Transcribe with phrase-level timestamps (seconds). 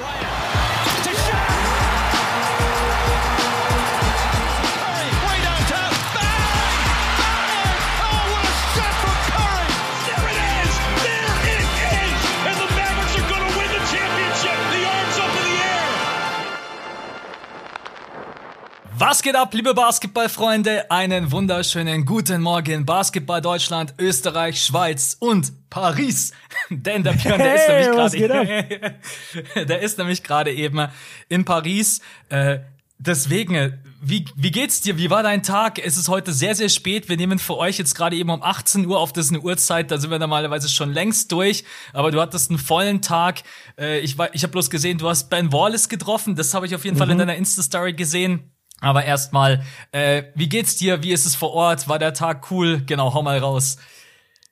[0.00, 0.29] player.
[19.10, 20.88] Was geht ab, liebe Basketballfreunde?
[20.88, 26.30] Einen wunderschönen guten Morgen, Basketball Deutschland, Österreich, Schweiz und Paris.
[26.70, 30.86] Denn der Björn, der ist Hey, nämlich was gerade, der ist nämlich gerade eben
[31.28, 32.00] in Paris.
[32.28, 32.60] Äh,
[32.98, 34.96] deswegen, äh, wie, wie geht's dir?
[34.96, 35.84] Wie war dein Tag?
[35.84, 37.08] Es ist heute sehr, sehr spät.
[37.08, 39.12] Wir nehmen für euch jetzt gerade eben um 18 Uhr auf.
[39.12, 41.64] Das ist eine Uhrzeit, da sind wir normalerweise schon längst durch.
[41.92, 43.42] Aber du hattest einen vollen Tag.
[43.76, 46.36] Äh, ich war, ich habe bloß gesehen, du hast Ben Wallace getroffen.
[46.36, 48.52] Das habe ich auf jeden Fall in deiner Insta-Story gesehen.
[48.80, 49.62] Aber erstmal,
[49.92, 51.02] äh, wie geht's dir?
[51.02, 51.88] Wie ist es vor Ort?
[51.88, 52.82] War der Tag cool?
[52.86, 53.76] Genau, hau mal raus.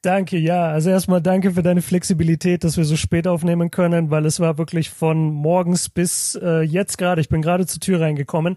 [0.03, 0.69] Danke, ja.
[0.69, 4.57] Also erstmal danke für deine Flexibilität, dass wir so spät aufnehmen können, weil es war
[4.57, 8.57] wirklich von morgens bis äh, jetzt gerade, ich bin gerade zur Tür reingekommen,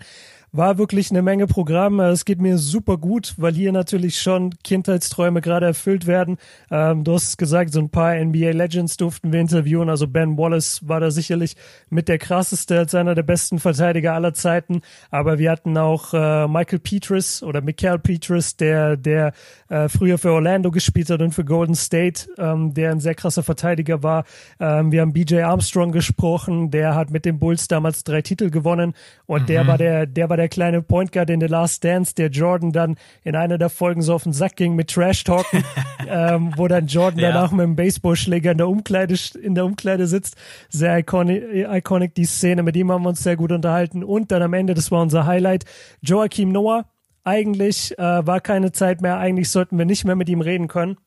[0.54, 2.00] war wirklich eine Menge Programm.
[2.02, 6.38] Es geht mir super gut, weil hier natürlich schon Kindheitsträume gerade erfüllt werden.
[6.70, 9.90] Ähm, du hast es gesagt, so ein paar NBA Legends durften wir interviewen.
[9.90, 11.56] Also Ben Wallace war da sicherlich
[11.90, 14.82] mit der krasseste als einer der besten Verteidiger aller Zeiten.
[15.10, 19.32] Aber wir hatten auch äh, Michael Petras oder Michael Petras, der, der
[19.70, 23.44] äh, früher für Orlando gespielt hat und für Golden State, ähm, der ein sehr krasser
[23.44, 24.26] Verteidiger war.
[24.60, 28.94] Ähm, wir haben BJ Armstrong gesprochen, der hat mit den Bulls damals drei Titel gewonnen
[29.28, 32.30] und der war der, der war der kleine Point Guard in The Last Dance, der
[32.30, 35.64] Jordan dann in einer der Folgen so auf den Sack ging mit Trash Talken,
[36.08, 37.32] ähm, wo dann Jordan Ja.
[37.32, 40.36] danach mit dem Baseballschläger in der Umkleide in der Umkleide sitzt.
[40.70, 44.42] Sehr iconic, iconic die Szene, mit ihm haben wir uns sehr gut unterhalten und dann
[44.42, 45.66] am Ende, das war unser Highlight,
[46.02, 46.86] Joachim Noah.
[47.24, 50.98] Eigentlich äh, war keine Zeit mehr, eigentlich sollten wir nicht mehr mit ihm reden können.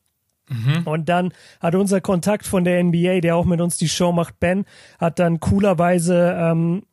[0.85, 4.39] Und dann hat unser Kontakt von der NBA, der auch mit uns die Show macht,
[4.39, 4.65] Ben,
[4.99, 6.83] hat dann coolerweise, ähm,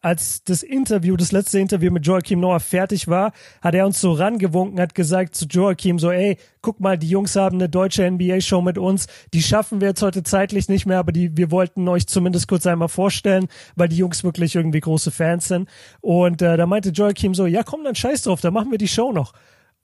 [0.00, 4.12] als das Interview, das letzte Interview mit Joachim Noah fertig war, hat er uns so
[4.12, 8.62] rangewunken, hat gesagt zu Joachim so, ey, guck mal, die Jungs haben eine deutsche NBA-Show
[8.62, 12.06] mit uns, die schaffen wir jetzt heute zeitlich nicht mehr, aber die, wir wollten euch
[12.06, 15.68] zumindest kurz einmal vorstellen, weil die Jungs wirklich irgendwie große Fans sind.
[16.00, 18.88] Und äh, da meinte Joachim so, ja komm, dann scheiß drauf, dann machen wir die
[18.88, 19.32] Show noch.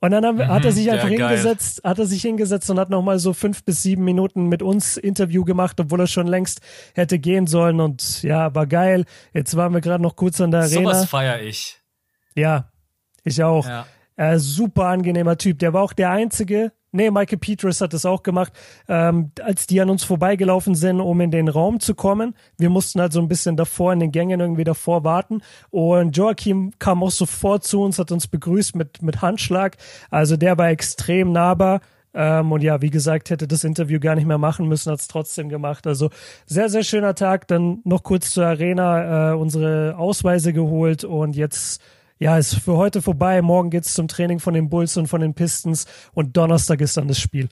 [0.05, 1.29] Und dann haben, wir- hat er sich ja, einfach geil.
[1.29, 4.99] hingesetzt, hat er sich hingesetzt und hat nochmal so fünf bis sieben Minuten mit uns
[4.99, 6.61] Interview gemacht, obwohl er schon längst
[6.95, 7.81] hätte gehen sollen.
[7.81, 9.07] Und ja, war geil.
[9.33, 10.75] Jetzt waren wir gerade noch kurz an der Arena.
[10.91, 11.81] Sowas feier ich.
[12.37, 12.71] Ja,
[13.23, 13.67] ich auch.
[13.67, 13.87] Ja.
[14.17, 15.59] Äh, super angenehmer Typ.
[15.59, 16.73] Der war auch der einzige.
[16.95, 18.53] Nee, Michael Petras hat das auch gemacht,
[18.87, 22.37] ähm, als die an uns vorbeigelaufen sind, um in den Raum zu kommen.
[22.57, 25.43] Wir mussten halt so ein bisschen davor in den Gängen irgendwie davor warten.
[25.71, 29.77] Und Joachim kam auch sofort zu uns, hat uns begrüßt mit, mit Handschlag.
[30.09, 31.81] Also der war extrem nahbar.
[32.15, 35.09] Ähm, und ja, wie gesagt, hätte das Interview gar nicht mehr machen müssen, hat es
[35.09, 35.89] trotzdem gemacht.
[35.89, 36.11] Also
[36.47, 37.49] sehr, sehr schöner Tag.
[37.49, 41.83] Dann noch kurz zur Arena äh, unsere Ausweise geholt und jetzt
[42.19, 43.43] ja, ist für heute vorbei.
[43.43, 47.09] Morgen geht's zum Training von den Bulls und von den Pistons und Donnerstag ist dann
[47.09, 47.49] das Spiel.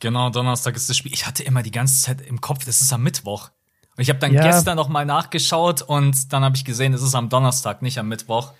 [0.00, 1.12] Genau, Donnerstag ist das Spiel.
[1.12, 3.50] Ich hatte immer die ganze Zeit im Kopf, das ist am Mittwoch.
[3.96, 4.42] Und ich habe dann Ja.
[4.42, 8.08] gestern noch mal nachgeschaut und dann habe ich gesehen, es ist am Donnerstag, nicht am
[8.08, 8.52] Mittwoch.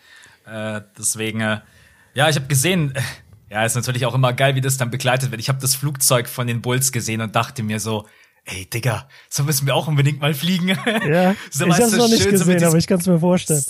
[0.47, 1.61] Äh, deswegen, äh,
[2.15, 3.03] ja, ich habe gesehen, äh,
[3.50, 5.41] ja, ist natürlich auch immer geil, wie das dann begleitet wird.
[5.41, 8.06] Ich habe das Flugzeug von den Bulls gesehen und dachte mir so,
[8.44, 10.69] ey, Digga, so müssen wir auch unbedingt mal fliegen.
[10.69, 13.19] Ja, so, ich habe es noch nicht schön so gesehen, aber ich kann es mir
[13.19, 13.65] vorstellen.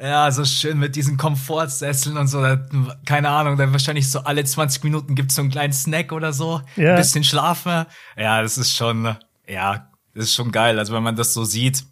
[0.00, 2.42] Ja, so schön mit diesen Komfortsesseln und so.
[2.42, 2.60] Da,
[3.06, 6.60] keine Ahnung, dann wahrscheinlich so alle 20 Minuten gibt's so einen kleinen Snack oder so.
[6.76, 6.90] Ja.
[6.90, 7.86] Ein bisschen schlafen.
[8.16, 9.16] Ja, das ist schon,
[9.48, 10.78] ja, das ist schon geil.
[10.78, 11.84] Also wenn man das so sieht.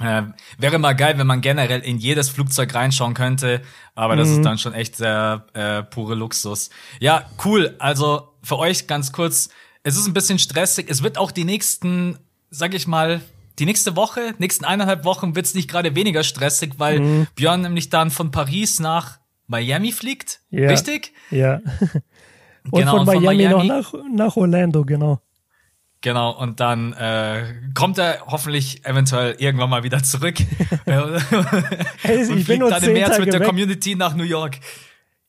[0.00, 0.22] Äh,
[0.58, 3.60] wäre mal geil, wenn man generell in jedes Flugzeug reinschauen könnte,
[3.94, 6.70] aber das ist dann schon echt sehr äh, pure Luxus.
[6.98, 7.76] Ja, cool.
[7.78, 9.50] Also für euch ganz kurz,
[9.84, 10.86] es ist ein bisschen stressig.
[10.88, 12.18] Es wird auch die nächsten,
[12.50, 13.20] sag ich mal,
[13.58, 18.10] die nächste Woche, nächsten eineinhalb Wochen wird's nicht gerade weniger stressig, weil Björn nämlich dann
[18.10, 20.40] von Paris nach Miami fliegt.
[20.50, 20.68] Ja.
[20.68, 21.12] Richtig?
[21.30, 21.60] Ja.
[22.70, 23.68] Und Genau, von, von Miami Miami.
[23.68, 25.20] noch nach, nach Orlando, genau.
[26.00, 30.34] Genau, und dann äh, kommt er hoffentlich eventuell irgendwann mal wieder zurück.
[32.02, 33.48] Hey, und ich bin fliegt nur dann im März Tage mit der weg.
[33.48, 34.58] Community nach New York.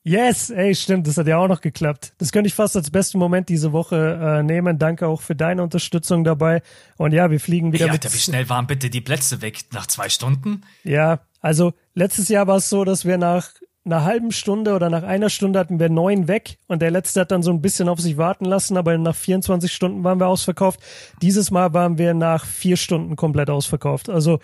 [0.06, 2.14] Yes, ey, stimmt, das hat ja auch noch geklappt.
[2.18, 4.78] Das könnte ich fast als besten Moment diese Woche äh, nehmen.
[4.78, 6.62] Danke auch für deine Unterstützung dabei.
[6.98, 8.04] Und ja, wir fliegen wieder Ey, mit.
[8.06, 9.66] Alter, wie schnell waren bitte die Plätze weg?
[9.72, 10.62] Nach zwei Stunden?
[10.84, 13.52] Ja, also letztes Jahr war es so, dass wir nach
[13.86, 17.32] einer halben Stunde oder nach einer Stunde hatten wir neun weg und der letzte hat
[17.32, 20.80] dann so ein bisschen auf sich warten lassen, aber nach 24 Stunden waren wir ausverkauft.
[21.22, 24.10] Dieses Mal waren wir nach vier Stunden komplett ausverkauft.
[24.10, 24.40] Also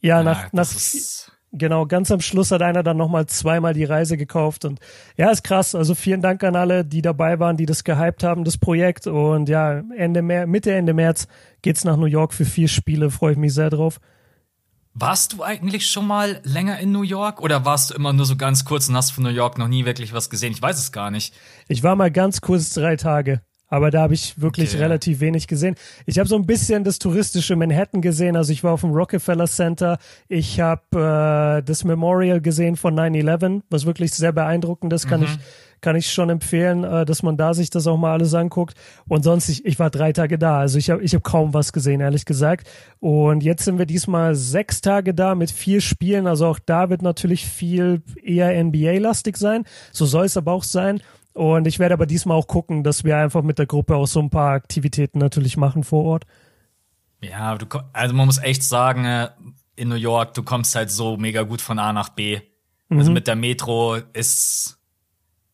[0.00, 3.84] ja, nach, Ja, nach ist, genau, ganz am Schluss hat einer dann nochmal zweimal die
[3.84, 4.80] Reise gekauft und
[5.16, 5.74] ja, ist krass.
[5.74, 9.48] Also vielen Dank an alle, die dabei waren, die das gehypt haben, das Projekt und
[9.48, 11.26] ja, Ende März, Mitte, Ende März
[11.62, 14.00] geht's nach New York für vier Spiele, freue ich mich sehr drauf.
[14.92, 18.36] Warst du eigentlich schon mal länger in New York oder warst du immer nur so
[18.36, 20.52] ganz kurz und hast von New York noch nie wirklich was gesehen?
[20.52, 21.32] Ich weiß es gar nicht.
[21.68, 23.40] Ich war mal ganz kurz drei Tage.
[23.70, 24.82] Aber da habe ich wirklich Okay.
[24.82, 25.76] relativ wenig gesehen.
[26.04, 28.36] Ich habe so ein bisschen das touristische Manhattan gesehen.
[28.36, 29.98] Also ich war auf dem Rockefeller Center.
[30.28, 35.08] Ich habe äh, das Memorial gesehen von 9-11, was wirklich sehr beeindruckend ist.
[35.08, 35.38] Kann ich
[35.80, 38.74] kann ich schon empfehlen, äh, dass man da sich das auch mal alles anguckt.
[39.08, 40.58] Und sonst, ich, ich war drei Tage da.
[40.60, 42.68] Also ich habe ich hab kaum was gesehen, ehrlich gesagt.
[42.98, 46.26] Und jetzt sind wir diesmal sechs Tage da mit vier Spielen.
[46.26, 49.64] Also auch da wird natürlich viel eher NBA-lastig sein.
[49.90, 51.00] So soll es aber auch sein.
[51.32, 54.20] Und ich werde aber diesmal auch gucken, dass wir einfach mit der Gruppe auch so
[54.20, 56.26] ein paar Aktivitäten natürlich machen vor Ort.
[57.22, 59.28] Ja, du, also man muss echt sagen, äh,
[59.76, 62.40] in New York, du kommst halt so mega gut von A nach B.
[62.90, 64.78] Also mit der Metro ist,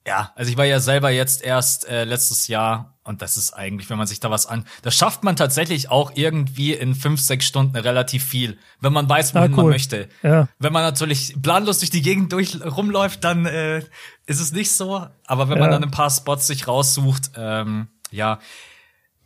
[0.07, 3.89] ja, also ich war ja selber jetzt erst äh, letztes Jahr und das ist eigentlich,
[3.91, 7.47] wenn man sich da was an, das schafft man tatsächlich auch irgendwie in fünf, sechs
[7.47, 9.71] Stunden relativ viel, wenn man weiß, wohin Ah, man cool.
[9.73, 10.09] möchte.
[10.23, 10.49] Ja.
[10.59, 13.79] Wenn man natürlich planlos durch die Gegend durch rumläuft, dann äh,
[14.27, 15.07] ist es nicht so.
[15.27, 15.75] Aber wenn man Ja.
[15.79, 18.41] dann ein paar Spots sich raussucht, ähm, ja,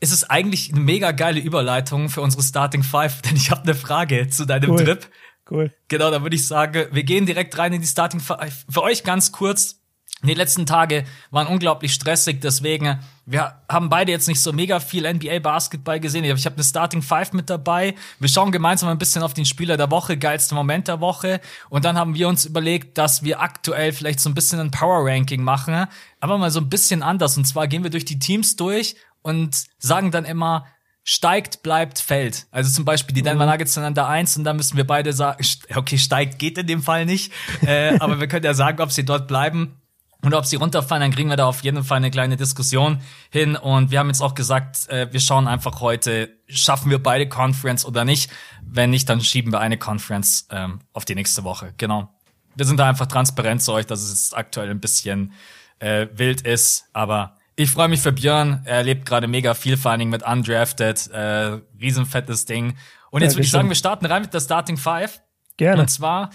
[0.00, 3.74] ist es eigentlich eine mega geile Überleitung für unsere Starting Five, denn ich habe eine
[3.74, 4.84] Frage zu deinem Cool.
[4.84, 5.08] Trip.
[5.50, 5.72] Cool.
[5.88, 8.64] Genau, da würde ich sagen, wir gehen direkt rein in die Starting Five.
[8.68, 9.76] Für euch ganz kurz.
[10.22, 12.98] Die letzten Tage waren unglaublich stressig, deswegen,
[13.30, 16.24] wir haben beide jetzt nicht so mega viel NBA-Basketball gesehen.
[16.24, 17.94] Ich habe eine Starting Five mit dabei.
[18.18, 21.40] Wir schauen gemeinsam ein bisschen auf den Spieler der Woche, geilste Moment der Woche.
[21.68, 25.44] Und dann haben wir uns überlegt, dass wir aktuell vielleicht so ein bisschen ein Power-Ranking
[25.44, 25.86] machen,
[26.18, 27.36] aber mal so ein bisschen anders.
[27.36, 30.66] Und zwar gehen wir durch die Teams durch und sagen dann immer,
[31.04, 32.48] steigt, bleibt, fällt.
[32.50, 35.12] Also zum Beispiel die Denver Nuggets sind an der Eins und dann müssen wir beide
[35.12, 35.44] sagen,
[35.76, 37.32] okay, steigt geht in dem Fall nicht,
[37.64, 39.79] äh, aber wir können ja sagen, ob sie dort bleiben
[40.22, 43.00] und ob sie runterfallen, dann kriegen wir da auf jeden Fall eine kleine Diskussion
[43.30, 43.56] hin.
[43.56, 47.84] Und wir haben jetzt auch gesagt, äh, wir schauen einfach heute, schaffen wir beide Conference
[47.86, 48.30] oder nicht.
[48.62, 51.72] Wenn nicht, dann schieben wir eine Conference ähm, auf die nächste Woche.
[51.78, 52.08] Genau.
[52.54, 55.32] Wir sind da einfach transparent zu euch, dass es jetzt aktuell ein bisschen
[55.78, 56.84] äh, wild ist.
[56.92, 58.60] Aber ich freue mich für Björn.
[58.64, 61.10] Er erlebt gerade mega viel, vor allen Dingen mit Undrafted.
[61.12, 62.76] Äh, riesenfettes Ding.
[63.10, 65.22] Und jetzt Ja, würde ich sagen, wir starten rein mit der Starting Five.
[65.56, 65.82] Gerne.
[65.82, 66.30] Und zwar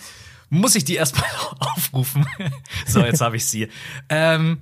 [0.50, 2.26] muss ich die erstmal aufrufen.
[2.86, 3.70] so, jetzt habe ich sie.
[4.10, 4.62] Ähm,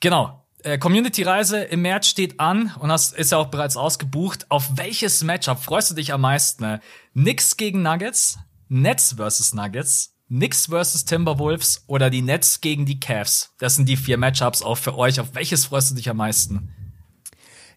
[0.00, 0.44] genau.
[0.64, 4.50] Äh, Community-Reise im März steht an und hast, ist ja auch bereits ausgebucht.
[4.50, 6.80] Auf welches Matchup freust du dich am meisten?
[7.12, 13.54] Knicks gegen Nuggets, Nets versus Nuggets, Knicks versus Timberwolves oder die Nets gegen die Cavs?
[13.58, 15.20] Das sind die vier Matchups auch für euch.
[15.20, 16.70] Auf welches freust du dich am meisten?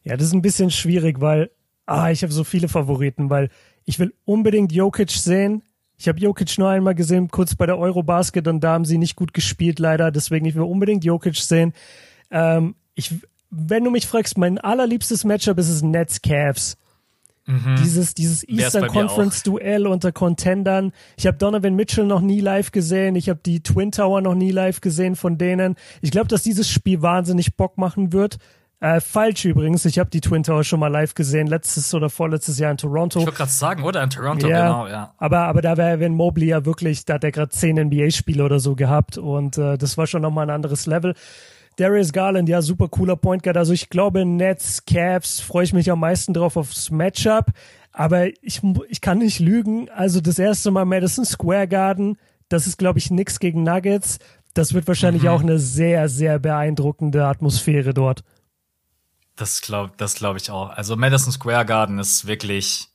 [0.03, 1.51] Ja, das ist ein bisschen schwierig, weil
[1.85, 3.49] ah, ich habe so viele Favoriten, weil
[3.85, 5.63] ich will unbedingt Jokic sehen.
[6.01, 9.15] Ich habe Jokic nur einmal gesehen, kurz bei der Eurobasket und da haben sie nicht
[9.15, 10.09] gut gespielt, leider.
[10.09, 11.73] Deswegen ich will unbedingt Jokic sehen.
[12.31, 13.13] Ähm, ich,
[13.51, 16.75] wenn du mich fragst, mein allerliebstes Matchup ist es Nets Cavs.
[17.83, 18.57] Dieses, dieses Mhm.
[18.57, 20.91] Wär's Eastern Conference Duell unter Contendern.
[21.17, 23.15] Ich habe Donovan Mitchell noch nie live gesehen.
[23.15, 25.75] Ich habe die Twin Tower noch nie live gesehen von denen.
[26.01, 28.37] Ich glaube, dass dieses Spiel wahnsinnig Bock machen wird.
[28.81, 29.85] Äh, falsch übrigens.
[29.85, 33.19] Ich habe die Twin Tower schon mal live gesehen, letztes oder vorletztes Jahr in Toronto.
[33.19, 34.01] Ich wollte gerade sagen, oder?
[34.03, 35.13] In Toronto, Ja, genau, ja.
[35.17, 38.59] aber, aber da wäre Evan Mobley ja wirklich, da hat er gerade zehn NBA-Spiele oder
[38.59, 41.13] so gehabt und äh, das war schon nochmal ein anderes Level.
[41.77, 43.55] Darius Garland, ja, super cooler Point Guard.
[43.57, 47.51] Also ich glaube, Nets, Cavs, freue ich mich am meisten drauf aufs Matchup.
[47.93, 49.89] Aber ich, ich kann nicht lügen.
[49.89, 52.17] Also das erste Mal Madison Square Garden,
[52.49, 54.19] das ist, glaube ich, nix gegen Nuggets.
[54.53, 58.23] Das wird wahrscheinlich auch eine sehr, sehr beeindruckende Atmosphäre dort.
[59.35, 60.69] Das glaube das glaub ich auch.
[60.69, 62.87] Also Madison Square Garden ist wirklich,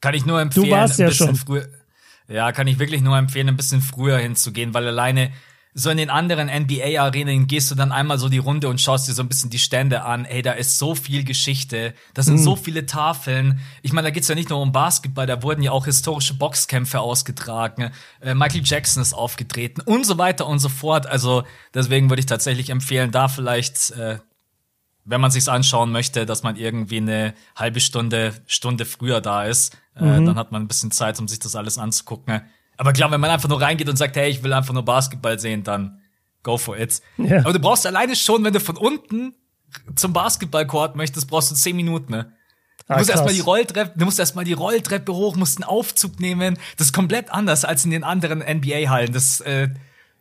[0.00, 1.36] kann ich nur empfehlen, warst ein ja bisschen schon.
[1.36, 1.68] früher.
[2.28, 5.30] Ja, kann ich wirklich nur empfehlen, ein bisschen früher hinzugehen, weil alleine
[5.76, 9.12] so in den anderen NBA-Arenen gehst du dann einmal so die Runde und schaust dir
[9.12, 10.24] so ein bisschen die Stände an.
[10.24, 13.58] Ey, da ist so viel Geschichte, da sind so viele Tafeln.
[13.82, 17.00] Ich meine, da geht's ja nicht nur um Basketball, da wurden ja auch historische Boxkämpfe
[17.00, 17.90] ausgetragen.
[18.20, 21.06] Äh, Michael Jackson ist aufgetreten und so weiter und so fort.
[21.06, 21.42] Also
[21.74, 24.18] deswegen würde ich tatsächlich empfehlen, da vielleicht äh,
[25.04, 29.74] wenn man sich's anschauen möchte, dass man irgendwie eine halbe Stunde, Stunde früher da ist,
[29.94, 32.42] äh, dann hat man ein bisschen Zeit, um sich das alles anzugucken.
[32.76, 35.38] Aber klar, wenn man einfach nur reingeht und sagt, hey, ich will einfach nur Basketball
[35.38, 36.00] sehen, dann
[36.42, 37.00] go for it.
[37.18, 37.40] Ja.
[37.40, 39.34] Aber du brauchst alleine schon, wenn du von unten
[39.94, 42.32] zum Basketballcourt möchtest, brauchst du zehn Minuten, ne?
[42.86, 46.20] Du Ah, musst erstmal die Rolltreppe, du musst erstmal die Rolltreppe hoch, musst einen Aufzug
[46.20, 46.58] nehmen.
[46.76, 49.12] Das ist komplett anders als in den anderen NBA-Hallen.
[49.12, 49.68] Das, äh,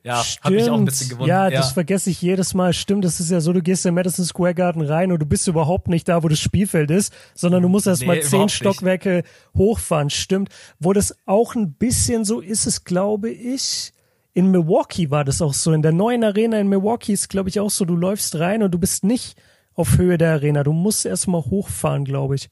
[0.03, 1.27] ja, hat mich auch ein bisschen gewundert.
[1.29, 2.73] Ja, das vergesse ich jedes Mal.
[2.73, 5.47] Stimmt, das ist ja so, du gehst in Madison Square Garden rein und du bist
[5.47, 8.45] überhaupt nicht da, wo das Spielfeld ist, sondern du musst erst Nee, mal zehn überhaupt
[8.47, 8.55] nicht.
[8.55, 9.23] Stockwerke
[9.55, 10.09] hochfahren.
[10.09, 10.49] Stimmt.
[10.79, 13.93] Wo das auch ein bisschen so ist, es glaube ich.
[14.35, 15.71] In Milwaukee war das auch so.
[15.73, 18.71] In der neuen Arena in Milwaukee ist, glaube ich, auch so, du läufst rein und
[18.71, 19.39] du bist nicht
[19.75, 20.63] auf Höhe der Arena.
[20.63, 22.49] Du musst erst mal hochfahren, glaube ich.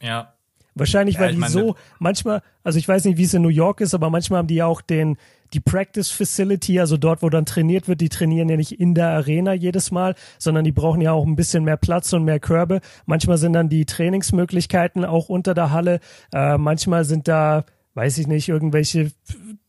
[0.00, 0.34] ja.
[0.74, 3.48] Wahrscheinlich, weil Ja, ich die so manchmal, also ich weiß nicht, wie es in New
[3.48, 5.18] York ist, aber manchmal haben die ja auch den
[5.52, 9.08] die Practice Facility, also dort, wo dann trainiert wird, die trainieren ja nicht in der
[9.08, 12.80] Arena jedes Mal, sondern die brauchen ja auch ein bisschen mehr Platz und mehr Körbe.
[13.06, 16.00] Manchmal sind dann die Trainingsmöglichkeiten auch unter der Halle.
[16.32, 19.10] Äh, manchmal sind da, weiß ich nicht, irgendwelche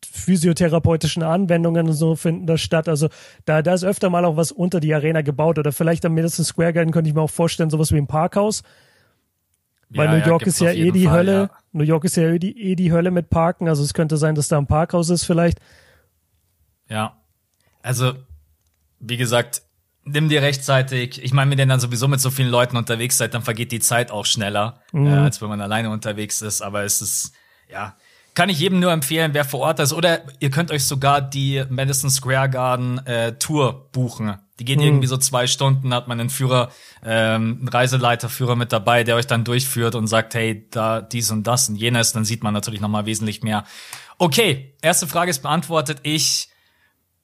[0.06, 2.88] physiotherapeutischen Anwendungen und so finden da statt.
[2.88, 3.10] Also
[3.46, 6.46] da, da ist öfter mal auch was unter die Arena gebaut oder vielleicht am Madison
[6.46, 8.64] Square Garden könnte ich mir auch vorstellen, sowas wie ein Parkhaus.
[9.96, 11.34] Weil Ja, New ja, York gibt's ist ja eh die Fall, Hölle.
[11.34, 11.50] ja.
[11.72, 13.68] New York ist ja eh die, eh die Hölle mit Parken.
[13.68, 15.60] Also es könnte sein, dass da ein Parkhaus ist vielleicht.
[16.90, 17.18] Ja.
[17.82, 18.14] Also,
[19.00, 19.62] wie gesagt,
[20.06, 21.22] nimm dir rechtzeitig.
[21.24, 23.80] Ich meine, wenn ihr dann sowieso mit so vielen Leuten unterwegs seid, dann vergeht die
[23.80, 26.62] Zeit auch schneller, äh, als wenn man alleine unterwegs ist.
[26.62, 27.34] Aber es ist,
[27.70, 27.96] ja,
[28.34, 29.94] kann ich jedem nur empfehlen, wer vor Ort ist.
[29.94, 34.36] Oder ihr könnt euch sogar die Madison Square Garden äh, Tour buchen.
[34.60, 36.70] Die gehen irgendwie so zwei Stunden, hat man einen Führer,
[37.04, 41.46] ähm, einen Reiseleiterführer mit dabei, der euch dann durchführt und sagt, hey, da dies und
[41.46, 42.14] das und jenes.
[42.14, 43.66] Dann sieht man natürlich noch mal wesentlich mehr.
[44.18, 46.00] Okay, erste Frage ist beantwortet.
[46.04, 46.50] Ich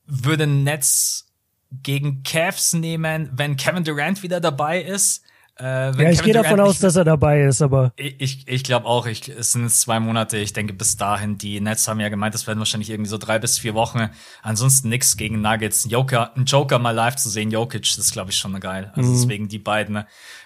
[0.05, 1.27] würde Nets
[1.71, 5.23] gegen Cavs nehmen, wenn Kevin Durant wieder dabei ist.
[5.59, 8.63] Äh, Ja, ich Kevin gehe davon aus, dass er dabei ist, aber ich, ich, ich
[8.63, 10.37] glaube auch, ich, es sind jetzt zwei Monate.
[10.37, 13.39] Ich denke, bis dahin, die Nets haben ja gemeint, das werden wahrscheinlich irgendwie so drei
[13.39, 14.09] bis vier Wochen.
[14.41, 15.85] Ansonsten nix gegen Nuggets.
[15.85, 18.91] Ein Joker, ein Joker mal live zu sehen, Jokic, das ist, glaube ich, schon geil.
[18.95, 20.03] Also deswegen die beiden.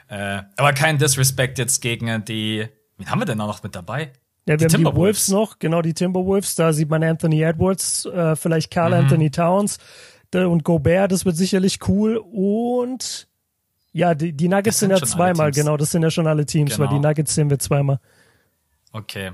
[0.10, 2.68] Äh, aber kein Disrespect jetzt gegen die.
[2.98, 4.12] Wen haben wir denn auch noch mit dabei?
[4.46, 5.30] ja, wir Die haben die Timberwolves.
[5.30, 6.56] Wolves noch, genau die Timberwolves.
[6.56, 8.98] Da sieht man Anthony Edwards, äh, vielleicht Carl Mhm.
[9.06, 9.78] Anthony Towns
[10.34, 11.12] und Gobert.
[11.12, 12.18] Das wird sicherlich cool.
[12.18, 13.28] Und
[13.94, 15.78] ja, die, die Nuggets Das sind ja zweimal, genau.
[15.78, 17.00] Das sind ja schon alle Teams, weil Genau.
[17.00, 18.00] die Nuggets sehen wir zweimal.
[18.92, 19.32] Okay.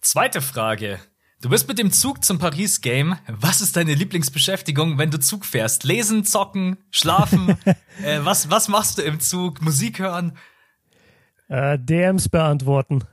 [0.00, 0.98] Zweite Frage.
[1.42, 3.16] Du bist mit dem Zug zum Paris-Game.
[3.28, 5.84] Was ist deine Lieblingsbeschäftigung, wenn du Zug fährst?
[5.84, 7.56] Lesen, zocken, schlafen?
[8.02, 9.60] äh, was, was machst du im Zug?
[9.60, 10.36] Musik hören?
[11.48, 13.04] Äh, DMs beantworten.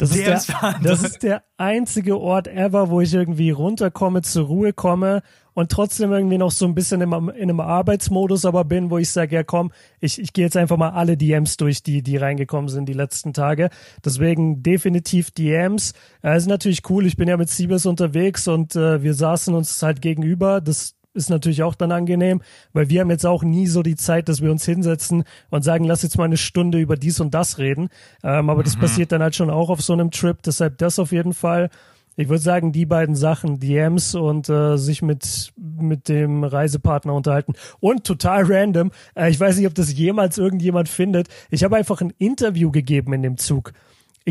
[0.00, 4.72] Das ist, der, das ist der einzige Ort ever, wo ich irgendwie runterkomme, zur Ruhe
[4.72, 8.96] komme und trotzdem irgendwie noch so ein bisschen im, in einem Arbeitsmodus aber bin, wo
[8.96, 12.16] ich sage, ja komm, ich, ich gehe jetzt einfach mal alle DMs durch, die, die
[12.16, 13.68] reingekommen sind die letzten Tage.
[14.02, 15.92] Deswegen definitiv DMs.
[16.22, 19.82] Äh, ist natürlich cool, ich bin ja mit Siebes unterwegs und äh, wir saßen uns
[19.82, 20.62] halt gegenüber.
[20.62, 24.28] Das ist natürlich auch dann angenehm, weil wir haben jetzt auch nie so die Zeit,
[24.28, 27.58] dass wir uns hinsetzen und sagen, lass jetzt mal eine Stunde über dies und das
[27.58, 27.88] reden.
[28.24, 31.12] Ähm, aber das passiert dann halt schon auch auf so einem Trip, deshalb das auf
[31.12, 31.70] jeden Fall.
[32.16, 37.54] Ich würde sagen, die beiden Sachen, DMs und äh, sich mit, mit dem Reisepartner unterhalten.
[37.78, 42.00] Und total random, äh, ich weiß nicht, ob das jemals irgendjemand findet, ich habe einfach
[42.00, 43.72] ein Interview gegeben in dem Zug.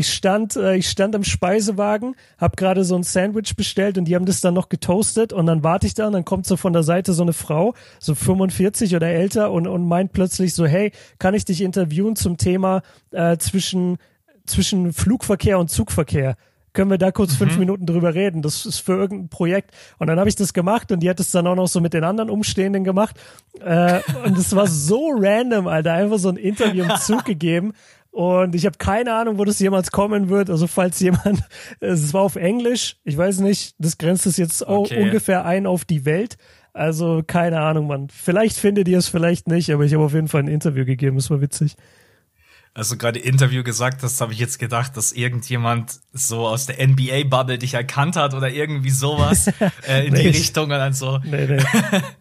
[0.00, 4.14] Ich stand, äh, ich stand am Speisewagen, habe gerade so ein Sandwich bestellt und die
[4.14, 6.72] haben das dann noch getoastet und dann warte ich da und dann kommt so von
[6.72, 10.92] der Seite so eine Frau, so 45 oder älter und, und meint plötzlich so, hey,
[11.18, 12.80] kann ich dich interviewen zum Thema
[13.10, 13.98] äh, zwischen,
[14.46, 16.36] zwischen Flugverkehr und Zugverkehr?
[16.72, 18.42] Können wir da kurz fünf Minuten drüber reden?
[18.42, 19.72] Das ist für irgendein Projekt.
[19.98, 21.92] Und dann habe ich das gemacht und die hat es dann auch noch so mit
[21.92, 23.18] den anderen Umstehenden gemacht.
[23.60, 25.94] Äh, und es war so random, Alter.
[25.94, 27.72] Einfach so ein Interview im Zug gegeben.
[28.10, 30.50] Und ich habe keine Ahnung, wo das jemals kommen wird.
[30.50, 31.42] Also falls jemand,
[31.80, 35.02] es war auf Englisch, ich weiß nicht, das grenzt es jetzt auch Okay.
[35.02, 36.36] ungefähr ein auf die Welt.
[36.72, 38.08] Also keine Ahnung, Mann.
[38.10, 41.16] Vielleicht findet ihr es, vielleicht nicht, aber ich habe auf jeden Fall ein Interview gegeben.
[41.16, 41.76] Es war witzig.
[42.74, 46.76] Als du gerade Interview gesagt hast, habe ich jetzt gedacht, dass irgendjemand so aus der
[46.86, 49.48] NBA-Bubble dich erkannt hat oder irgendwie sowas
[49.88, 50.28] äh, in die Nee.
[50.28, 51.18] Richtung und dann so.
[51.24, 51.58] Nee, nee.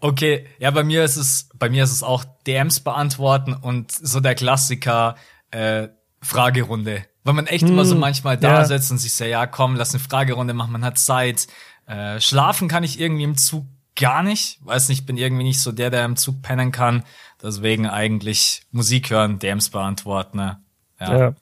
[0.00, 4.20] Okay, ja, bei mir ist es, bei mir ist es auch DMs beantworten und so
[4.20, 5.16] der Klassiker
[5.50, 5.88] äh,
[6.22, 7.04] Fragerunde.
[7.22, 8.64] Weil man echt immer so manchmal da Hm, ja.
[8.64, 11.48] sitzt und sich so, ja, komm, lass eine Fragerunde machen, man hat Zeit.
[11.86, 14.58] Äh, schlafen kann ich irgendwie im Zug gar nicht.
[14.64, 17.04] Weiß nicht, bin irgendwie nicht so der, der im Zug pennen kann.
[17.42, 20.38] Deswegen eigentlich Musik hören, DMs beantworten.
[20.38, 20.60] Ne?
[20.98, 21.18] Ja.
[21.18, 21.34] ja.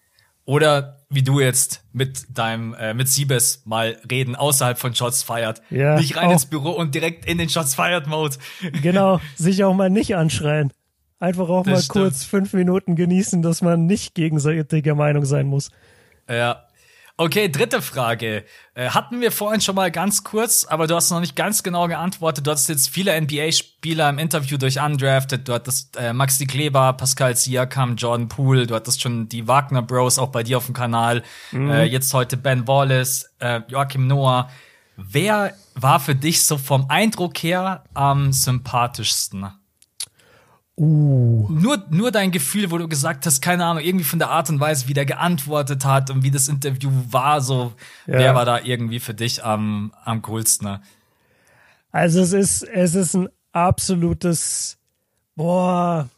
[0.44, 5.62] Oder wie du jetzt mit deinem, äh, mit Siebes mal reden außerhalb von Shots Fired.
[5.70, 8.36] Ja, Nicht rein auch- ins Büro und direkt in den Shots Fired Mode.
[8.82, 10.72] Genau, sich auch mal nicht anschreien.
[11.18, 11.92] Einfach auch Das mal stimmt.
[12.04, 15.70] kurz fünf Minuten genießen, dass man nicht gegenseitiger Meinung sein muss.
[16.30, 16.64] Ja.
[17.20, 18.44] Okay, dritte Frage.
[18.75, 21.88] Äh, hatten wir vorhin schon mal ganz kurz, aber du hast noch nicht ganz genau
[21.88, 22.46] geantwortet.
[22.46, 25.48] Du hattest jetzt viele NBA-Spieler im Interview durch Undrafted.
[25.48, 28.68] Du hattest äh, Maxi Kleber, Pascal Siakam, Jordan Poole.
[28.68, 31.25] Du hattest schon die Wagner Bros auch bei dir auf dem Kanal.
[31.52, 34.48] Äh, jetzt heute Ben Wallace, äh, Joachim Noah.
[34.96, 39.48] Wer war für dich so vom Eindruck her am sympathischsten?
[40.78, 41.47] Uh.
[41.50, 44.61] Nur, nur dein Gefühl, wo du gesagt hast, keine Ahnung, irgendwie von der Art und
[44.61, 47.73] Weise, wie der geantwortet hat und wie das Interview war, so,
[48.06, 48.18] Ja.
[48.18, 50.66] wer war da irgendwie für dich am, am coolsten?
[50.66, 50.80] Ne?
[51.90, 54.78] Also es ist, es ist ein absolutes,
[55.35, 56.08] boah.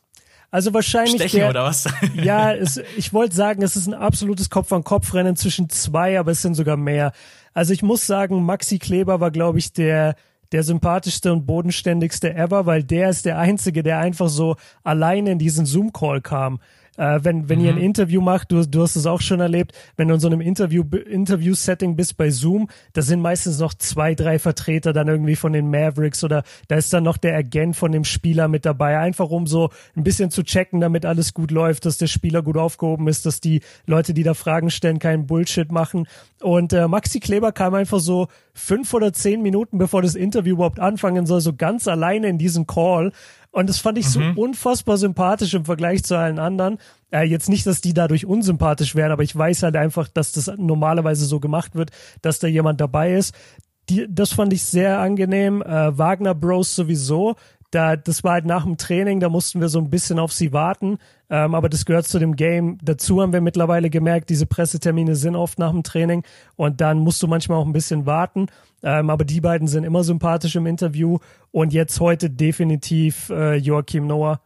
[0.50, 1.88] Also wahrscheinlich Stechen der, oder was?
[2.14, 6.54] ja, es, ich wollte sagen, es ist ein absolutes Kopf-an-Kopf-Rennen zwischen zwei, aber es sind
[6.54, 7.12] sogar mehr.
[7.54, 10.16] Also ich muss sagen, Maxi Kleber war, glaube ich, der
[10.52, 15.38] der sympathischste und bodenständigste ever, weil der ist der Einzige, der einfach so alleine in
[15.38, 16.60] diesen Zoom-Call kam
[17.00, 17.64] äh, wenn, wenn mhm.
[17.64, 17.84] ihr ein mhm.
[17.84, 20.84] Interview macht, du, du hast es auch schon erlebt, wenn du in so einem Interview,
[20.84, 25.70] Interview-Setting bist bei Zoom, da sind meistens noch zwei, drei Vertreter dann irgendwie von den
[25.70, 29.46] Mavericks oder da ist dann noch der Agent von dem Spieler mit dabei, einfach um
[29.46, 33.24] so ein bisschen zu checken, damit alles gut läuft, dass der Spieler gut aufgehoben ist,
[33.24, 36.06] dass die Leute, die da Fragen stellen, keinen Bullshit machen.
[36.42, 40.80] Und äh, Maxi Kleber kam einfach so fünf oder zehn Minuten, bevor das Interview überhaupt
[40.80, 43.12] anfangen soll, so ganz alleine in diesen Call
[43.52, 44.10] und das fand ich mhm.
[44.34, 46.78] so unfassbar sympathisch im Vergleich zu allen anderen.
[47.10, 50.52] Äh, jetzt nicht, dass die dadurch unsympathisch wären, aber ich weiß halt einfach, dass das
[50.56, 51.90] normalerweise so gemacht wird,
[52.22, 53.34] dass da jemand dabei ist.
[53.88, 55.62] Die, das fand ich sehr angenehm.
[55.62, 57.34] Äh, Wagner Bros sowieso
[57.70, 60.52] da, das war halt nach dem Training, da mussten wir so ein bisschen auf sie
[60.52, 60.98] warten.
[61.28, 62.78] Ähm, aber das gehört zu dem Game.
[62.82, 66.24] Dazu haben wir mittlerweile gemerkt, diese Pressetermine sind oft nach dem Training
[66.56, 68.46] und dann musst du manchmal auch ein bisschen warten.
[68.82, 71.18] Ähm, aber die beiden sind immer sympathisch im Interview
[71.52, 74.40] und jetzt heute definitiv äh, Joachim Noah.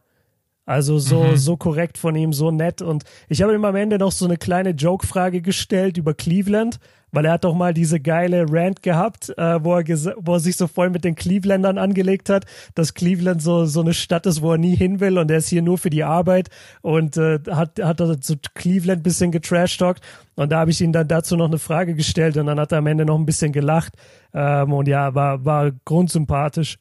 [0.67, 1.37] Also so, mhm.
[1.37, 2.81] so korrekt von ihm, so nett.
[2.81, 6.79] Und ich habe ihm am Ende noch so eine kleine Joke-Frage gestellt über Cleveland,
[7.15, 9.85] weil er hat doch mal diese geile Rant gehabt, äh, wo, er
[10.17, 12.45] wo er sich so voll mit den Clevelandern angelegt hat,
[12.75, 15.47] dass Cleveland so, so eine Stadt ist, wo er nie hin will und er ist
[15.47, 16.49] hier nur für die Arbeit
[16.81, 20.03] und äh, hat, hat er so Cleveland bisschen getrashtalkt.
[20.35, 22.79] Und da habe ich ihm dann dazu noch eine Frage gestellt und dann hat er
[22.79, 23.93] am Ende noch ein bisschen gelacht.
[24.33, 26.77] Ähm, und ja, war, war grundsympathisch.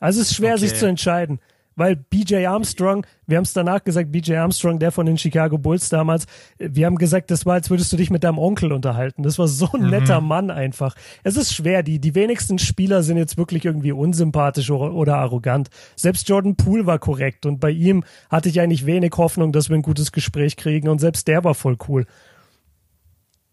[0.00, 0.60] Also es ist schwer, okay.
[0.60, 1.38] sich zu entscheiden
[1.76, 5.88] weil BJ Armstrong, wir haben es danach gesagt, BJ Armstrong, der von den Chicago Bulls
[5.88, 6.26] damals,
[6.58, 9.22] wir haben gesagt, das war, als würdest du dich mit deinem Onkel unterhalten.
[9.22, 9.90] Das war so ein mhm.
[9.90, 10.94] netter Mann einfach.
[11.22, 15.70] Es ist schwer, die, die wenigsten Spieler sind jetzt wirklich irgendwie unsympathisch oder, oder arrogant.
[15.96, 19.76] Selbst Jordan Poole war korrekt und bei ihm hatte ich eigentlich wenig Hoffnung, dass wir
[19.76, 22.06] ein gutes Gespräch kriegen und selbst der war voll cool.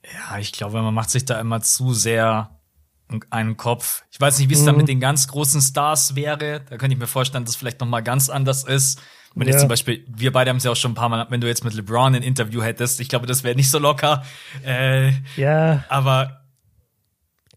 [0.03, 2.49] Ja, ich glaube, man macht sich da immer zu sehr
[3.29, 4.03] einen Kopf.
[4.11, 4.65] Ich weiß nicht, wie es mhm.
[4.65, 6.61] dann mit den ganz großen Stars wäre.
[6.69, 8.99] Da könnte ich mir vorstellen, dass es vielleicht noch mal ganz anders ist.
[9.35, 9.53] Wenn ja.
[9.53, 11.47] jetzt zum Beispiel, wir beide haben es ja auch schon ein paar Mal, wenn du
[11.47, 14.23] jetzt mit LeBron ein Interview hättest, ich glaube, das wäre nicht so locker.
[14.65, 15.83] Äh, ja.
[15.89, 16.41] Aber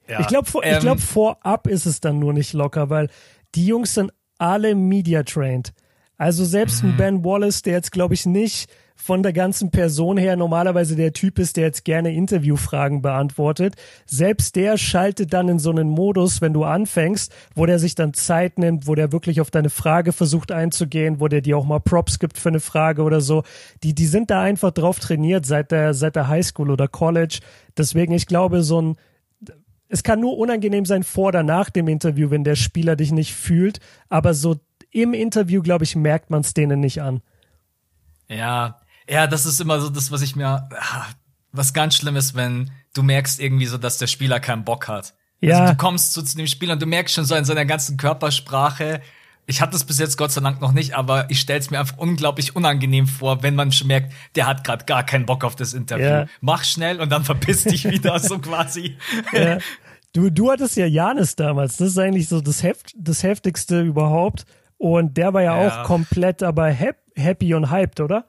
[0.07, 0.21] ja.
[0.21, 3.09] ich glaube, ähm, ich glaube, vorab ist es dann nur nicht locker, weil
[3.55, 5.73] die Jungs sind alle media trained.
[6.17, 6.91] Also selbst mhm.
[6.91, 8.71] ein Ben Wallace, der jetzt glaube ich nicht
[9.03, 13.75] von der ganzen Person her normalerweise der Typ ist, der jetzt gerne Interviewfragen beantwortet.
[14.05, 18.13] Selbst der schaltet dann in so einen Modus, wenn du anfängst, wo der sich dann
[18.13, 21.81] Zeit nimmt, wo der wirklich auf deine Frage versucht einzugehen, wo der dir auch mal
[21.81, 23.43] Props gibt für eine Frage oder so.
[23.83, 27.41] Die, die sind da einfach drauf trainiert seit der, seit der Highschool oder College.
[27.79, 28.97] Deswegen, ich glaube, so ein,
[29.89, 33.35] es kann nur unangenehm sein vor oder nach dem Interview, wenn der Spieler dich nicht
[33.35, 34.57] fühlt, aber so
[34.91, 37.23] im Interview, glaube ich, merkt man es denen nicht an.
[38.29, 41.07] Ja, ja, das ist immer so das, was ich mir, ah,
[41.53, 44.97] was ganz schlimm ist, wenn du merkst irgendwie so, dass der Spieler keinen Bock hat.
[44.97, 45.59] Also ja.
[45.61, 47.97] Also du kommst so zu dem Spieler und du merkst schon so in seiner ganzen
[47.97, 49.01] Körpersprache,
[49.47, 51.81] ich hatte es bis jetzt Gott sei Dank noch nicht, aber ich stelle es mir
[51.81, 55.57] einfach unglaublich unangenehm vor, wenn man schon merkt, der hat gerade gar keinen Bock auf
[55.57, 56.05] das Interview.
[56.05, 56.27] Ja.
[56.41, 58.97] Mach schnell und dann verpiss dich wieder, so quasi.
[59.33, 59.59] Ja.
[60.13, 61.79] Du, du hattest ja Janis damals.
[61.79, 64.45] Das ist eigentlich so das, Heft, das heftigste überhaupt.
[64.79, 65.83] Und der war ja, ja.
[65.83, 68.27] auch komplett aber happy und hyped, oder?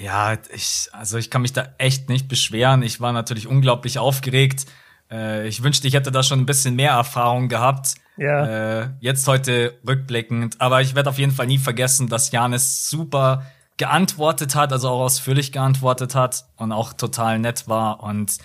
[0.00, 2.82] Ja, ich, also ich kann mich da echt nicht beschweren.
[2.82, 4.66] Ich war natürlich unglaublich aufgeregt.
[5.10, 7.94] Äh, ich wünschte, ich hätte da schon ein bisschen mehr Erfahrung gehabt.
[8.16, 8.82] Ja.
[8.82, 10.60] Äh, jetzt heute rückblickend.
[10.60, 15.00] Aber ich werde auf jeden Fall nie vergessen, dass Janis super geantwortet hat, also auch
[15.00, 18.02] ausführlich geantwortet hat und auch total nett war.
[18.02, 18.38] Und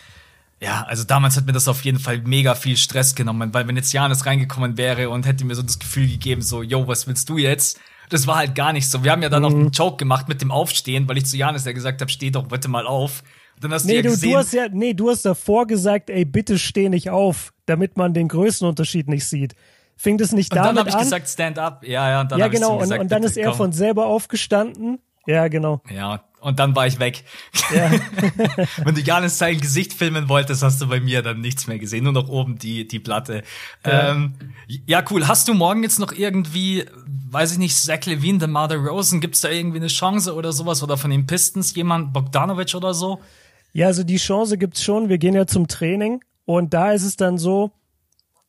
[0.60, 3.76] ja, also damals hat mir das auf jeden Fall mega viel Stress genommen, weil wenn
[3.76, 7.30] jetzt Janis reingekommen wäre und hätte mir so das Gefühl gegeben, so, yo, was willst
[7.30, 7.80] du jetzt?
[8.14, 9.04] Das war halt gar nicht so.
[9.04, 9.50] Wir haben ja dann mhm.
[9.50, 12.30] noch einen Joke gemacht mit dem Aufstehen, weil ich zu Janis ja gesagt habe, steh
[12.30, 13.24] doch bitte mal auf.
[13.56, 16.10] Und dann hast nee, du, ja gesehen, du, hast ja, nee, du hast davor gesagt,
[16.10, 19.56] ey, bitte steh nicht auf, damit man den Größenunterschied nicht sieht.
[19.96, 20.76] Fing das nicht und damit an?
[20.76, 21.84] dann habe ich gesagt, stand up.
[21.88, 22.78] Ja, ja, und dann Ja, genau.
[22.78, 23.58] Gesagt, und, und dann ist er komm.
[23.58, 25.00] von selber aufgestanden.
[25.26, 25.82] Ja, genau.
[25.90, 27.24] Ja, und dann war ich weg.
[27.74, 27.90] Ja.
[28.84, 32.04] Wenn du Janis sein Gesicht filmen wolltest, hast du bei mir dann nichts mehr gesehen,
[32.04, 33.44] nur noch oben die, die Platte.
[33.86, 34.12] Ja.
[34.12, 34.34] Ähm,
[34.86, 35.28] ja, cool.
[35.28, 36.86] Hast du morgen jetzt noch irgendwie,
[37.30, 40.84] weiß ich nicht, Zach Levine, The Mother Rosen, gibt's da irgendwie eine Chance oder sowas?
[40.84, 43.20] Oder von den Pistons jemand, Bogdanovic oder so?
[43.72, 45.10] Ja, also die Chance gibt's schon.
[45.10, 47.72] Wir gehen ja zum Training und da ist es dann so,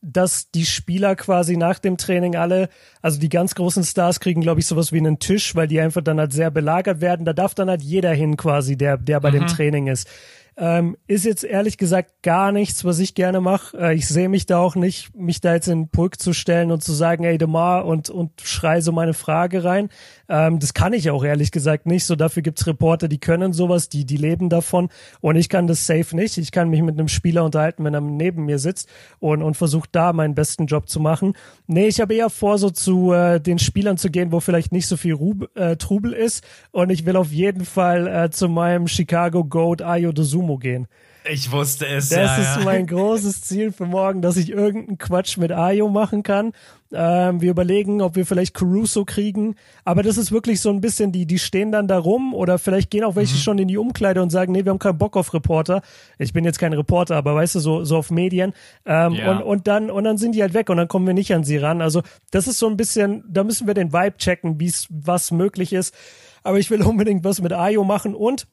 [0.05, 2.69] dass die Spieler quasi nach dem Training alle,
[3.01, 6.03] also die ganz großen Stars kriegen, glaube ich, sowas wie einen Tisch, weil die einfach
[6.03, 7.25] dann halt sehr belagert werden.
[7.25, 9.35] Da darf dann halt jeder hin quasi, der, der bei mhm.
[9.35, 10.09] dem Training ist.
[10.57, 13.77] Ähm, ist jetzt ehrlich gesagt gar nichts, was ich gerne mache.
[13.77, 16.71] Äh, ich sehe mich da auch nicht, mich da jetzt in den Pulk zu stellen
[16.71, 19.89] und zu sagen, ey, Demar und, und schrei so meine Frage rein.
[20.29, 22.05] Ähm, das kann ich auch ehrlich gesagt nicht.
[22.05, 24.89] So dafür gibt's Reporter, die können sowas, die, die leben davon.
[25.21, 26.39] Und ich kann das safe nicht.
[26.39, 28.89] Ich kann mich mit einem Spieler unterhalten, wenn er neben mir sitzt
[29.21, 31.35] und, und versucht da meinen besten Job zu machen.
[31.67, 34.87] Nee, ich habe eher vor, so zu äh, den Spielern zu gehen, wo vielleicht nicht
[34.87, 36.45] so viel Rub, äh, Trubel ist.
[36.71, 40.89] Und ich will auf jeden Fall äh, zu meinem Chicago Goat Ayo Dosumo gehen.
[41.27, 42.11] Ich wusste es.
[42.11, 46.23] Das ja, ist mein großes Ziel für morgen, dass ich irgendeinen Quatsch mit Ayo machen
[46.23, 46.53] kann.
[46.93, 49.55] Ähm, wir überlegen, ob wir vielleicht Caruso kriegen.
[49.85, 52.91] Aber das ist wirklich so ein bisschen, die, die stehen dann da rum oder vielleicht
[52.91, 55.33] gehen auch welche schon in die Umkleide und sagen, nee, wir haben keinen Bock auf
[55.33, 55.81] Reporter.
[56.19, 58.53] Ich bin jetzt kein Reporter, aber weißt du, so, so auf Medien.
[58.85, 59.31] Ähm, Ja.
[59.33, 61.43] und, und dann, und dann sind die halt weg und dann kommen wir nicht an
[61.43, 61.81] sie ran.
[61.81, 65.73] Also das ist so ein bisschen, da müssen wir den Vibe checken, wie's, was möglich
[65.73, 65.95] ist.
[66.43, 68.47] Aber ich will unbedingt was mit Ayo machen und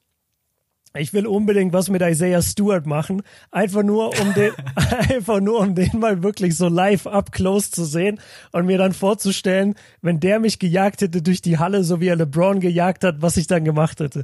[0.94, 4.52] ich will unbedingt was mit Isaiah Stewart machen, einfach nur um den,
[5.10, 8.20] einfach nur um den mal wirklich so live up close zu sehen
[8.52, 12.16] und mir dann vorzustellen, wenn der mich gejagt hätte durch die Halle, so wie er
[12.18, 14.24] LeBron gejagt hat, was ich dann gemacht hätte.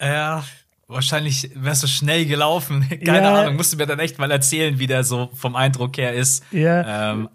[0.00, 0.44] Ja,
[0.86, 2.86] wahrscheinlich wärst du schnell gelaufen.
[3.04, 3.40] Keine Ja.
[3.42, 6.44] Ahnung, musst du mir dann echt mal erzählen, wie der so vom Eindruck her ist.
[6.50, 7.12] Ja.
[7.12, 7.28] Ähm,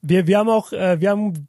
[0.00, 1.47] Wir, wir haben auch, äh, wir haben,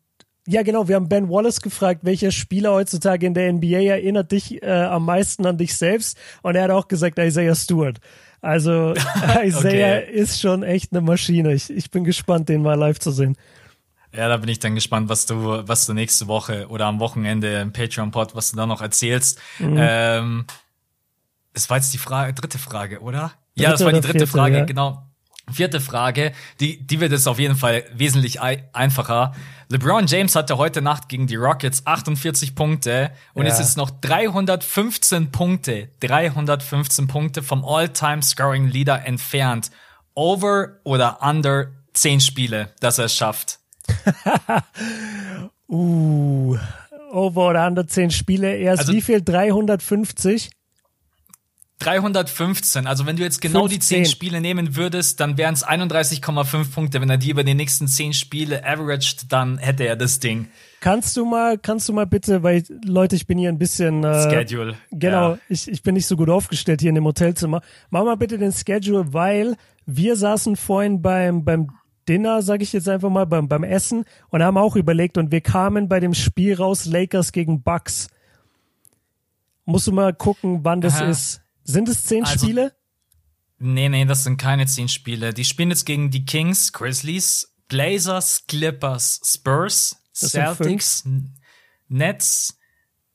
[0.49, 4.62] ja genau, wir haben Ben Wallace gefragt, welcher Spieler heutzutage in der NBA erinnert dich
[4.63, 7.99] äh, am meisten an dich selbst und er hat auch gesagt Isaiah Stewart.
[8.41, 8.93] Also
[9.43, 10.12] Isaiah Okay.
[10.12, 11.53] ist schon echt eine Maschine.
[11.53, 13.35] Ich, ich bin gespannt, den mal live zu sehen.
[14.13, 17.59] ja, da bin ich dann gespannt, was du, was du nächste Woche oder am Wochenende
[17.62, 19.39] im Patreon-Pod, was du da noch erzählst.
[19.59, 19.75] Mhm.
[19.77, 20.45] Ähm,
[21.53, 23.33] das war jetzt die Frage, dritte Frage, oder?
[23.55, 24.65] ja, das Dritte war die dritte vierte, Frage, ja.
[24.65, 25.03] genau.
[25.51, 29.33] Vierte Frage, die, die wird jetzt auf jeden Fall wesentlich ei- einfacher.
[29.69, 33.51] LeBron James hatte heute Nacht gegen die Rockets 48 Punkte und Ja.
[33.53, 39.69] ist jetzt noch 315 Punkte, 315 Punkte vom All-Time-Scoring-Leader entfernt.
[40.15, 43.59] Over oder under 10 Spiele, dass er es schafft.
[45.71, 46.57] Uh,
[47.12, 48.55] over oder under 10 Spiele.
[48.55, 49.21] Erst Also- wie viel?
[49.21, 50.49] 350?
[51.79, 52.87] 315.
[52.87, 54.05] Also wenn du jetzt genau die 10 15.
[54.11, 57.01] Spiele nehmen würdest, dann wären es 31,5 Punkte.
[57.01, 60.49] Wenn er die über die nächsten 10 Spiele averaged, dann hätte er das Ding.
[60.81, 64.29] Kannst du mal, kannst du mal bitte, weil Leute, ich bin hier ein bisschen äh,
[64.29, 64.75] Schedule.
[64.91, 65.39] Genau, Ja.
[65.47, 67.61] ich, ich bin nicht so gut aufgestellt hier in dem Hotelzimmer.
[67.89, 71.69] Mach mal bitte den Schedule, weil wir saßen vorhin beim beim
[72.07, 75.41] Dinner, sage ich jetzt einfach mal, beim beim Essen und haben auch überlegt und wir
[75.41, 78.07] kamen bei dem Spiel raus Lakers gegen Bucks.
[79.65, 81.09] Musst du mal gucken, wann das Aha.
[81.09, 81.41] ist.
[81.71, 82.73] Sind es zehn Also- Spiele?
[83.62, 85.34] Nee, nee, das sind keine 10 Spiele.
[85.34, 91.03] Die spielen jetzt gegen die Kings, Grizzlies, Blazers, Clippers, Spurs, Das Celtics,
[91.89, 92.58] Nets,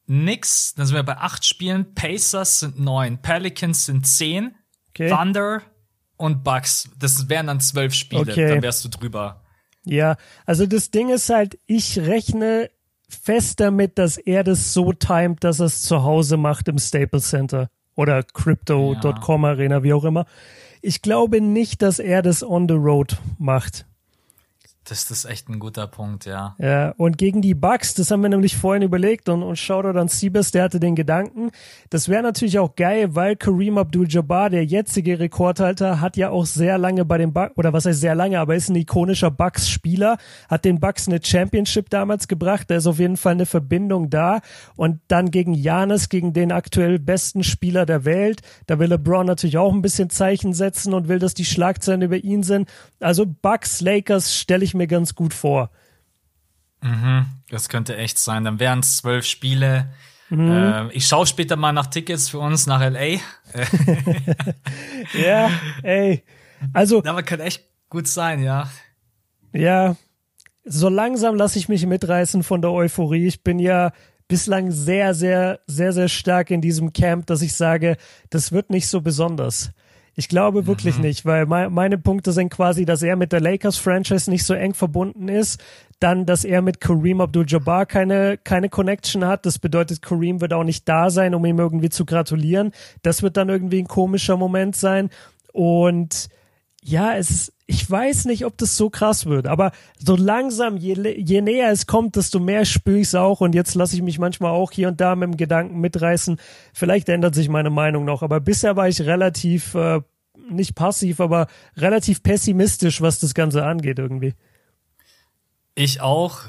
[0.07, 4.55] Knicks, dann sind wir bei 8 Spielen, Pacers sind 9, Pelicans sind 10,
[4.90, 5.09] Okay.
[5.09, 5.62] Thunder
[6.17, 6.90] und Bucks.
[6.99, 8.49] Das wären dann 12 Spiele, Okay.
[8.49, 9.43] dann wärst du drüber.
[9.87, 12.71] Ja, also das Ding ist halt, ich rechne
[13.09, 17.31] fest damit, dass er das so timet, dass er es zu Hause macht im Staples
[17.31, 20.27] Center oder Crypto.com Arena, wie auch immer.
[20.83, 23.87] Ich glaube nicht, dass er das on the road macht.
[24.87, 26.55] Das ist echt ein guter Punkt, ja.
[26.59, 30.09] Ja, und gegen die Bucks, das haben wir nämlich vorhin überlegt und, und Shoutout an
[30.09, 31.51] Siebes, der hatte den Gedanken,
[31.88, 36.77] das wäre natürlich auch geil, weil Kareem Abdul-Jabbar, der jetzige Rekordhalter, hat ja auch sehr
[36.77, 40.18] lange bei den Bucks, oder was heißt sehr lange, aber ist ein ikonischer Bucks-Spieler,
[40.49, 44.40] hat den Bucks eine Championship damals gebracht, da ist auf jeden Fall eine Verbindung da
[44.77, 49.57] und dann gegen Janis, gegen den aktuell besten Spieler der Welt, da will LeBron natürlich
[49.57, 52.68] auch ein bisschen Zeichen setzen und will, dass die Schlagzeilen über ihn sind.
[53.01, 55.71] Also Bucks, Lakers stelle ich mir ganz gut vor.
[57.49, 58.45] Das könnte echt sein.
[58.45, 59.91] Dann wären es zwölf Spiele.
[60.29, 60.51] Mhm.
[60.51, 63.19] Ähm, ich schaue später mal nach Tickets für uns nach LA.
[65.13, 65.51] Ja,
[65.83, 66.25] ey.
[66.73, 68.71] Also, Aber könnte echt gut sein, ja.
[69.53, 69.97] ja,
[70.65, 73.27] so langsam lasse ich mich mitreißen von der Euphorie.
[73.27, 73.93] Ich bin ja
[74.29, 77.97] bislang sehr, sehr, sehr, sehr stark in diesem Camp, dass ich sage,
[78.31, 79.71] das wird nicht so besonders.
[80.16, 84.31] Ich glaube wirklich nicht, weil me meine Punkte sind quasi, dass er mit der Lakers-Franchise
[84.31, 85.61] nicht so eng verbunden ist,
[85.98, 89.46] dann, dass er mit Kareem Abdul-Jabbar keine, keine Connection hat.
[89.46, 92.72] Das bedeutet, Kareem wird auch nicht da sein, um ihm irgendwie zu gratulieren.
[93.03, 95.11] Das wird dann irgendwie ein komischer Moment sein.
[95.53, 96.29] Und
[96.83, 100.94] ja, es ist, ich weiß nicht, ob das so krass wird, aber so langsam, je,
[101.16, 104.18] je näher es kommt, desto mehr spüre ich es auch und jetzt lasse ich mich
[104.18, 106.38] manchmal auch hier und da mit dem Gedanken mitreißen.
[106.74, 110.00] Vielleicht ändert sich meine Meinung noch, aber bisher war ich relativ, äh,
[110.50, 111.46] nicht passiv, aber
[111.77, 114.35] relativ pessimistisch, was das Ganze angeht irgendwie.
[115.74, 116.40] Ich auch.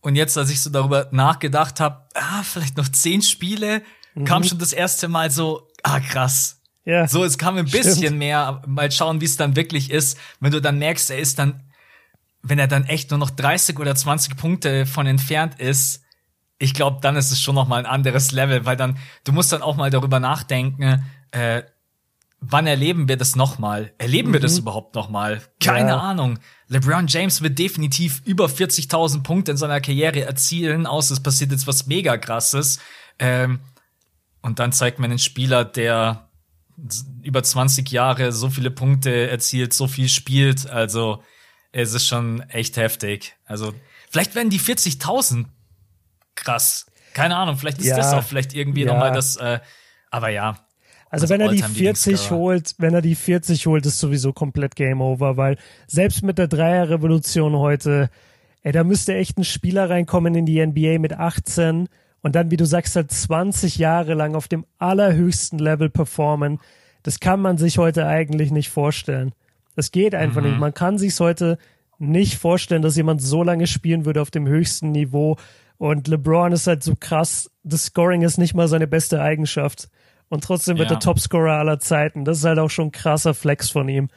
[0.00, 3.82] Und jetzt, als ich so darüber nachgedacht habe, ah, vielleicht noch zehn Spiele,
[4.14, 4.24] Mhm.
[4.24, 6.60] kam schon das erste Mal so ah, krass.
[6.84, 7.06] Ja.
[7.06, 8.18] So, es kam ein bisschen Stimmt.
[8.18, 11.62] mehr, mal schauen, wie es dann wirklich ist, wenn du dann merkst, er ist dann,
[12.42, 16.02] wenn er dann echt nur noch 30 oder 20 Punkte von entfernt ist,
[16.58, 19.52] ich glaube, dann ist es schon noch mal ein anderes Level, weil dann, du musst
[19.52, 21.62] dann auch mal darüber nachdenken, äh,
[22.40, 23.92] wann erleben wir das noch mal?
[23.98, 25.40] Erleben wir das überhaupt noch mal?
[25.62, 25.88] Keine Mhm.
[25.90, 25.98] Ja.
[25.98, 26.38] Ahnung.
[26.68, 31.66] LeBron James wird definitiv über 40.000 Punkte in seiner Karriere erzielen, außer es passiert jetzt
[31.68, 32.80] was mega krasses.
[33.20, 33.60] Ähm,
[34.40, 36.28] und dann zeigt man einen Spieler, der
[37.22, 40.68] über 20 Jahre so viele Punkte erzielt, so viel spielt.
[40.70, 41.22] Also
[41.72, 43.34] es ist schon echt heftig.
[43.44, 43.72] Also
[44.10, 45.46] vielleicht werden die 40.000
[46.34, 46.86] krass.
[47.14, 47.96] Keine Ahnung, vielleicht ist Ja.
[47.96, 48.92] das auch vielleicht irgendwie Ja.
[48.92, 49.36] noch mal das.
[49.36, 49.60] Äh,
[50.10, 50.58] aber ja.
[51.10, 52.16] Also Das wenn er die All-Time-Lieblingsscorer.
[52.16, 56.38] 40 holt, wenn er die 40 holt, ist sowieso komplett Game Over, weil selbst mit
[56.38, 58.08] der Dreierrevolution heute,
[58.62, 61.88] ey, da müsste echt ein Spieler reinkommen in die NBA mit 18
[62.22, 66.58] und dann, wie du sagst, halt 20 Jahre lang auf dem allerhöchsten Level performen.
[67.02, 69.32] Das kann man sich heute eigentlich nicht vorstellen.
[69.74, 70.48] Das geht einfach Mhm.
[70.50, 70.60] nicht.
[70.60, 71.58] Man kann sich's heute
[71.98, 75.36] nicht vorstellen, dass jemand so lange spielen würde auf dem höchsten Niveau.
[75.78, 77.50] Und LeBron ist halt so krass.
[77.64, 79.88] Das Scoring ist nicht mal seine beste Eigenschaft.
[80.28, 80.96] Und trotzdem wird Ja.
[80.96, 82.24] er Topscorer aller Zeiten.
[82.24, 84.08] Das ist halt auch schon ein krasser Flex von ihm.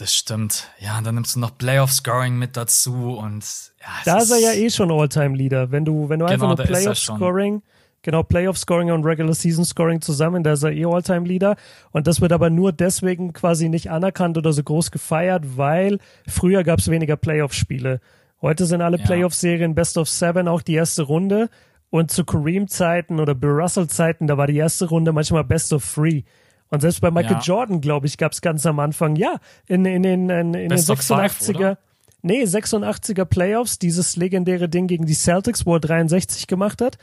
[0.00, 0.70] Das stimmt.
[0.78, 3.44] Ja, und dann nimmst du noch Playoff-Scoring mit dazu und
[3.82, 5.70] ja, Da ist er ja eh schon All-Time-Leader.
[5.72, 7.62] Wenn du, wenn du Genau, einfach nur ist Playoff-Scoring,
[8.00, 11.54] genau, Playoff-Scoring und Regular-Season-Scoring zusammen, da ist er eh All-Time-Leader.
[11.90, 16.64] Und das wird aber nur deswegen quasi nicht anerkannt oder so groß gefeiert, weil früher
[16.64, 18.00] gab es weniger Playoff-Spiele.
[18.40, 19.04] Heute sind alle Ja.
[19.04, 21.50] Playoff-Serien Best of Seven auch die erste Runde.
[21.90, 26.22] Und zu Kareem-Zeiten oder Bill Russell-Zeiten, da war die erste Runde manchmal Best of Three.
[26.70, 27.40] Und selbst bei Michael Ja.
[27.40, 30.68] Jordan, glaube ich, gab es ganz am Anfang, ja, in, in, in, in, in den
[30.68, 31.78] Best of five, 86er, oder?
[32.22, 36.96] nee, 86er Playoffs, dieses legendäre Ding gegen die Celtics, wo er 63 gemacht hat,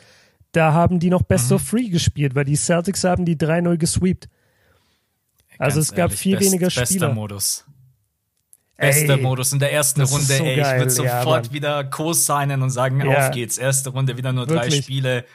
[0.54, 1.56] da haben die noch Best Mhm.
[1.58, 4.30] of Three gespielt, weil die Celtics haben die 3-0 gesweept.
[5.60, 7.14] Also Ganz es gab ehrlich, viel best- weniger Bester Spieler.
[7.14, 7.66] Modus.
[8.78, 10.52] Bester Ey, Modus in der ersten Runde, so ey.
[10.52, 10.90] Ich würde ja,
[11.22, 11.54] sofort Mann.
[11.54, 13.28] wieder co-signen und sagen, Ja.
[13.28, 13.58] auf geht's.
[13.58, 14.84] Erste Runde, wieder nur drei Wirklich.
[14.86, 15.26] Spiele.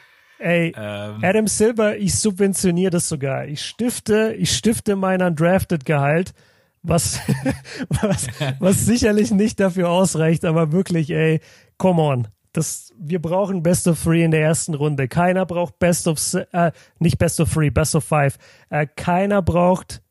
[0.43, 1.19] Ey, Ähm.
[1.21, 3.47] Adam Silver, ich subventioniere das sogar.
[3.47, 6.33] Ich stifte, ich stifte mein Undrafted Gehalt,
[6.81, 7.19] was,
[7.89, 8.27] was,
[8.59, 11.39] was sicherlich nicht dafür ausreicht, aber wirklich, ey,
[11.77, 12.27] come on.
[12.51, 15.07] Das, wir brauchen Best of Three in der ersten Runde.
[15.07, 16.19] Keiner braucht Best of,
[16.51, 18.37] äh, nicht Best of Three, Best of Five.
[18.69, 20.01] Äh, keiner braucht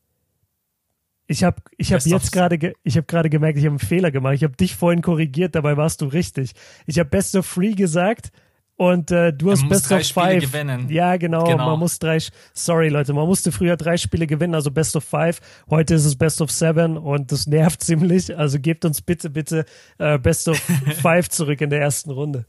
[1.27, 4.11] ich habe ich hab jetzt gerade ge ich habe gerade gemerkt, ich habe einen Fehler
[4.11, 4.33] gemacht.
[4.33, 6.51] Ich habe dich vorhin korrigiert, dabei warst du richtig.
[6.85, 8.31] Ich habe Best of Three gesagt
[8.75, 10.51] und äh, du hast Best drei of Spiele Five.
[10.51, 10.89] gewinnen.
[10.89, 11.69] Ja, genau, Genau.
[11.71, 12.17] Man muss drei.
[12.53, 15.39] Sorry, Leute, man musste früher drei Spiele gewinnen, also Best of Five.
[15.69, 18.35] Heute ist es Best of Seven und das nervt ziemlich.
[18.37, 19.65] Also gebt uns bitte, bitte
[19.99, 20.57] äh, Best of
[21.01, 22.45] Five zurück in der ersten Runde.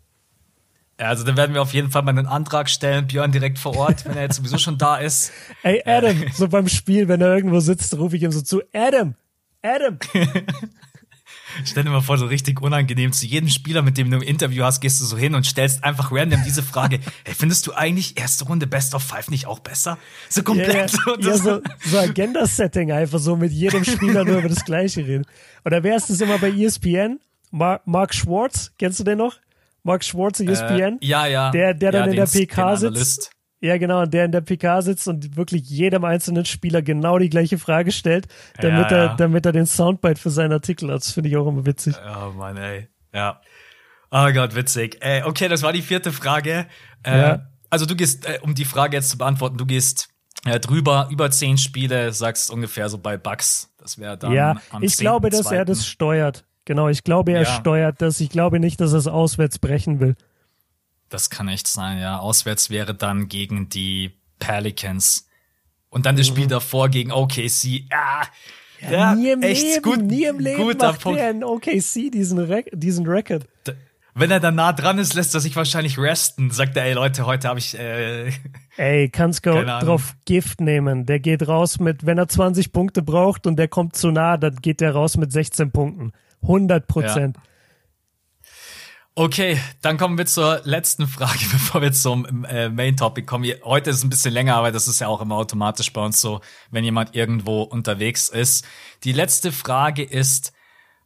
[0.98, 3.76] Ja, Also dann werden wir auf jeden Fall mal einen Antrag stellen, Björn direkt vor
[3.76, 5.32] Ort, wenn er jetzt sowieso schon da ist.
[5.62, 9.14] Ey, Adam, so beim Spiel, wenn er irgendwo sitzt, rufe ich ihm so zu, Adam,
[9.62, 9.98] Adam.
[11.64, 14.64] Stell dir mal vor, so richtig unangenehm zu jedem Spieler, mit dem du ein Interview
[14.64, 17.00] hast, gehst du so hin und stellst einfach random diese Frage.
[17.24, 19.98] Hey, findest du eigentlich erste Runde Best of Five nicht auch besser?
[20.28, 20.94] So komplett.
[21.06, 25.24] Und ja, so, so Agenda-Setting einfach so mit jedem Spieler nur über das Gleiche reden.
[25.64, 27.20] Oder wer ist das immer bei E ESPN?
[27.50, 29.36] Mar Mark Schwartz, kennst du den noch?
[29.84, 30.98] Mark Schwartz, E ESPN?
[31.00, 31.50] Äh, ja, ja.
[31.50, 32.84] Der, der dann ja, in der PK sitzt.
[32.86, 33.33] Analyst.
[33.64, 37.56] Ja, genau, der in der PK sitzt und wirklich jedem einzelnen Spieler genau die gleiche
[37.56, 38.28] Frage stellt,
[38.60, 39.14] damit, Ja, er, ja.
[39.14, 40.96] damit er den Soundbite für seinen Artikel hat.
[40.98, 41.94] Das finde ich auch immer witzig.
[41.98, 42.88] Oh Mann, ey.
[43.14, 43.40] Ja.
[44.10, 44.98] Oh Gott, witzig.
[45.00, 46.66] Äh, okay, das war die vierte Frage.
[47.04, 47.46] Äh, Ja.
[47.70, 50.08] Also du gehst, äh, um die Frage jetzt zu beantworten, du gehst
[50.44, 53.74] äh, drüber, über zehn Spiele, sagst ungefähr so bei Bucks.
[53.78, 55.64] Das wäre dann ja, ich glaube, dass er 10.2..
[55.64, 56.44] das steuert.
[56.66, 58.20] Genau, ich glaube, er steuert das.
[58.20, 60.16] Ich glaube nicht, dass er es auswärts brechen will.
[61.14, 62.18] Das kann echt sein, ja.
[62.18, 65.28] Auswärts wäre dann gegen die Pelicans.
[65.88, 66.32] Und dann das Mhm.
[66.32, 67.84] Spiel davor gegen OKC.
[67.92, 68.26] Ah,
[68.80, 71.20] ja, nie im echt Leben, gut, nie im Leben guter macht Punkt.
[71.20, 73.46] er in OKC diesen, Rec diesen Record.
[74.16, 76.50] Wenn er dann nah dran ist, lässt er sich wahrscheinlich resten.
[76.50, 78.32] Sagt er, ey Leute, heute habe ich äh,
[78.76, 79.66] Ey, kannst Ahnung.
[79.86, 81.06] drauf Gift nehmen.
[81.06, 84.56] Der geht raus mit, wenn er 20 Punkte braucht und der kommt zu nah, dann
[84.56, 86.10] geht der raus mit 16 Punkten.
[86.42, 87.36] 100 Prozent.
[89.16, 93.48] Okay, dann kommen wir zur letzten Frage, bevor wir zum äh, Main Topic kommen.
[93.62, 96.20] Heute ist es ein bisschen länger, aber das ist ja auch immer automatisch bei uns
[96.20, 96.40] so,
[96.72, 98.66] wenn jemand irgendwo unterwegs ist.
[99.04, 100.52] Die letzte Frage ist,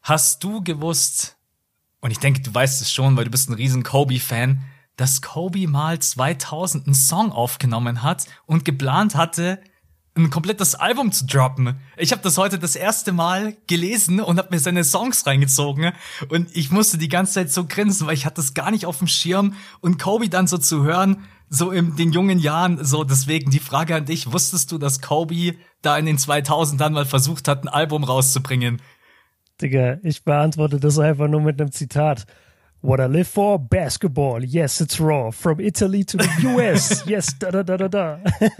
[0.00, 1.36] hast du gewusst,
[2.00, 4.64] und ich denke, du weißt es schon, weil du bist ein riesen Kobe-Fan,
[4.96, 9.60] dass Kobe mal 2000 einen Song aufgenommen hat und geplant hatte,
[10.24, 11.76] ein komplettes Album zu droppen.
[11.96, 15.92] Ich habe das heute das erste Mal gelesen und habe mir seine Songs reingezogen
[16.28, 18.98] und ich musste die ganze Zeit so grinsen, weil ich hatte das gar nicht auf
[18.98, 23.50] dem Schirm und Kobe dann so zu hören, so in den jungen Jahren, so deswegen
[23.50, 27.64] die Frage an dich, wusstest du, dass Kobe da in den 2000ern mal versucht hat,
[27.64, 28.82] ein Album rauszubringen?
[29.60, 32.26] Digga, ich beantworte das einfach nur mit einem Zitat.
[32.80, 33.58] What I live for?
[33.58, 34.44] Basketball.
[34.44, 35.32] Yes, it's raw.
[35.32, 37.04] From Italy to the US.
[37.08, 38.18] yes, da da da da da.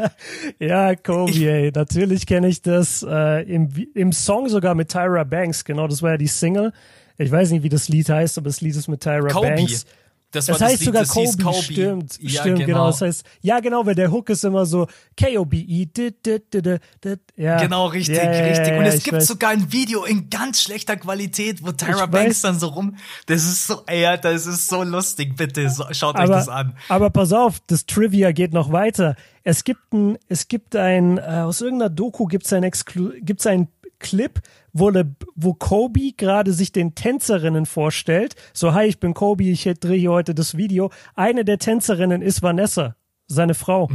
[0.59, 1.71] ja, Kobe, ey.
[1.73, 3.05] Natürlich kenne ich das.
[3.09, 5.65] Äh, im, Im Song sogar mit Tyra Banks.
[5.65, 6.73] Genau, das war ja die Single.
[7.17, 9.47] Ich weiß nicht, wie das Lied heißt, aber das Lied ist mit Tyra Kobe.
[9.47, 9.87] Banks.
[10.31, 11.63] Das, Das, war heißt Lied, sogar das hieß Kobe.
[11.63, 12.67] Stimmt, Ja, stimmt, genau.
[12.67, 12.87] genau.
[12.89, 14.87] Das heißt, ja, genau, weil der Hook ist immer so
[15.17, 15.87] K-O-B-E.
[15.87, 17.21] dit, dit.
[17.37, 17.57] Ja.
[17.59, 18.75] Genau, richtig, ja, richtig.
[18.75, 19.27] Und es gibt weiß.
[19.27, 22.43] sogar ein Video in ganz schlechter Qualität, wo Tyra Ich Banks weiß.
[22.43, 22.97] dann so rum.
[23.27, 25.35] Das ist so, ey, das ist so lustig.
[25.37, 26.77] Bitte, so, schaut euch aber, das an.
[26.91, 29.17] aber pass auf, das Trivia geht noch weiter.
[29.45, 33.69] Es gibt ein, es gibt ein, äh, aus irgendeiner Doku gibt's ein Exclu gibt's ein
[34.01, 34.41] Clip,
[34.73, 38.35] wo, le, wo Kobe gerade sich den Tänzerinnen vorstellt.
[38.53, 40.91] So, hi, ich bin Kobe, ich drehe hier heute das Video.
[41.15, 42.95] Eine der Tänzerinnen ist Vanessa,
[43.27, 43.91] seine Frau.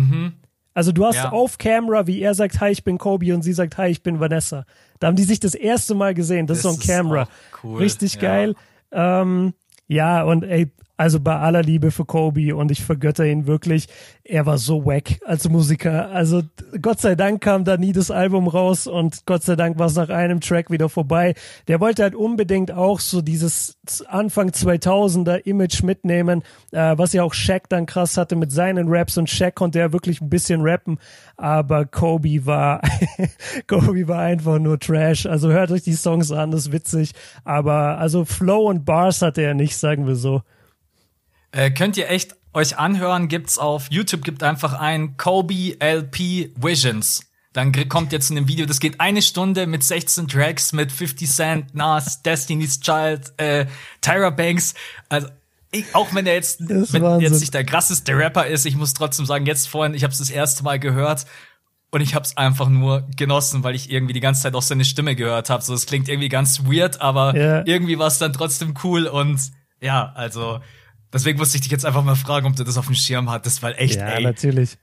[0.73, 1.31] Also du hast Ja.
[1.31, 4.19] auf Camera, wie er sagt, hi, ich bin Kobe und sie sagt, hi, ich bin
[4.19, 4.65] Vanessa.
[4.99, 6.47] Da haben die sich das erste Mal gesehen.
[6.47, 7.27] Das, Das ist on ist Camera.
[7.63, 8.21] cool, Richtig ja.
[8.21, 8.55] geil.
[8.91, 9.53] Ähm,
[9.87, 13.88] ja, und ey, also bei aller Liebe für Kobe und ich vergötter ihn wirklich.
[14.23, 16.12] Er war so wack als Musiker.
[16.12, 16.43] Also
[16.82, 19.95] Gott sei Dank kam da nie das Album raus und Gott sei Dank war es
[19.95, 21.34] nach einem Track wieder vorbei.
[21.67, 23.77] Der wollte halt unbedingt auch so dieses
[24.08, 29.17] Anfang 2000er Image mitnehmen, äh, was ja auch Shaq dann krass hatte mit seinen Raps
[29.17, 30.99] und Shaq konnte ja wirklich ein bisschen rappen,
[31.38, 32.82] aber Kobe war
[33.67, 35.25] Kobe war einfach nur Trash.
[35.25, 39.41] Also hört euch die Songs an, das ist witzig, aber also Flow und Bars hatte
[39.41, 40.43] er nicht, sagen wir so.
[41.53, 47.25] Äh, könnt ihr echt euch anhören, gibt's auf YouTube, gibt einfach ein Kobe LP Visions.
[47.53, 51.29] Dann kommt jetzt in dem Video, das geht eine Stunde mit 16 Tracks, mit 50
[51.29, 53.67] Cent, Nas, Destiny's Child, äh,
[54.01, 54.73] Tyra Banks.
[55.09, 55.27] Also,
[55.71, 59.25] ich, auch wenn er jetzt, wenn jetzt nicht der krasseste Rapper ist, ich muss trotzdem
[59.27, 61.25] sagen, jetzt vorhin, ich habe es das erste Mal gehört
[61.91, 64.85] und ich habe es einfach nur genossen, weil ich irgendwie die ganze Zeit auch seine
[64.85, 65.63] Stimme gehört habe.
[65.63, 67.63] So, es klingt irgendwie ganz weird, aber Ja.
[67.67, 69.39] irgendwie war es dann trotzdem cool und
[69.79, 70.59] ja, also
[71.13, 73.62] deswegen musste ich dich jetzt einfach mal fragen, ob du das auf dem Schirm hattest,
[73.63, 74.78] weil echt, Ja, ey, natürlich.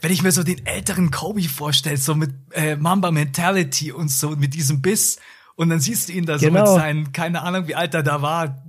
[0.00, 4.30] wenn ich mir so den älteren Kobe vorstelle, so mit äh, Mamba Mentality und so
[4.30, 5.18] mit diesem Biss
[5.54, 6.60] und dann siehst du ihn da so Genau.
[6.60, 8.62] mit seinen, keine Ahnung, wie alt er da war,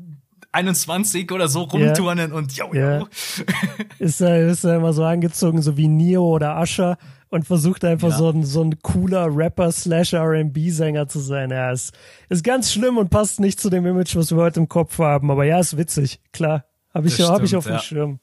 [0.52, 3.00] 21 oder so rumturnen und yo, Ja.
[3.00, 3.08] yo.
[4.00, 6.98] Ist er, ist er immer so angezogen, so wie Neo oder Usher
[7.30, 8.18] und versucht einfach Ja.
[8.18, 11.50] so, ein, so ein cooler Rapper slash R&B-Sänger zu sein.
[11.50, 11.94] Ja, ist,
[12.30, 15.32] ist ganz schlimm und passt nicht zu dem Image, was wir heute im Kopf haben.
[15.32, 16.66] Aber ja, ist witzig, klar.
[16.94, 17.80] Habe ich, hab ich auf dem.
[17.80, 18.20] Schirm.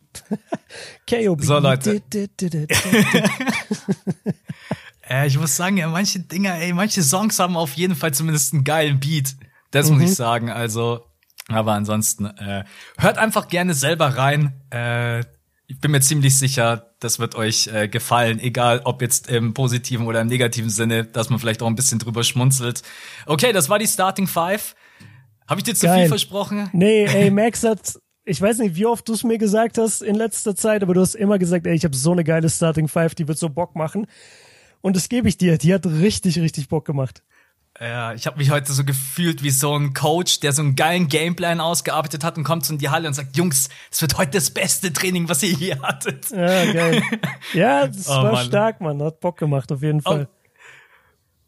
[1.07, 1.45] K.O.B.
[1.45, 2.03] So, Leute.
[5.11, 8.55] Äh, ich muss sagen, ja, manche Dinger, ey, manche Songs haben auf jeden Fall zumindest
[8.55, 9.35] einen geilen Beat.
[9.73, 10.51] Das muss ich sagen.
[10.51, 11.05] Also,
[11.49, 12.63] aber ansonsten, äh,
[12.97, 14.53] hört einfach gerne selber rein.
[14.71, 15.25] Äh,
[15.67, 20.07] ich bin mir ziemlich sicher, das wird euch äh, gefallen, egal ob jetzt im positiven
[20.07, 22.83] oder im negativen Sinne, dass man vielleicht auch ein bisschen drüber schmunzelt.
[23.27, 24.77] Okay, das war die Starting Five.
[25.49, 26.01] Habe ich dir zu Geil.
[26.01, 26.71] viel versprochen?
[26.73, 30.15] Nee, ey, Max hat, ich weiß nicht, wie oft du es mir gesagt hast in
[30.15, 33.15] letzter Zeit, aber du hast immer gesagt, ey, ich habe so eine geile Starting Five,
[33.15, 34.07] die wird so Bock machen.
[34.83, 35.59] Und das gebe ich dir.
[35.59, 37.23] Die hat richtig, richtig Bock gemacht.
[37.81, 41.09] Ja, ich habe mich heute so gefühlt wie so ein Coach, der so einen geilen
[41.09, 44.33] Gameplan ausgearbeitet hat und kommt so in die Halle und sagt, Jungs, es wird heute
[44.33, 46.31] das beste Training, was ihr je hattet.
[46.31, 47.03] Ja, geil.
[47.55, 48.47] Ja, das Oh, war Mann.
[48.47, 49.03] stark, Mann.
[49.03, 50.29] Hat Bock gemacht, auf jeden Fall.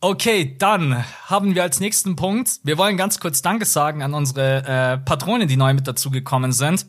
[0.04, 4.64] Okay, dann haben wir als nächsten Punkt, wir wollen ganz kurz Danke sagen an unsere
[4.64, 6.86] äh, Patronen, die neu mit dazugekommen sind.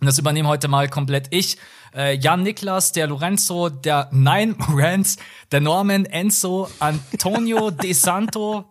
[0.00, 1.58] Und das übernehme heute mal komplett ich.
[1.94, 5.16] Äh, Jan Niklas, der Lorenzo, der Nine Morant,
[5.52, 8.64] der Norman, Enzo, Antonio De Santo.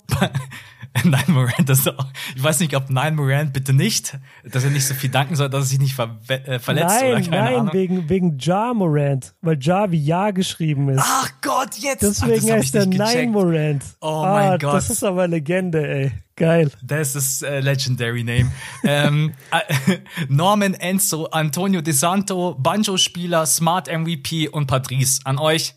[1.03, 4.86] Nine Morant, das auch, ich weiß nicht, ob Nine Morant bitte nicht, dass er nicht
[4.86, 7.56] so viel danken soll, dass er sich nicht ver äh, verletzt oder Nein, keine nein,
[7.56, 7.73] Ahnung.
[7.73, 11.01] wegen, wegen Ja Morant, weil Ja wie Ja geschrieben ist.
[11.03, 12.03] Ach Gott, jetzt!
[12.03, 13.32] Deswegen Ach, hab heißt er gecheckt.
[13.32, 13.84] Morant.
[14.01, 14.75] Oh ah, mein Gott.
[14.75, 16.12] Das ist aber Legende, ey.
[16.36, 16.71] Geil.
[16.82, 18.51] Das ist äh, legendary name.
[18.84, 19.97] ähm, äh,
[20.29, 25.21] Norman Enzo, Antonio De Santo, Banjo-Spieler, Smart MVP und Patrice.
[25.25, 25.75] An euch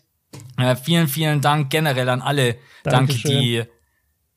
[0.57, 2.55] äh, vielen, vielen Dank generell an alle.
[2.83, 3.31] Danke, Dankeschön.
[3.31, 3.63] die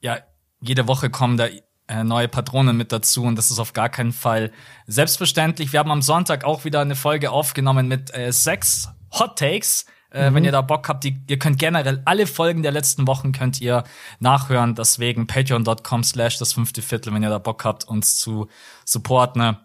[0.03, 0.19] ja
[0.61, 1.46] jede Woche kommen da
[1.88, 4.53] äh, neue Patronen mit dazu und das ist auf gar keinen Fall
[4.87, 5.73] selbstverständlich.
[5.73, 8.88] Wir haben am Sonntag auch wieder eine Folge aufgenommen mit äh, sechs
[9.19, 9.87] Hot Takes.
[10.13, 13.31] Äh, Wenn ihr da Bock habt, die, ihr könnt generell alle Folgen der letzten Wochen
[13.31, 13.85] könnt ihr
[14.19, 14.75] nachhören.
[14.75, 18.48] Deswegen patreon.com slash das fünfte Viertel, wenn ihr da Bock habt, uns zu
[18.85, 19.40] supporten.
[19.40, 19.61] ne?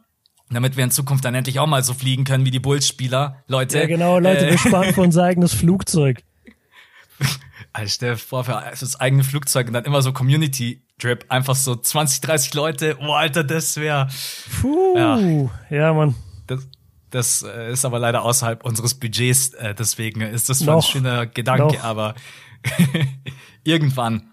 [0.52, 3.44] Damit wir in Zukunft dann endlich auch mal so fliegen können wie die Bulls-Spieler.
[3.48, 3.80] Leute.
[3.80, 6.22] Ja, genau, Leute, Äh, wir sparen für unser eigenes Flugzeug.
[7.74, 10.14] Alter, stell dir vor, für das eigene Flugzeug und dann immer so
[11.02, 11.26] Community-Trip.
[11.30, 12.98] Einfach so 20, 30 Leute.
[13.02, 14.08] Oh, Alter, das wäre
[14.62, 14.98] Puh.
[14.98, 15.20] Ja,
[15.70, 15.94] Ja.
[15.94, 16.16] Mann.
[16.48, 16.68] das,
[17.12, 20.76] Das äh, ist aber leider außerhalb unseres Budgets, äh, deswegen ist das Noch.
[20.78, 21.84] ein schöner Gedanke, Noch.
[21.84, 22.16] aber
[23.64, 24.32] irgendwann.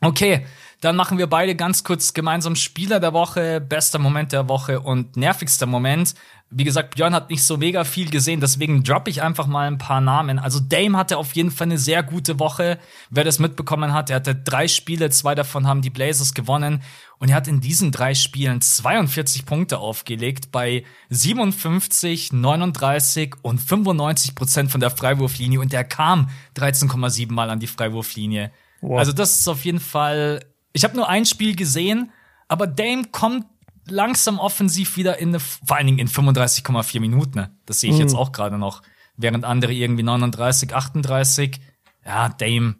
[0.00, 0.46] Okay,
[0.80, 5.16] dann machen wir beide ganz kurz gemeinsam Spieler der Woche, bester Moment der Woche und
[5.16, 6.14] nervigster Moment.
[6.56, 9.78] Wie gesagt, Björn hat nicht so mega viel gesehen, deswegen droppe ich einfach mal ein
[9.78, 10.38] paar Namen.
[10.38, 12.78] Also Dame hatte auf jeden Fall eine sehr gute Woche.
[13.10, 16.80] Wer das mitbekommen hat, er hatte drei Spiele, zwei davon haben die Blazers gewonnen
[17.18, 24.36] und er hat in diesen drei Spielen 42 Punkte aufgelegt bei 57, 39 und 95
[24.36, 28.52] Prozent von der Freiwurflinie und er kam 13,7 Mal an die Freiwurflinie.
[28.80, 29.00] Wow.
[29.00, 30.44] Also das ist auf jeden Fall.
[30.72, 32.12] Ich habe nur ein Spiel gesehen,
[32.46, 33.46] aber Dame kommt
[33.86, 37.38] langsam offensiv wieder in eine, vor allen Dingen in 35,4 Minuten.
[37.38, 37.56] Ne?
[37.66, 38.82] Das sehe ich jetzt auch gerade noch.
[39.16, 41.60] Während andere irgendwie 39, 38.
[42.04, 42.76] Ja, Dame.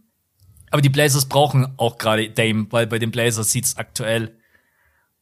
[0.70, 4.38] Aber die Blazers brauchen auch gerade Dame, weil bei den Blazers sieht's aktuell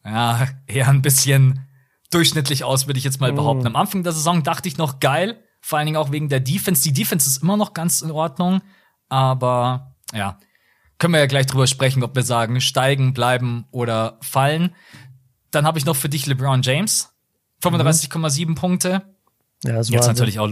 [0.04, 1.68] ja eher ein bisschen
[2.10, 3.66] durchschnittlich aus, würde ich jetzt mal behaupten.
[3.66, 6.82] Am Anfang der Saison dachte ich noch geil, vor allen Dingen auch wegen der Defense.
[6.82, 8.60] Die Defense ist immer noch ganz in Ordnung,
[9.08, 10.38] aber ja,
[10.98, 14.74] können wir ja gleich drüber sprechen, ob wir sagen, steigen, bleiben oder fallen.
[15.52, 17.12] Dann habe ich noch für dich LeBron James.
[17.62, 19.02] 35,7 Punkte.
[19.62, 20.48] Ja, das Jetzt natürlich auch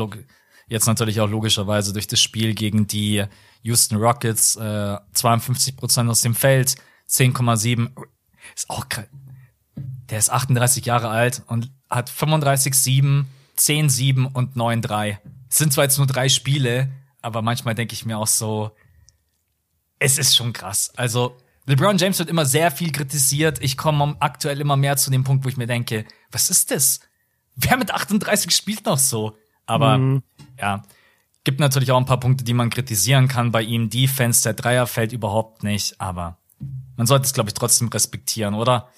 [0.68, 3.24] jetzt natürlich auch logischerweise durch das Spiel gegen die
[3.62, 6.76] Houston Rockets äh, 52 Prozent aus dem Feld,
[7.08, 7.90] 10,7
[8.54, 9.06] ist auch krass.
[10.08, 13.24] Der ist 38 Jahre alt und hat 35,7,
[13.58, 15.18] 10,7 und 9,3.
[15.48, 16.90] Es sind zwar jetzt nur drei Spiele,
[17.20, 18.70] aber manchmal denke ich mir auch so,
[19.98, 20.92] es ist schon krass.
[20.96, 21.36] Also
[21.70, 23.62] LeBron James wird immer sehr viel kritisiert.
[23.62, 26.98] Ich komme aktuell immer mehr zu dem Punkt, wo ich mir denke, was ist das?
[27.54, 29.36] Wer mit 38 spielt noch so?
[29.66, 30.20] Aber
[30.60, 30.82] ja,
[31.44, 33.88] gibt natürlich auch ein paar Punkte, die man kritisieren kann bei ihm.
[33.88, 36.38] Defense, der Dreier fällt überhaupt nicht, aber
[36.96, 38.88] man sollte es, glaube ich, trotzdem respektieren, oder?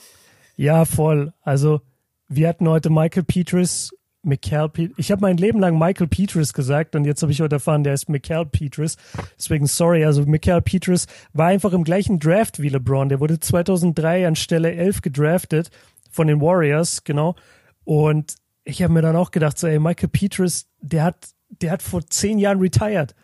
[0.57, 1.35] Ja, voll.
[1.43, 1.83] Also,
[2.29, 3.91] wir hatten heute Michael Petras,
[4.23, 4.99] Michael Petras.
[4.99, 7.95] Ich habe mein Leben lang Michael Petras gesagt und jetzt habe ich heute erfahren, der
[7.95, 8.97] ist Michael Petras.
[9.37, 13.09] Deswegen sorry, also Michael Petras war einfach im gleichen Draft wie LeBron.
[13.09, 15.71] Der wurde 2003 an Stelle 11 gedraftet
[16.11, 17.35] von den Warriors, genau.
[17.85, 21.17] Und ich habe mir dann auch gedacht, so, ey, Michael Petras, der hat,
[21.49, 23.15] der hat vor zehn Jahren retired.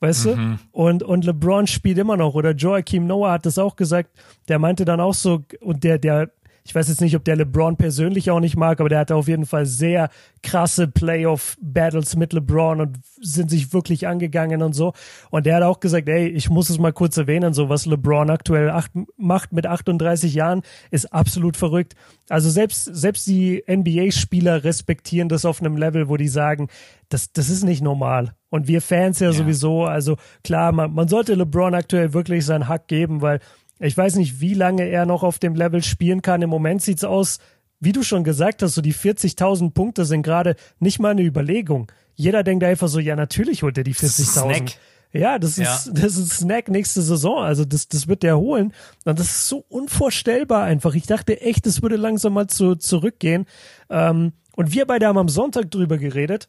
[0.00, 0.58] Weißt du?
[0.72, 2.34] Und, und LeBron spielt immer noch.
[2.34, 4.10] Oder Joachim Noah hat das auch gesagt.
[4.48, 6.32] Der meinte dann auch so, und der, der,
[6.64, 9.28] ich weiß jetzt nicht, ob der LeBron persönlich auch nicht mag, aber der hatte auf
[9.28, 10.10] jeden Fall sehr
[10.42, 14.92] krasse Playoff-Battles mit LeBron und sind sich wirklich angegangen und so.
[15.30, 18.30] Und der hat auch gesagt, ey, ich muss es mal kurz erwähnen, so was LeBron
[18.30, 21.94] aktuell acht, macht mit 38 Jahren, ist absolut verrückt.
[22.28, 26.68] Also selbst, selbst die NBA-Spieler respektieren das auf einem Level, wo die sagen,
[27.08, 28.34] das, das ist nicht normal.
[28.50, 32.86] Und wir Fans ja, sowieso, also klar, man, man sollte LeBron aktuell wirklich seinen Hack
[32.86, 33.40] geben, weil
[33.82, 36.42] ich weiß nicht, wie lange er noch auf dem Level spielen kann.
[36.42, 37.38] Im Moment sieht's aus,
[37.80, 41.90] wie du schon gesagt hast, so die 40.000 Punkte sind gerade nicht mal eine Überlegung.
[42.14, 44.54] Jeder denkt einfach so, ja, natürlich holt er die ist ein 40.000.
[44.54, 44.72] Snack.
[45.14, 45.74] Ja, das Ja.
[45.74, 47.42] ist, das ist Snack nächste Saison.
[47.42, 48.72] Also das, das wird der holen.
[49.04, 50.94] Und das ist so unvorstellbar einfach.
[50.94, 53.46] Ich dachte echt, es würde langsam mal zu, zurückgehen.
[53.90, 56.48] Ähm, und wir beide haben am Sonntag drüber geredet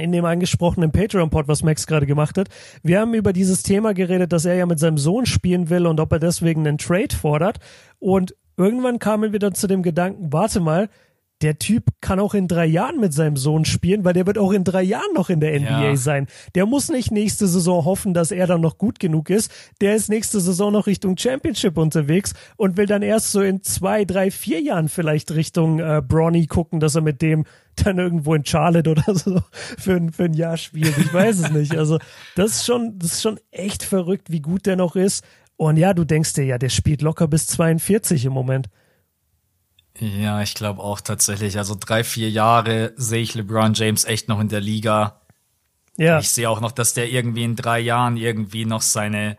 [0.00, 2.48] in dem angesprochenen Patreon-Pod, was Max gerade gemacht hat.
[2.82, 6.00] Wir haben über dieses Thema geredet, dass er ja mit seinem Sohn spielen will und
[6.00, 7.58] ob er deswegen einen Trade fordert.
[7.98, 10.88] Und irgendwann kamen wir dann zu dem Gedanken, warte mal,
[11.42, 14.52] der Typ kann auch in drei Jahren mit seinem Sohn spielen, weil der wird auch
[14.52, 15.96] in drei Jahren noch in der NBA Ja.
[15.96, 16.26] sein.
[16.54, 19.50] Der muss nicht nächste Saison hoffen, dass er dann noch gut genug ist.
[19.80, 24.04] Der ist nächste Saison noch Richtung Championship unterwegs und will dann erst so in zwei,
[24.04, 27.44] drei, vier Jahren vielleicht Richtung äh, Bronny gucken, dass er mit dem
[27.76, 29.40] dann irgendwo in Charlotte oder so
[29.78, 30.98] für, ein- für ein Jahr spielt.
[30.98, 31.76] Ich weiß es nicht.
[31.76, 31.98] Also
[32.36, 35.24] das ist schon, das ist schon echt verrückt, wie gut der noch ist.
[35.56, 38.68] Und ja, du denkst dir ja, der spielt locker bis 42 im Moment.
[40.00, 41.58] Ja, ich glaube auch tatsächlich.
[41.58, 45.20] Also drei, vier Jahre sehe ich LeBron James echt noch in der Liga.
[45.96, 46.18] Ja.
[46.18, 49.36] Ich sehe auch noch, dass der irgendwie in drei Jahren irgendwie noch seine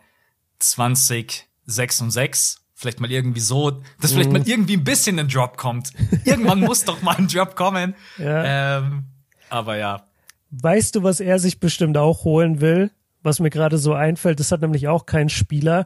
[0.59, 4.37] 20, 6 und 6, vielleicht mal irgendwie so, dass vielleicht Mhm.
[4.39, 5.91] mal irgendwie ein bisschen ein Drop kommt.
[6.25, 7.95] Irgendwann muss doch mal ein Drop kommen.
[8.17, 8.77] Ja.
[8.77, 9.05] Ähm,
[9.49, 10.05] aber ja.
[10.51, 12.91] Weißt du, was er sich bestimmt auch holen will?
[13.23, 15.85] Was mir gerade so einfällt, das hat nämlich auch kein Spieler.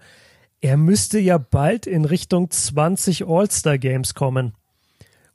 [0.61, 4.53] Er müsste ja bald in Richtung 20 All-Star-Games kommen.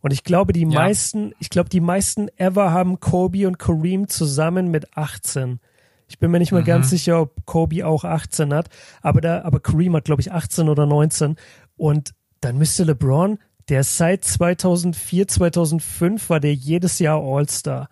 [0.02, 0.68] Und ich glaube, die Ja.
[0.68, 5.60] meisten, ich glaube, die meisten ever haben Kobe und Kareem zusammen mit 18.
[6.08, 8.68] Ich bin mir nicht mal ganz sicher, ob Kobe auch 18 hat,
[9.02, 11.36] aber da, aber Kareem hat, glaube ich, 18 oder 19.
[11.76, 13.38] Und dann müsste LeBron,
[13.68, 17.88] der seit 2004, 2005 war der jedes Jahr All-Star.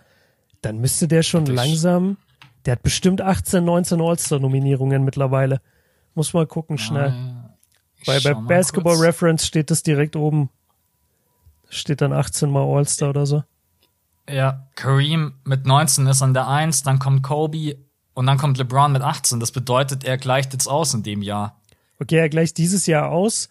[0.62, 2.16] Dann müsste der schon Das- langsam,
[2.66, 5.60] der hat bestimmt 18, 19 All-Star-Nominierungen mittlerweile.
[6.14, 7.12] Muss mal gucken, schnell.
[8.00, 9.06] Ich Weil bei Basketball kurz.
[9.06, 10.50] Reference steht das direkt oben.
[11.68, 13.42] Steht dann 18 mal All-Star oder so.
[14.28, 17.76] Ja, Kareem mit 19 ist an der 1, dann kommt Kobe
[18.14, 19.40] und dann kommt LeBron mit 18.
[19.40, 21.60] Das bedeutet, er gleicht jetzt aus in dem Jahr.
[22.00, 23.48] Okay, er gleicht dieses Jahr aus.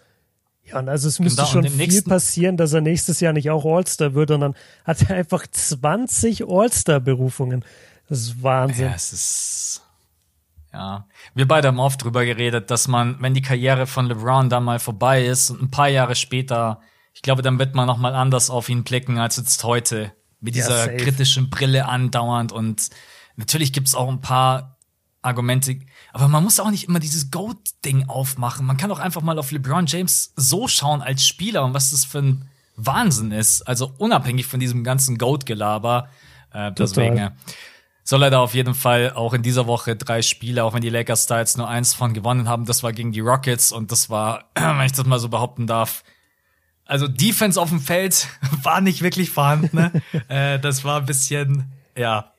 [0.63, 3.49] Ja, und also es müsste Genau, schon viel nächsten- passieren, dass er nächstes Jahr nicht
[3.49, 7.63] auch All-Star wird und dann hat er einfach 20 All-Star-Berufungen.
[8.09, 8.86] Das ist Wahnsinn.
[8.88, 9.84] Ja, es ist.
[10.74, 11.07] Ja.
[11.34, 14.80] Wir beide haben oft drüber geredet, dass man, wenn die Karriere von LeBron dann mal
[14.80, 16.82] vorbei ist und ein paar Jahre später,
[17.18, 20.13] ich glaube, dann wird man noch mal anders auf ihn blicken als jetzt heute.
[20.39, 20.97] Mit Ja, dieser safe.
[20.97, 22.91] kritischen Brille andauernd und
[23.38, 24.78] natürlich gibt's auch ein paar
[25.24, 25.80] Argumente,
[26.13, 28.68] aber man muss auch nicht immer dieses Goat-Ding aufmachen.
[28.68, 32.05] Man kann auch einfach mal auf LeBron James so schauen als Spieler und was das
[32.05, 33.63] für ein Wahnsinn ist.
[33.63, 36.09] Also unabhängig von diesem ganzen Goat-Gelaber.
[36.53, 37.32] Äh, deswegen äh,
[38.03, 40.89] soll er da auf jeden Fall auch in dieser Woche drei Spiele, auch wenn die
[40.89, 42.65] Lakers da jetzt nur eins von gewonnen haben.
[42.65, 46.03] Das war gegen die Rockets und das war, wenn ich das mal so behaupten darf,
[46.88, 48.27] also Defense auf dem Feld
[48.63, 49.69] war nicht wirklich vorhanden.
[49.75, 49.91] Ne?
[50.29, 51.65] äh, das war ein bisschen,
[51.97, 52.31] ja,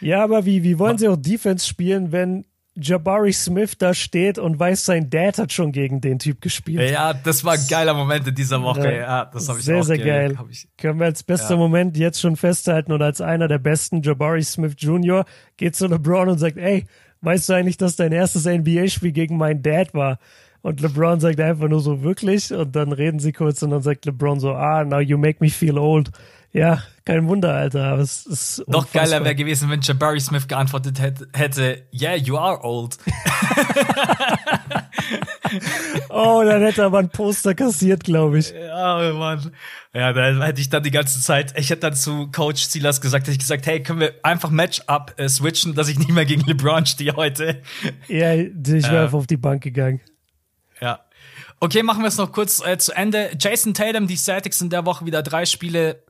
[0.00, 2.44] Ja, aber wie, wie wollen sie auch Defense spielen, wenn
[2.76, 6.88] Jabari Smith da steht und weiß, sein Dad hat schon gegen den Typ gespielt?
[6.90, 8.94] ja, das war ein geiler Moment in dieser Woche.
[8.94, 10.38] Ja, das habe ich sehr, auch sehr ge- geil.
[10.50, 11.56] ich, Können wir als bester Ja.
[11.56, 15.24] Moment jetzt schon festhalten und als einer der besten, Jabari Smith Jr.
[15.56, 16.86] geht zu LeBron und sagt, ey,
[17.22, 20.18] weißt du eigentlich, dass dein erstes NBA-Spiel gegen meinen Dad war?
[20.62, 22.52] Und LeBron sagt einfach nur so, wirklich?
[22.52, 25.48] Und dann reden sie kurz und dann sagt LeBron so, ah, now you make me
[25.50, 26.10] feel old.
[26.52, 27.84] Ja, kein Wunder, Alter.
[27.92, 29.02] Aber es ist Noch unfassbar.
[29.04, 31.00] geiler wäre gewesen, wenn Jabari Smith geantwortet
[31.32, 32.98] hätte, yeah, you are old.
[36.08, 38.52] Oh, dann hätte er aber ein Poster kassiert, glaube ich.
[38.52, 39.52] Ja, Mann.
[39.92, 43.26] Ja, da hätte ich dann die ganze Zeit, ich hätte dann zu Coach Silas gesagt,
[43.26, 46.42] hätte ich gesagt, hey, können wir einfach Matchup äh, switchen, dass ich nicht mehr gegen
[46.46, 47.62] LeBron stehe heute.
[48.08, 49.02] Ja, ich wäre Ja.
[49.04, 50.00] einfach auf die Bank gegangen.
[51.60, 53.30] Okay, machen wir es noch kurz äh, zu Ende.
[53.38, 56.02] Jason Tatum, die Celtics in der Woche wieder drei Spiele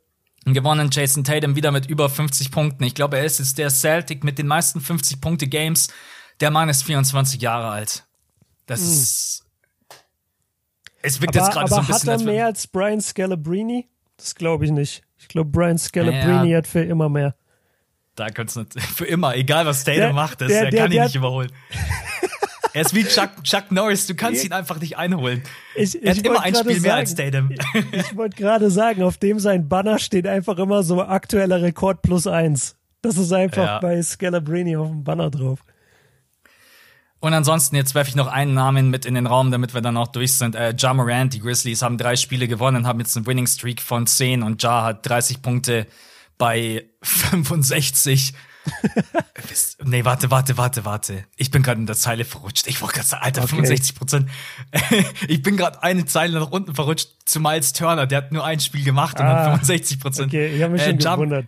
[0.45, 0.91] gewonnen.
[0.93, 2.85] Jason Tatum wieder mit über 50 Punkten.
[2.85, 5.89] Ich glaube, er ist jetzt der Celtic mit den meisten 50 Punkte Games.
[6.41, 8.05] Der Mann ist 24 Jahre alt.
[8.67, 9.45] Das ist
[11.03, 13.01] es wirkt jetzt Aber, gerade so ein hat bisschen er als wenn- mehr als Brian
[13.01, 13.85] Scalabrine?
[14.19, 15.03] Das glaube ich nicht.
[15.19, 16.59] Ich glaube, Brian Scalabrine Ja.
[16.59, 17.35] hat für immer mehr.
[18.17, 20.91] Da kannst du für immer, egal was Tatum Der- macht, das, der- er der- kann
[20.93, 21.51] ihn der- nicht überholen.
[22.73, 25.43] er ist wie Chuck, Chuck Norris, du kannst ihn einfach nicht einholen.
[25.75, 27.51] Ich, Er hat ich immer wollte ein gerade Spiel mehr sagen, als Tatum.
[27.93, 32.27] Ich wollte gerade sagen, auf dem sein Banner steht einfach immer so aktueller Rekord plus
[32.27, 32.77] eins.
[33.03, 33.79] Das ist einfach Ja.
[33.81, 35.61] bei Scalabrini auf dem Banner drauf.
[37.23, 39.97] Und ansonsten, jetzt werfe ich noch einen Namen mit in den Raum, damit wir dann
[39.99, 40.55] auch durch sind.
[40.55, 44.07] Äh, ja Morant, die Grizzlies haben drei Spiele gewonnen, haben jetzt einen Winning Streak von
[44.07, 45.87] 10 und Ja hat 30 Punkte
[46.39, 48.33] bei 65.
[49.85, 51.25] Nee, warte, warte, warte, warte.
[51.37, 52.67] Ich bin gerade in der Zeile verrutscht.
[52.67, 53.51] Ich wollte gerade sagen, Alter, Okay.
[53.57, 54.31] 65 Prozent.
[55.29, 58.07] ich bin gerade eine Zeile nach unten verrutscht zu Miles Turner.
[58.07, 60.29] Der hat nur ein Spiel gemacht und Ah, hat 65 Prozent.
[60.29, 61.47] Okay, ich habe mich schon ja, gewundert.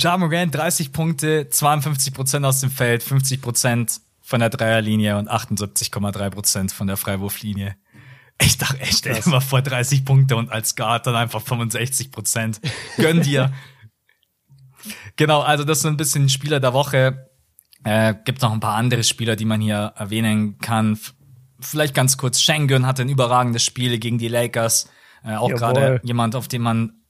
[0.00, 5.30] Ja Morant 30 Punkte, 52 Prozent aus dem Feld, 50 Prozent von der Dreierlinie und
[5.30, 7.76] 78,3 Prozent von der Freiwurflinie.
[8.40, 12.10] Ich dachte, ey, stell dir mal vor 30 Punkte und als Guard dann einfach 65
[12.10, 12.60] Prozent.
[12.96, 13.52] Gönn dir.
[15.16, 17.28] genau, also das sind ein bisschen Spieler der Woche.
[17.84, 20.98] Äh, gibt noch ein paar andere Spieler, die man hier erwähnen kann.
[21.60, 22.40] Vielleicht ganz kurz.
[22.40, 24.88] Schengen hatte ein überragendes Spiel gegen die Lakers.
[25.24, 27.02] Äh, auch gerade jemand, auf den man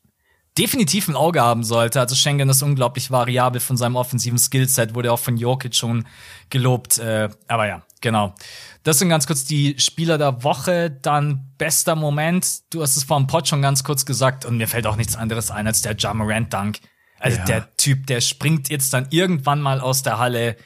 [0.59, 2.01] definitiv ein Auge haben sollte.
[2.01, 6.07] Also Schengen ist unglaublich variabel von seinem offensiven Skillset, wurde auch von Jokic schon
[6.51, 6.99] gelobt.
[6.99, 8.35] Äh, aber ja, genau.
[8.83, 10.91] Das sind ganz kurz die Spieler der Woche.
[10.91, 12.73] Dann bester Moment.
[12.73, 15.17] Du hast es vor dem Pod schon ganz kurz gesagt und mir fällt auch nichts
[15.17, 16.81] anderes ein als der Ja Morant Dunk.
[17.23, 17.45] Also Ja.
[17.45, 20.57] der Typ, der springt jetzt dann irgendwann mal aus der Halle.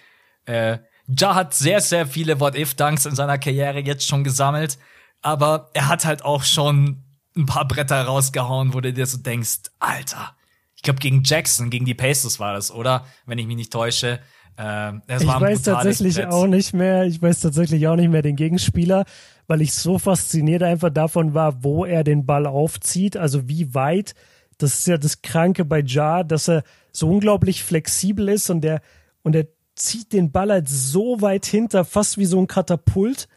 [0.47, 0.79] Äh,
[1.09, 4.79] Ja hat sehr, sehr viele What-If-Dunks in seiner Karriere jetzt schon gesammelt.
[5.23, 7.03] Aber er hat halt auch schon
[7.37, 10.35] ein paar Bretter rausgehauen, wo du dir so denkst, Alter.
[10.75, 13.05] Ich glaube, gegen Jackson, gegen die Pacers war das, oder?
[13.27, 14.19] Wenn ich mich nicht täusche.
[14.59, 16.33] Ähm, Ich weiß tatsächlich Brett.
[16.33, 19.05] auch nicht mehr, ich weiß tatsächlich auch nicht mehr den Gegenspieler,
[19.47, 24.15] weil ich so fasziniert einfach davon war, wo er den Ball aufzieht, also wie weit.
[24.59, 28.81] Das ist ja das Kranke bei Ja, dass er so unglaublich flexibel ist und der,
[29.23, 33.29] und er zieht den Ball halt so weit hinter, fast wie so ein Katapult.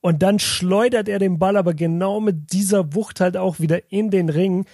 [0.00, 4.10] Und dann schleudert er den Ball aber genau mit dieser Wucht halt auch wieder in
[4.10, 4.66] den Ring.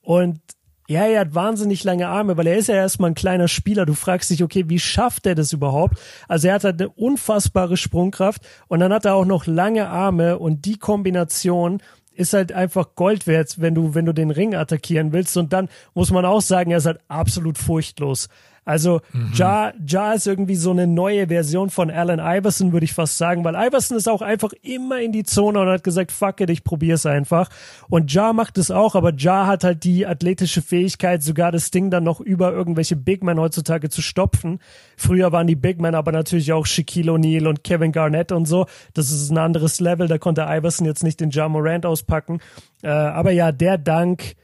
[0.00, 0.40] Und
[0.88, 3.86] ja, er hat wahnsinnig lange Arme, weil er ist ja erstmal ein kleiner Spieler.
[3.86, 5.98] Du fragst dich, okay, wie schafft er das überhaupt?
[6.26, 10.38] Also er hat halt eine unfassbare Sprungkraft und dann hat er auch noch lange Arme
[10.38, 11.80] und die Kombination
[12.14, 15.36] ist halt einfach Gold wert, wenn du, wenn du den Ring attackieren willst.
[15.36, 18.28] Und dann muss man auch sagen, er ist halt absolut furchtlos.
[18.64, 19.00] Also
[19.34, 23.42] Ja, ja ist irgendwie so eine neue Version von Allen Iverson, würde ich fast sagen,
[23.44, 26.62] weil Iverson ist auch einfach immer in die Zone und hat gesagt, fuck it, ich
[26.62, 27.48] probier's einfach.
[27.88, 31.90] Und Ja macht es auch, aber Ja hat halt die athletische Fähigkeit, sogar das Ding
[31.90, 34.60] dann noch über irgendwelche Big Men heutzutage zu stopfen.
[34.96, 38.66] Früher waren die Big Men aber natürlich auch Shaquille O'Neal und Kevin Garnett und so.
[38.94, 42.40] Das ist ein anderes Level, da konnte Iverson jetzt nicht den Ja Morant auspacken.
[42.82, 44.36] Äh, aber ja, der Dank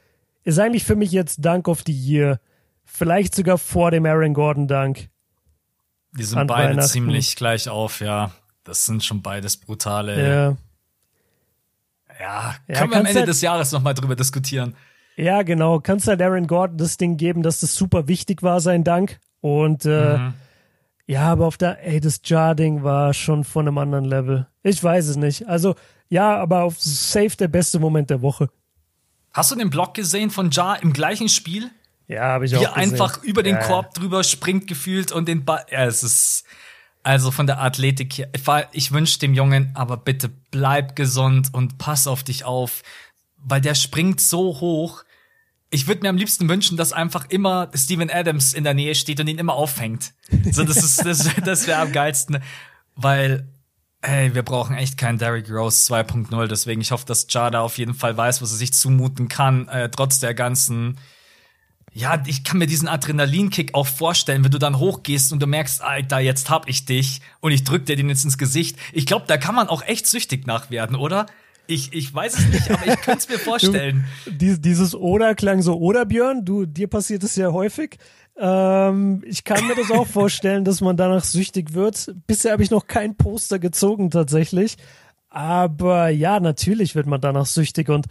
[0.43, 2.41] ist eigentlich für mich jetzt Dank of the Year.
[2.91, 5.09] Vielleicht sogar vor dem Aaron Gordon Dank.
[6.17, 8.33] Die sind An beide ziemlich gleich auf, ja.
[8.65, 10.17] Das sind schon beides brutale.
[10.19, 10.57] Ja.
[12.21, 14.75] Ja, Ja, können wir am Ende halt- des Jahres nochmal drüber diskutieren.
[15.17, 15.81] Ja, genau.
[15.81, 19.19] Kannst halt Aaron Gordon das Ding geben, dass das super wichtig war, sein Dank.
[19.41, 20.35] Und äh, Mhm.
[21.07, 24.47] ja, aber auf der, ey, das Jar-Ding war schon von einem anderen Level.
[24.63, 25.49] Ich weiß es nicht.
[25.49, 25.75] Also,
[26.09, 28.49] ja, aber auf safe der beste Moment der Woche.
[29.33, 31.71] Hast du den Block gesehen von Ja im gleichen Spiel?
[32.09, 32.93] Ja, habe ich Wie auch er gesehen.
[32.93, 35.65] einfach über den ja, Korb drüber springt gefühlt und den Ball.
[35.71, 36.45] Ja, es ist
[37.03, 38.29] also von der Athletik her.
[38.73, 42.83] Ich wünsche dem Jungen, aber bitte bleib gesund und pass auf dich auf,
[43.37, 45.05] weil der springt so hoch.
[45.71, 49.21] Ich würde mir am liebsten wünschen, dass einfach immer Steven Adams in der Nähe steht
[49.21, 50.15] und ihn immer auffängt.
[50.51, 52.43] So, das ist das, das wäre am geilsten,
[52.97, 53.47] weil
[54.01, 57.95] Ey, wir brauchen echt keinen Derrick Rose 2.0, deswegen ich hoffe, dass Jada auf jeden
[57.95, 60.99] Fall weiß, was er sich zumuten kann, äh, trotz der ganzen
[61.99, 65.83] ja, ich kann mir diesen Adrenalinkick auch vorstellen, wenn du dann hochgehst und du merkst,
[65.83, 68.79] Alter, jetzt hab ich dich und ich drück dir den jetzt ins Gesicht.
[68.93, 71.27] Ich glaube, da kann man auch echt süchtig nach werden, oder?
[71.67, 74.05] Ich, ich weiß es nicht, aber ich könnte es mir vorstellen.
[74.27, 77.99] Dies, dieses Oder klang so, oder Björn, du, dir passiert es ja häufig.
[78.39, 82.15] Ähm, ich kann mir das auch vorstellen, dass man danach süchtig wird.
[82.29, 84.77] Bisher habe ich noch kein Poster gezogen tatsächlich.
[85.31, 88.07] Aber ja, natürlich wird man danach süchtig und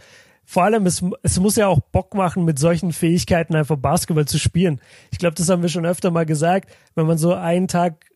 [0.50, 4.38] vor allem, es, es muss ja auch Bock machen, mit solchen Fähigkeiten einfach Basketball zu
[4.38, 4.80] spielen.
[5.10, 6.70] Ich glaube, das haben wir schon öfter mal gesagt.
[6.94, 8.06] Wenn man so einen Tag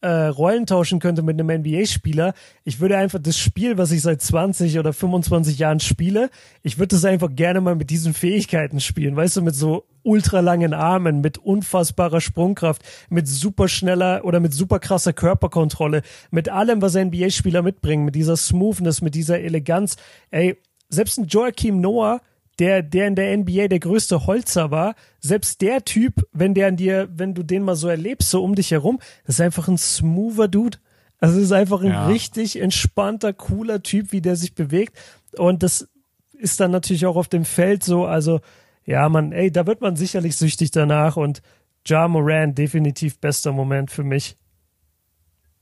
[0.00, 2.32] äh, Rollen tauschen könnte mit einem NBA-Spieler,
[2.64, 6.30] ich würde einfach das Spiel, was ich seit 20 oder 25 Jahren spiele,
[6.62, 10.72] ich würde das einfach gerne mal mit diesen Fähigkeiten spielen, weißt du, mit so ultralangen
[10.72, 12.80] Armen, mit unfassbarer Sprungkraft,
[13.10, 18.38] mit super schneller oder mit super krasser Körperkontrolle, mit allem, was NBA-Spieler mitbringen, mit dieser
[18.38, 19.96] Smoothness, mit dieser Eleganz.
[20.30, 20.56] Ey,
[20.88, 22.20] selbst ein Joachim Noah,
[22.58, 26.76] der, der in der NBA der größte Holzer war, selbst der Typ, wenn der an
[26.76, 29.78] dir, wenn du den mal so erlebst, so um dich herum, das ist einfach ein
[29.78, 30.78] smoother Dude.
[31.18, 32.06] Also es ist einfach ein Ja.
[32.06, 34.96] richtig entspannter, cooler Typ, wie der sich bewegt.
[35.36, 35.88] Und das
[36.34, 38.04] ist dann natürlich auch auf dem Feld so.
[38.04, 38.40] Also,
[38.84, 41.42] ja, man, ey, da wird man sicherlich süchtig danach und
[41.86, 44.36] Ja Moran definitiv bester Moment für mich.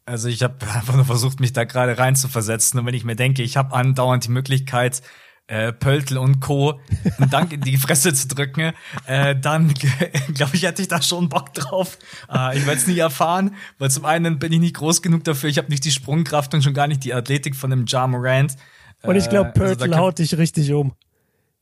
[0.05, 2.81] Also ich habe einfach nur versucht, mich da gerade reinzuversetzen.
[2.81, 5.03] Und wenn ich mir denke, ich habe andauernd die Möglichkeit,
[5.49, 6.81] äh, Pöltl und Co.
[7.19, 8.73] einen Dank in die Fresse zu drücken,
[9.07, 9.75] äh, dann
[10.35, 11.99] glaube ich, hätte ich da schon Bock drauf.
[12.33, 15.51] Äh, ich werde es nie erfahren, weil zum einen bin ich nicht groß genug dafür,
[15.51, 18.55] ich habe nicht die Sprungkraft und schon gar nicht die Athletik von einem Ja Morant.
[19.03, 20.93] Und ich glaube, Äh, also Pörtl kann- haut dich richtig um.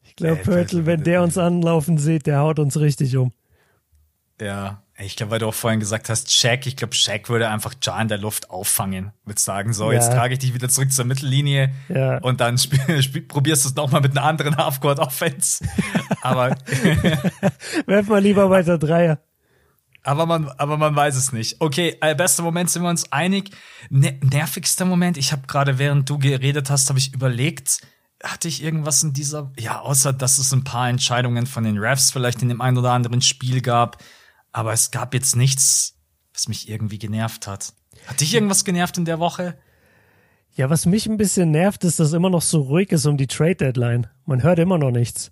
[0.03, 3.33] Ich glaube, Pörtl, wenn der uns anlaufen sieht, der haut uns richtig um.
[4.41, 7.75] Ja, ich glaube, weil du auch vorhin gesagt hast, Shaq, ich glaube, Shaq würde einfach
[7.83, 9.99] Ja in der Luft auffangen, würde sagen, so, Ja.
[9.99, 12.19] jetzt trage ich dich wieder zurück zur Mittellinie Ja.
[12.19, 12.57] und dann
[13.29, 15.65] probierst du es nochmal mit einer anderen Halfcourt-Offense.
[16.23, 16.57] aber,
[17.87, 19.19] Werf mal lieber weiter Dreier.
[20.03, 21.57] aber, man, aber man weiß es nicht.
[21.61, 23.51] Okay, äh, bester Moment sind wir uns einig.
[23.91, 27.81] Ne nervigster Moment, ich habe gerade, während du geredet hast, habe ich überlegt,
[28.23, 32.11] hatte ich irgendwas in dieser, ja, außer dass es ein paar Entscheidungen von den Refs
[32.11, 33.97] vielleicht in dem einen oder anderen Spiel gab,
[34.53, 35.97] aber es gab jetzt nichts,
[36.35, 37.73] was mich irgendwie genervt hat.
[38.07, 39.57] Hat dich irgendwas genervt in der Woche?
[40.55, 43.27] Ja, was mich ein bisschen nervt, ist, dass immer noch so ruhig ist um die
[43.27, 44.09] Trade Deadline.
[44.27, 45.31] Man hört immer noch nichts.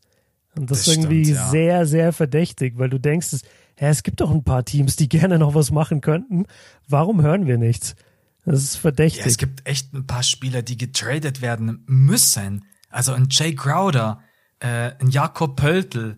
[0.57, 1.49] Und das, Das ist irgendwie stimmt, ja.
[1.51, 3.43] sehr, sehr verdächtig, weil du denkst, es,
[3.81, 6.47] ja, es gibt doch ein paar Teams, die gerne noch was machen könnten.
[6.87, 7.97] Warum hören wir nichts?
[8.45, 9.21] Das ist verdächtig.
[9.21, 12.65] Ja, es gibt echt ein paar Spieler, die getradet werden müssen.
[12.89, 14.21] Also ein Jay Crowder,
[14.61, 16.17] äh, ein Jakob Pöltl,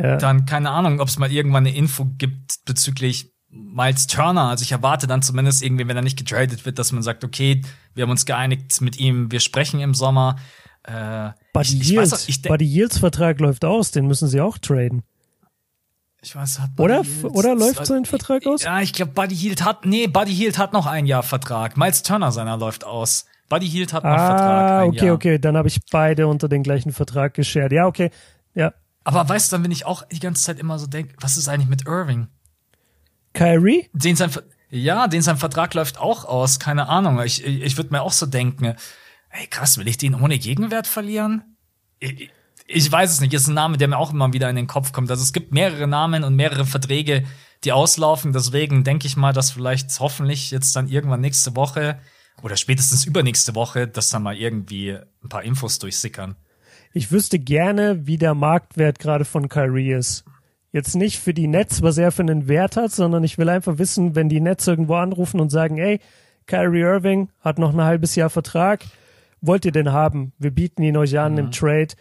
[0.00, 0.16] ja.
[0.16, 4.48] dann keine Ahnung, ob es mal irgendwann eine Info gibt bezüglich Miles Turner.
[4.48, 7.62] Also ich erwarte dann zumindest irgendwie, wenn er nicht getradet wird, dass man sagt, okay,
[7.94, 10.36] wir haben uns geeinigt mit ihm, wir sprechen im Sommer.
[10.84, 14.40] Äh, Buddy ich, ich, Yields, weiß, ich, Buddy Yields Vertrag läuft aus, den müssen sie
[14.40, 15.02] auch traden.
[16.22, 16.98] ich weiß, hat Oder?
[16.98, 18.62] Buddy Hield- Oder läuft sein Vertrag aus?
[18.62, 21.76] Ja, ich glaube, Buddy Hield hat, nee, Buddy Hield hat noch ein Jahr Vertrag.
[21.76, 23.26] Miles Turner seiner läuft aus.
[23.48, 24.70] Buddy Hield hat noch Vertrag.
[24.70, 25.14] Ah, okay, Jahr.
[25.14, 27.72] okay, dann habe ich beide unter den gleichen Vertrag geshared.
[27.72, 28.10] Ja, okay.
[28.54, 28.72] Ja.
[29.08, 31.48] Aber weißt du, dann bin ich auch die ganze Zeit immer so denk, was ist
[31.48, 32.28] eigentlich mit Irving?
[33.32, 33.88] Kyrie?
[33.94, 34.30] Den sein,
[34.68, 37.18] ja, den sein Vertrag läuft auch aus, keine Ahnung.
[37.22, 38.76] Ich, ich, ich würde mir auch so denken,
[39.30, 41.56] ey krass, will ich den ohne Gegenwert verlieren?
[42.00, 42.30] Ich,
[42.66, 44.92] ich weiß es nicht, ist ein Name, der mir auch immer wieder in den Kopf
[44.92, 45.10] kommt.
[45.10, 47.24] Also es gibt mehrere Namen und mehrere Verträge,
[47.64, 48.34] die auslaufen.
[48.34, 51.98] Deswegen denke ich mal, dass vielleicht hoffentlich jetzt dann irgendwann nächste Woche
[52.42, 56.36] oder spätestens übernächste Woche, dass da mal irgendwie ein paar Infos durchsickern.
[56.98, 60.24] Ich wüsste gerne, wie der Marktwert gerade von Kyrie ist.
[60.72, 63.78] Jetzt nicht für die Nets, was er für einen Wert hat, sondern ich will einfach
[63.78, 66.00] wissen, wenn die Nets irgendwo anrufen und sagen, ey,
[66.46, 68.84] Kyrie Irving hat noch ein halbes Jahr Vertrag,
[69.40, 70.32] wollt ihr den haben?
[70.40, 71.38] Wir bieten ihn euch an mhm.
[71.38, 71.94] im Trade.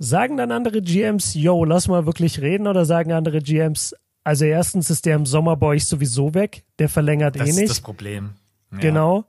[0.00, 4.90] Sagen dann andere GMs, yo, lass mal wirklich reden oder sagen andere GMs, also erstens
[4.90, 7.56] ist der im Sommer bei euch sowieso weg, der verlängert das eh nicht.
[7.58, 8.30] Das ist das Problem.
[8.72, 8.78] Ja.
[8.78, 9.24] Genau.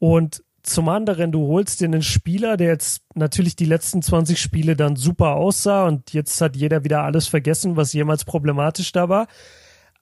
[0.00, 4.76] Und zum anderen, du holst dir einen Spieler, der jetzt natürlich die letzten 20 Spiele
[4.76, 9.28] dann super aussah und jetzt hat jeder wieder alles vergessen, was jemals problematisch da war.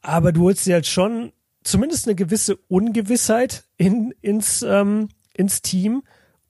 [0.03, 6.03] Aber du holst dir halt schon zumindest eine gewisse Ungewissheit in, ins, ähm, ins Team.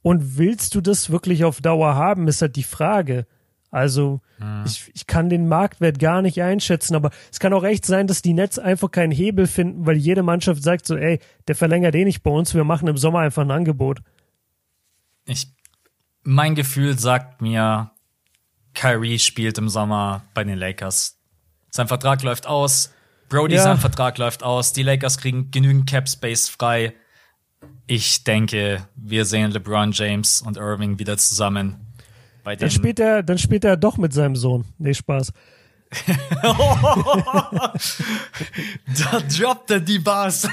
[0.02, 3.26] Und willst du das wirklich auf Dauer haben, ist halt die Frage.
[3.74, 4.62] Also hm.
[4.64, 8.22] ich, ich kann den Marktwert gar nicht einschätzen, aber es kann auch echt sein, dass
[8.22, 11.18] die Nets einfach keinen Hebel finden, weil jede Mannschaft sagt so, ey,
[11.48, 14.00] der verlängert eh nicht bei uns, wir machen im Sommer einfach ein Angebot.
[15.26, 15.48] Ich,
[16.22, 17.90] mein Gefühl sagt mir,
[18.74, 21.18] Kyrie spielt im Sommer bei den Lakers.
[21.70, 22.94] Sein Vertrag läuft aus,
[23.28, 23.64] Brody ja.
[23.64, 26.94] sein Vertrag läuft aus, die Lakers kriegen genügend Cap Space frei.
[27.88, 31.83] Ich denke, wir sehen LeBron James und Irving wieder zusammen
[32.44, 34.64] bei dann spielt er, dann spielt er doch mit seinem Sohn.
[34.78, 35.32] Nee, Spaß.
[38.98, 40.48] Da droppt er die Bars.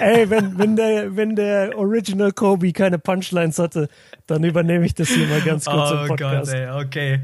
[0.00, 3.88] Ey, wenn, wenn, der, wenn der Original Kobe keine Punchlines hatte,
[4.26, 6.50] dann übernehme ich das hier mal ganz kurz oh im Podcast.
[6.50, 7.20] Gott, ey, okay.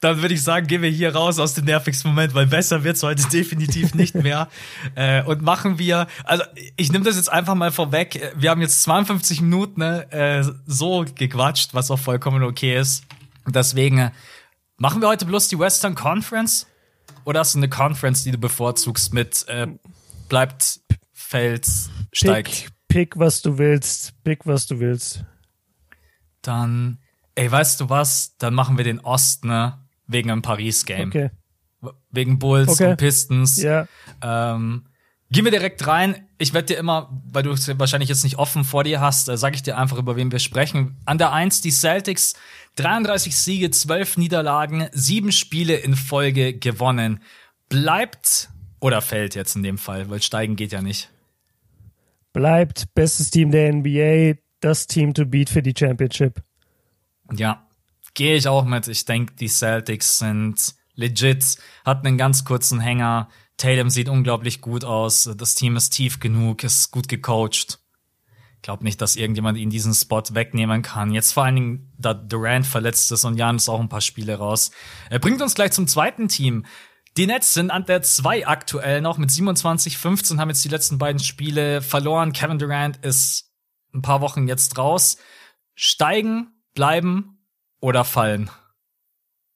[0.00, 3.02] Dann würde ich sagen, gehen wir hier raus aus dem nervigsten Moment, weil besser wird's
[3.02, 4.48] heute definitiv nicht mehr.
[4.94, 6.42] äh, und machen wir, also
[6.76, 8.32] ich nehme das jetzt einfach mal vorweg.
[8.36, 13.04] Wir haben jetzt 52 Minuten ne, äh, so gequatscht, was auch vollkommen okay ist.
[13.46, 14.10] Deswegen
[14.82, 16.66] Machen wir heute bloß die Western Conference?
[17.26, 19.66] Oder hast du eine Conference, die du bevorzugst mit äh,
[20.30, 20.80] bleibt,
[21.12, 21.68] fällt,
[22.14, 22.50] steigt?
[22.88, 24.14] Pick, pick, was du willst.
[24.24, 25.26] Pick, was du willst.
[26.40, 26.98] Dann,
[27.34, 28.38] ey, weißt du was?
[28.38, 29.86] Dann machen wir den Osten, ne?
[30.06, 31.08] Wegen einem Paris-Game.
[31.08, 31.30] Okay.
[32.10, 32.92] Wegen Bulls okay.
[32.92, 33.60] und Pistons.
[33.60, 33.86] Ja.
[34.22, 34.86] Ähm,
[35.30, 36.26] Gehen wir direkt rein.
[36.40, 39.36] Ich werde dir immer, weil du es wahrscheinlich jetzt nicht offen vor dir hast, äh,
[39.36, 40.96] sage ich dir einfach, über wen wir sprechen.
[41.04, 42.32] An der Eins die Celtics,
[42.76, 47.20] 33 Siege, 12 Niederlagen, 7 Spiele in Folge gewonnen.
[47.68, 48.48] Bleibt
[48.80, 51.10] oder fällt jetzt in dem Fall, weil steigen geht ja nicht.
[52.32, 56.42] Bleibt bestes Team der NBA, das Team to beat für die Championship.
[57.34, 57.66] Ja,
[58.14, 58.88] gehe ich auch mit.
[58.88, 63.28] Ich denke, die Celtics sind legit, hatten einen ganz kurzen Hänger,
[63.60, 65.30] Tatum sieht unglaublich gut aus.
[65.36, 67.78] Das Team ist tief genug, ist gut gecoacht.
[68.56, 71.12] Ich glaube nicht, dass irgendjemand ihn diesen Spot wegnehmen kann.
[71.12, 74.36] Jetzt vor allen Dingen, da Durant verletzt ist und Jan ist auch ein paar Spiele
[74.36, 74.70] raus.
[75.10, 76.64] Er bringt uns gleich zum zweiten Team.
[77.16, 80.96] Die Nets sind an der 2 aktuell noch mit 27, 15 haben jetzt die letzten
[80.98, 82.32] beiden Spiele verloren.
[82.32, 83.52] Kevin Durant ist
[83.92, 85.18] ein paar Wochen jetzt raus.
[85.74, 87.44] Steigen, bleiben
[87.80, 88.50] oder fallen?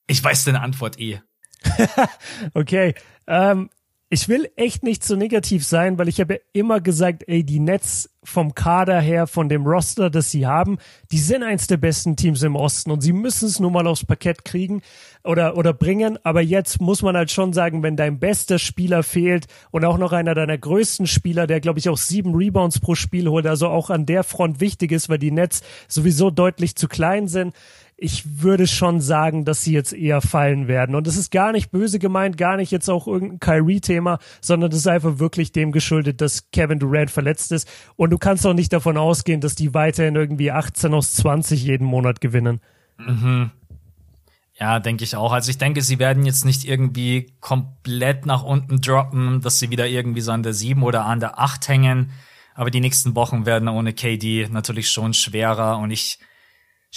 [0.07, 1.21] Ich weiß deine Antwort eh.
[2.53, 2.93] okay.
[3.25, 3.69] Ähm,
[4.09, 7.59] ich will echt nicht so negativ sein, weil ich habe ja immer gesagt, ey, die
[7.59, 10.77] Nets vom Kader her, von dem Roster, das sie haben,
[11.11, 14.05] die sind eins der besten Teams im Osten und sie müssen es nur mal aufs
[14.05, 14.81] Parkett kriegen
[15.23, 16.19] oder, oder bringen.
[16.23, 20.11] Aber jetzt muss man halt schon sagen, wenn dein bester Spieler fehlt und auch noch
[20.11, 23.89] einer deiner größten Spieler, der glaube ich auch sieben Rebounds pro Spiel holt, also auch
[23.89, 27.55] an der Front wichtig ist, weil die Nets sowieso deutlich zu klein sind,
[27.97, 30.95] ich würde schon sagen, dass sie jetzt eher fallen werden.
[30.95, 34.79] Und es ist gar nicht böse gemeint, gar nicht jetzt auch irgendein Kyrie-Thema, sondern das
[34.79, 37.69] ist einfach wirklich dem geschuldet, dass Kevin Durant verletzt ist.
[37.95, 41.87] Und du kannst auch nicht davon ausgehen, dass die weiterhin irgendwie 18 aus 20 jeden
[41.87, 42.59] Monat gewinnen.
[42.97, 43.51] Mhm.
[44.57, 45.31] Ja, denke ich auch.
[45.31, 49.87] Also ich denke, sie werden jetzt nicht irgendwie komplett nach unten droppen, dass sie wieder
[49.87, 52.11] irgendwie so an der 7 oder an der 8 hängen.
[52.55, 56.19] Aber die nächsten Wochen werden ohne KD natürlich schon schwerer und ich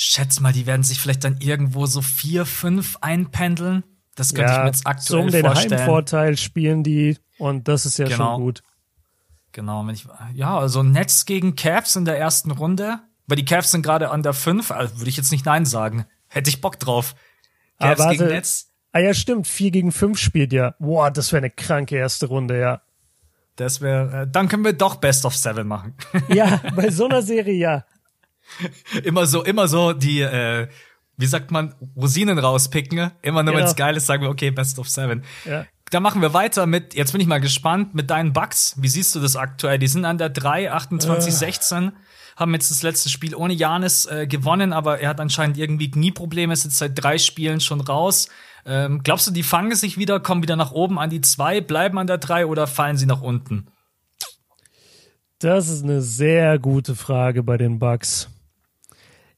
[0.05, 3.83] schätze mal, die werden sich vielleicht dann irgendwo so vier, fünf einpendeln.
[4.15, 5.81] Das könnte ja, ich mir jetzt aktuell so um den vorstellen.
[5.81, 8.35] Heimvorteil spielen die und das ist ja genau.
[8.35, 8.63] schon gut.
[9.53, 13.73] Genau, wenn ich, ja, also Nets gegen Cavs in der ersten Runde, weil die Cavs
[13.73, 16.07] sind gerade an der 5, also würde ich jetzt nicht Nein sagen.
[16.29, 17.17] Hätte ich Bock drauf.
[17.81, 18.71] Cavs ah, gegen Nets.
[18.93, 20.75] Ah ja, stimmt, 4 gegen 5 spielt ja.
[20.79, 22.83] Boah, das wäre eine kranke erste Runde, ja.
[23.57, 25.95] Das wäre, äh, dann können wir doch Best of Seven machen.
[26.29, 27.85] ja, bei so einer Serie ja.
[29.05, 30.69] immer so, immer so die, äh,
[31.17, 33.11] wie sagt man, Rosinen rauspicken.
[33.23, 33.65] Immer nur, genau.
[33.65, 35.25] wenn es geil ist, sagen wir, okay, Best of Seven.
[35.45, 35.67] Ja.
[35.91, 38.75] Da machen wir weiter mit, jetzt bin ich mal gespannt, mit deinen Bugs.
[38.79, 39.79] Wie siehst du das aktuell?
[39.79, 41.37] Die sind an der 3, 28, äh.
[41.37, 41.93] 16,
[42.37, 46.53] haben jetzt das letzte Spiel ohne Janis äh, gewonnen, aber er hat anscheinend irgendwie Knieprobleme,
[46.53, 48.29] ist jetzt seit drei Spielen schon raus.
[48.67, 51.99] Ähm, glaubst du, die fangen sich wieder, kommen wieder nach oben an die zwei, bleiben
[51.99, 53.69] an der drei oder fallen sie nach unten?
[55.39, 58.29] Das ist eine sehr gute Frage bei den Bucks.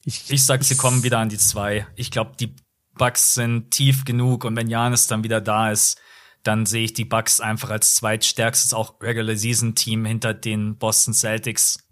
[0.05, 1.87] Ich, ich sag, sie kommen wieder an die zwei.
[1.97, 2.55] Ich glaube, die
[2.97, 6.01] Bucks sind tief genug und wenn Janis dann wieder da ist,
[6.43, 11.13] dann sehe ich die Bucks einfach als zweitstärkstes auch Regular Season Team hinter den Boston
[11.13, 11.87] Celtics.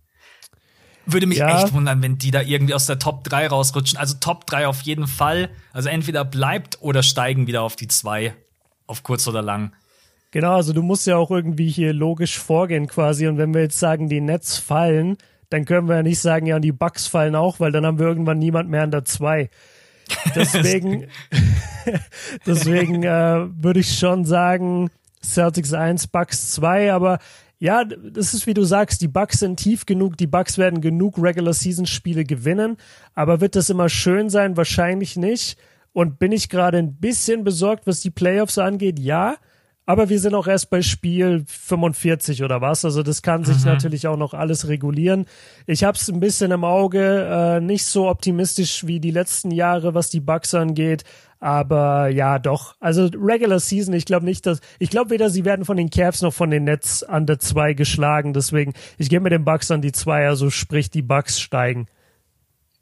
[1.05, 1.63] Würde mich ja.
[1.63, 3.99] echt wundern, wenn die da irgendwie aus der Top 3 rausrutschen.
[3.99, 5.51] Also Top 3 auf jeden Fall.
[5.73, 8.35] Also entweder bleibt oder steigen wieder auf die 2.
[8.87, 9.75] Auf kurz oder lang.
[10.31, 13.27] Genau, also du musst ja auch irgendwie hier logisch vorgehen quasi.
[13.27, 15.17] Und wenn wir jetzt sagen, die Nets fallen,
[15.51, 17.99] dann können wir ja nicht sagen, ja, und die Bucks fallen auch, weil dann haben
[17.99, 19.51] wir irgendwann niemand mehr an der 2.
[20.35, 21.07] Deswegen,
[22.47, 24.91] deswegen äh, würde ich schon sagen,
[25.23, 27.19] Celtics 1, Bucks 2, aber
[27.59, 31.19] ja, das ist wie du sagst, die Bucks sind tief genug, die Bucks werden genug
[31.19, 32.77] Regular Season Spiele gewinnen,
[33.15, 34.57] aber wird das immer schön sein?
[34.57, 35.59] Wahrscheinlich nicht.
[35.93, 39.01] Und bin ich gerade ein bisschen besorgt, was die Playoffs angeht?
[39.01, 39.35] Ja.
[39.89, 42.85] Aber wir sind auch erst bei Spiel 45 oder was.
[42.85, 43.65] Also das kann sich mhm.
[43.65, 45.25] natürlich auch noch alles regulieren.
[45.67, 49.95] Ich habe es ein bisschen im Auge, äh, nicht so optimistisch wie die letzten Jahre,
[49.95, 51.05] was die Bucks angeht.
[51.41, 52.77] Aber ja, doch.
[52.81, 54.61] Also Regular Season, ich glaube nicht, dass.
[54.79, 57.73] Ich glaube weder, sie werden von den Cavs noch von den Nets an der 2
[57.73, 58.35] geschlagen.
[58.35, 61.87] Deswegen, ich gehe mit den Bucks an die 2, also sprich, die Bucks steigen.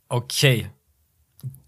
[0.09, 0.71] Okay.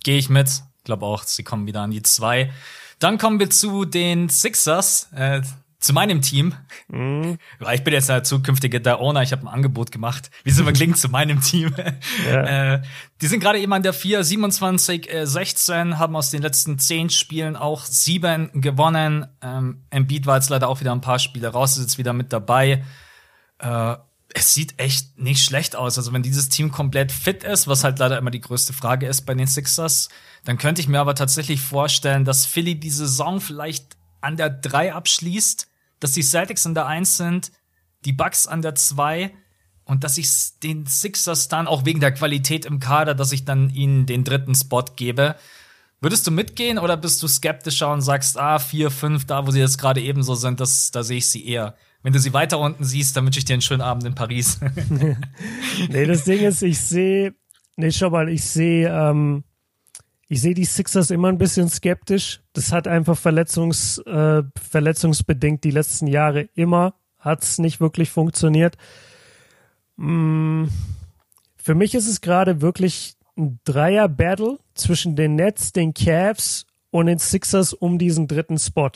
[0.03, 0.49] Gehe ich mit.
[0.78, 2.51] Ich glaube auch, sie kommen wieder an die 2.
[2.99, 5.42] Dann kommen wir zu den Sixers, äh,
[5.78, 6.55] zu meinem Team.
[6.88, 7.38] Mhm.
[7.72, 10.30] Ich bin jetzt der zukünftige der Owner, ich habe ein Angebot gemacht.
[10.42, 11.74] Wie sind wir klingen zu meinem Team?
[12.26, 12.38] Ja.
[12.74, 12.82] Äh,
[13.20, 17.11] die sind gerade eben an der 4, 27, äh, 16, haben aus den letzten 10
[17.11, 19.26] Spielen auch 7 gewonnen.
[19.42, 22.32] Ähm, Embiid war jetzt leider auch wieder ein paar Spiele raus, ist jetzt wieder mit
[22.32, 22.84] dabei.
[23.59, 23.96] Äh,
[24.35, 25.97] es sieht echt nicht schlecht aus.
[25.97, 29.22] Also wenn dieses Team komplett fit ist, was halt leider immer die größte Frage ist
[29.22, 30.09] bei den Sixers,
[30.45, 34.93] dann könnte ich mir aber tatsächlich vorstellen, dass Philly die Saison vielleicht an der 3
[34.93, 35.68] abschließt,
[36.01, 37.53] dass die Celtics an der 1 sind,
[38.05, 39.33] die Bucks an der 2
[39.85, 40.29] und dass ich
[40.62, 44.55] den Sixers dann auch wegen der Qualität im Kader, dass ich dann ihnen den dritten
[44.55, 45.37] Spot gebe.
[46.01, 49.61] Würdest du mitgehen oder bist du skeptischer und sagst, ah, 4, 5, da wo sie
[49.61, 51.74] jetzt gerade ebenso sind, das, da sehe ich sie eher?
[52.03, 54.61] Wenn du sie weiter unten siehst, dann wünsche ich dir einen schönen Abend in Paris.
[55.88, 57.34] nee, das Ding ist, ich sehe,
[57.76, 59.44] nee, schau mal, ich sehe, ähm,
[60.28, 62.40] ich sehe die Sixers immer ein bisschen skeptisch.
[62.53, 68.76] Das hat einfach verletzungs, äh, verletzungsbedingt die letzten Jahre immer hat's nicht wirklich funktioniert.
[69.96, 70.66] Mm,
[71.57, 77.18] für mich ist es gerade wirklich ein Dreier-Battle zwischen den Nets, den Cavs und den
[77.18, 78.90] Sixers um diesen dritten Spot.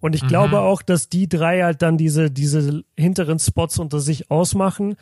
[0.00, 0.28] Und ich mhm.
[0.28, 4.96] glaube auch, dass die drei halt dann diese, diese hinteren Spots unter sich ausmachen.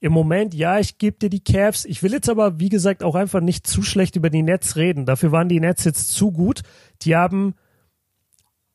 [0.00, 1.84] Im Moment, ja, ich gebe dir die Cavs.
[1.84, 5.06] Ich will jetzt aber, wie gesagt, auch einfach nicht zu schlecht über die Nets reden.
[5.06, 6.62] Dafür waren die Nets jetzt zu gut.
[7.02, 7.54] Die haben,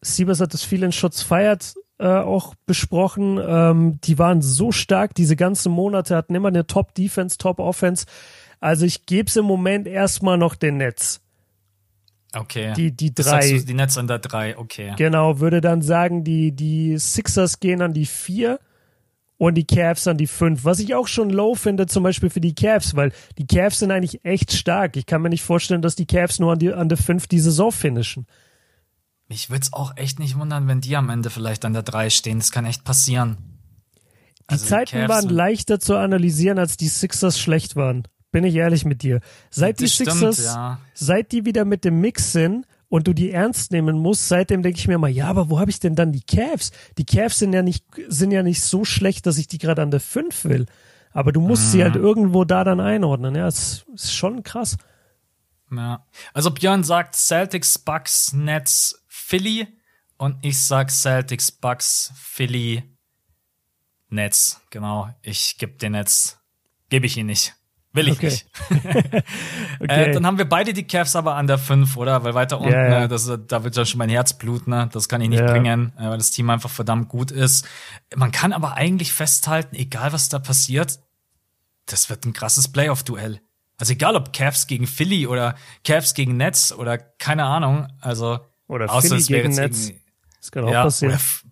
[0.02, 3.40] Siebers hat das viel in Schutz feiert äh, auch besprochen.
[3.46, 8.06] Ähm, die waren so stark, diese ganzen Monate hatten immer eine Top-Defense, Top-Offense.
[8.60, 11.22] Also ich gebe es im Moment erstmal noch den Nets.
[12.36, 12.74] Okay.
[12.76, 13.50] Die, die drei.
[13.50, 14.94] Du, die Nets an der drei, okay.
[14.98, 18.60] Genau, würde dann sagen, die, die Sixers gehen an die vier
[19.38, 20.64] und die Cavs an die 5.
[20.64, 23.92] Was ich auch schon low finde, zum Beispiel für die Cavs, weil die Cavs sind
[23.92, 24.98] eigentlich echt stark.
[24.98, 27.40] Ich kann mir nicht vorstellen, dass die Cavs nur an, die, an der 5 die
[27.40, 28.28] Saison finishen.
[29.28, 32.10] Mich würde es auch echt nicht wundern, wenn die am Ende vielleicht an der 3
[32.10, 32.40] stehen.
[32.40, 33.38] Das kann echt passieren.
[34.50, 38.08] Die also Zeiten die waren leichter zu analysieren, als die Sixers schlecht waren.
[38.36, 39.22] Bin ich ehrlich mit dir.
[39.50, 40.80] Seit das die Sixers, stimmt, ja.
[40.94, 44.78] seit die wieder mit dem Mix sind, und du die ernst nehmen musst, seitdem denke
[44.78, 46.72] ich mir mal, ja, aber wo habe ich denn dann die Cavs?
[46.98, 49.90] Die Cavs sind ja nicht, sind ja nicht so schlecht, dass ich die gerade an
[49.90, 50.66] der 5 will.
[51.12, 51.70] Aber du musst mhm.
[51.70, 53.36] sie halt irgendwo da dann einordnen.
[53.36, 54.78] Ja, es ist schon krass.
[55.72, 56.06] Ja.
[56.34, 59.68] Also Björn sagt Celtics, Bucks, Nets, Philly
[60.18, 62.84] und ich sag Celtics, Bucks, Philly,
[64.10, 64.62] Nets.
[64.72, 65.10] Genau.
[65.22, 66.38] Ich gebe den Nets.
[66.90, 67.56] Gebe ich ihn nicht.
[67.96, 68.26] Will ich okay.
[68.26, 68.46] nicht.
[69.80, 70.10] okay.
[70.10, 72.24] Äh, dann haben wir beide die Cavs aber an der 5, oder?
[72.24, 73.00] Weil weiter unten, ja, ja.
[73.02, 74.90] Ne, das, da wird ja schon mein Herz bluten, ne?
[74.92, 75.46] Das kann ich nicht ja.
[75.46, 77.66] bringen, äh, weil das Team einfach verdammt gut ist.
[78.16, 81.00] Man kann aber eigentlich festhalten, egal was da passiert,
[81.86, 83.40] das wird ein krasses Playoff-Duell.
[83.78, 88.90] Also egal ob Cavs gegen Philly oder Cavs gegen Nets oder keine Ahnung, also oder
[89.02, 89.92] Philly gegen Nets.
[90.40, 91.14] Das kann auch passieren.
[91.14, 91.44] Oder, pff,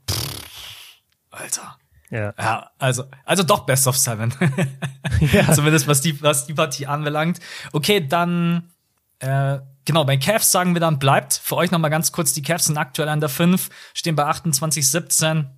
[1.32, 1.78] Alter.
[2.14, 2.32] Ja.
[2.38, 4.32] ja, also, also doch Best of Seven.
[5.34, 5.52] ja.
[5.52, 7.40] Zumindest was die, was die Partie anbelangt.
[7.72, 8.70] Okay, dann,
[9.18, 11.34] äh, genau, bei Cavs sagen wir dann bleibt.
[11.34, 14.88] Für euch nochmal ganz kurz, die Cavs sind aktuell an der 5, stehen bei 28,
[14.88, 15.50] 17,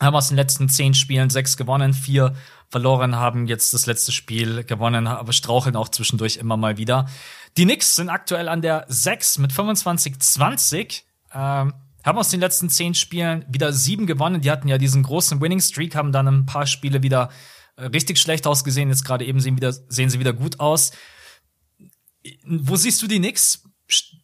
[0.00, 2.34] haben aus den letzten 10 Spielen 6 gewonnen, 4
[2.68, 7.06] verloren, haben jetzt das letzte Spiel gewonnen, aber straucheln auch zwischendurch immer mal wieder.
[7.56, 11.72] Die Knicks sind aktuell an der 6 mit 25, 20 Ähm,
[12.04, 14.40] haben aus den letzten zehn Spielen wieder sieben gewonnen.
[14.40, 17.30] Die hatten ja diesen großen Winning Streak, haben dann ein paar Spiele wieder
[17.76, 18.88] äh, richtig schlecht ausgesehen.
[18.88, 20.92] Jetzt gerade eben sehen, wieder, sehen sie wieder gut aus.
[22.46, 23.64] Wo siehst du die Knicks?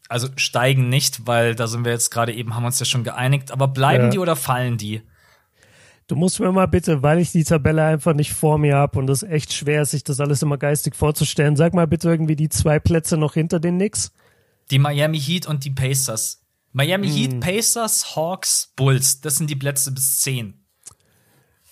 [0.09, 3.51] Also steigen nicht, weil da sind wir jetzt gerade eben, haben uns ja schon geeinigt.
[3.51, 4.11] Aber bleiben Ja.
[4.11, 5.03] die oder fallen die?
[6.07, 9.11] Du musst mir mal bitte, weil ich die Tabelle einfach nicht vor mir habe und
[9.11, 12.49] es echt schwer ist, sich das alles immer geistig vorzustellen, sag mal bitte irgendwie die
[12.49, 14.11] zwei Plätze noch hinter den Knicks.
[14.71, 16.41] Die Miami Heat und die Pacers.
[16.73, 17.15] Miami Hm.
[17.15, 19.21] Heat, Pacers, Hawks, Bulls.
[19.21, 20.65] Das sind die Plätze bis zehn.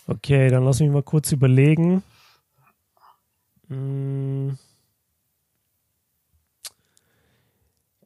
[0.06, 2.02] Okay, dann lass mich mal kurz überlegen.
[3.68, 4.56] Hm.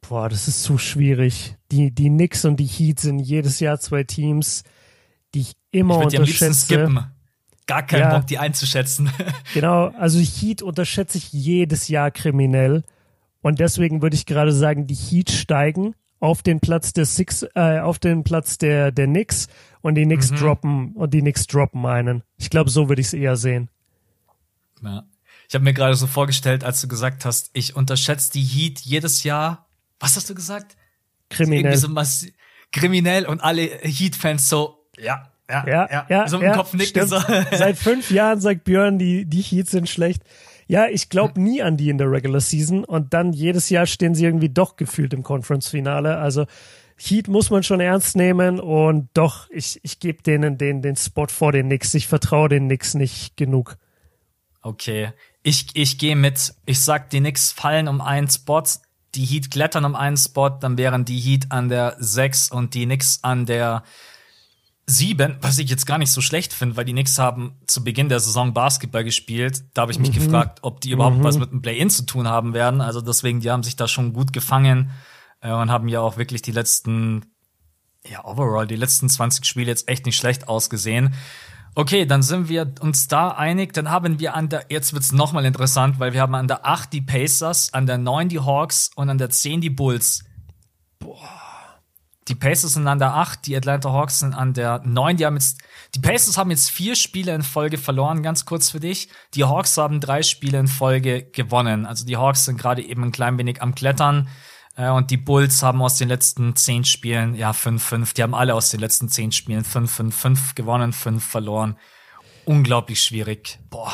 [0.07, 1.55] Boah, das ist zu schwierig.
[1.71, 4.63] Die, die Knicks und die Heat sind jedes Jahr zwei Teams,
[5.33, 6.53] die ich immer Ich würde die am unterschätze.
[6.65, 6.99] skippen.
[7.67, 8.17] Gar keinen Ja.
[8.17, 9.09] Bock, die einzuschätzen.
[9.53, 12.83] Genau, also Heat unterschätze ich jedes Jahr kriminell.
[13.41, 17.79] Und deswegen würde ich gerade sagen, die Heat steigen auf den Platz der Six, äh,
[17.79, 19.47] auf den Platz der, der Knicks
[19.81, 20.09] und die Mhm.
[20.09, 22.23] Knicks droppen und die Knicks droppen einen.
[22.37, 23.69] Ich glaube, so würde ich es eher sehen.
[24.81, 25.03] Ja.
[25.49, 29.23] Ich habe mir gerade so vorgestellt, als du gesagt hast, ich unterschätze die Heat jedes
[29.23, 29.67] Jahr.
[29.99, 30.77] Was hast du gesagt?
[31.29, 31.75] Kriminell.
[31.75, 31.89] So
[32.71, 37.19] kriminell und alle Heat-Fans so, ja, ja, Ja, ja, so im ja, Kopf nicken so.
[37.51, 40.23] Seit fünf Jahren sagt Björn, die, die Heats sind schlecht.
[40.71, 44.15] Ja, ich glaube nie an die in der Regular Season und dann jedes Jahr stehen
[44.15, 46.17] sie irgendwie doch gefühlt im Conference-Finale.
[46.17, 46.45] Also
[46.95, 51.27] Heat muss man schon ernst nehmen und doch, ich, ich gebe denen den, den Spot
[51.27, 51.93] vor den Knicks.
[51.93, 53.75] Ich vertraue den Knicks nicht genug.
[54.61, 55.11] Okay,
[55.43, 56.53] ich, ich gehe mit.
[56.65, 58.63] Ich sag, die Knicks fallen um einen Spot,
[59.13, 62.85] die Heat klettern um einen Spot, dann wären die Heat an der 6 und die
[62.85, 63.83] Knicks an der
[64.87, 68.09] 7, was ich jetzt gar nicht so schlecht finde, weil die Knicks haben zu Beginn
[68.09, 69.63] der Saison Basketball gespielt.
[69.73, 72.53] Da habe ich mich gefragt, ob die überhaupt was mit dem Play-In zu tun haben
[72.53, 72.81] werden.
[72.81, 74.91] Also deswegen, die haben sich da schon gut gefangen
[75.41, 77.25] äh, und haben ja auch wirklich die letzten,
[78.05, 81.13] ja, overall, die letzten 20 Spiele jetzt echt nicht schlecht ausgesehen.
[81.73, 83.73] Okay, dann sind wir uns da einig.
[83.73, 86.65] Dann haben wir an der, jetzt wird's noch mal interessant, weil wir haben an der
[86.65, 90.25] 8 die Pacers, an der 9 die Hawks und an der 10 die Bulls.
[92.31, 95.17] Die Pacers sind an der 8, die Atlanta Hawks sind an der 9.
[95.17, 95.59] Die haben jetzt,
[95.93, 99.09] die Pacers haben jetzt vier Spiele in Folge verloren, ganz kurz für dich.
[99.33, 101.85] Die Hawks haben drei Spiele in Folge gewonnen.
[101.85, 104.29] Also die Hawks sind gerade eben ein klein wenig am Klettern.
[104.77, 108.13] Äh, Und die Bulls haben aus den letzten zehn Spielen, ja, 5-5.
[108.13, 111.75] Die haben alle aus den letzten zehn Spielen 5-5-5 gewonnen, 5 verloren.
[112.45, 113.59] Unglaublich schwierig.
[113.69, 113.91] Boah.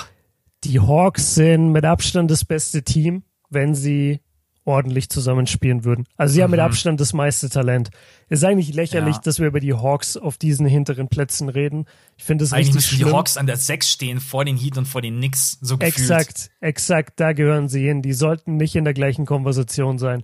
[0.63, 4.21] Die Hawks sind mit Abstand das beste Team, wenn sie
[4.68, 6.05] ordentlich zusammenspielen würden.
[6.18, 7.89] Also sie haben mit Abstand das meiste Talent.
[8.28, 9.22] Es ist eigentlich lächerlich, Ja.
[9.24, 11.86] dass wir über die Hawks auf diesen hinteren Plätzen reden.
[12.18, 13.15] Ich finde es Eigentlich richtig müssen die schlimm.
[13.15, 15.97] Hawks an der 6 stehen, vor den Heat und vor den Knicks, so gefühlt.
[15.97, 18.01] Exakt, exakt, da gehören sie hin.
[18.01, 20.24] Die sollten nicht in der gleichen Konversation sein.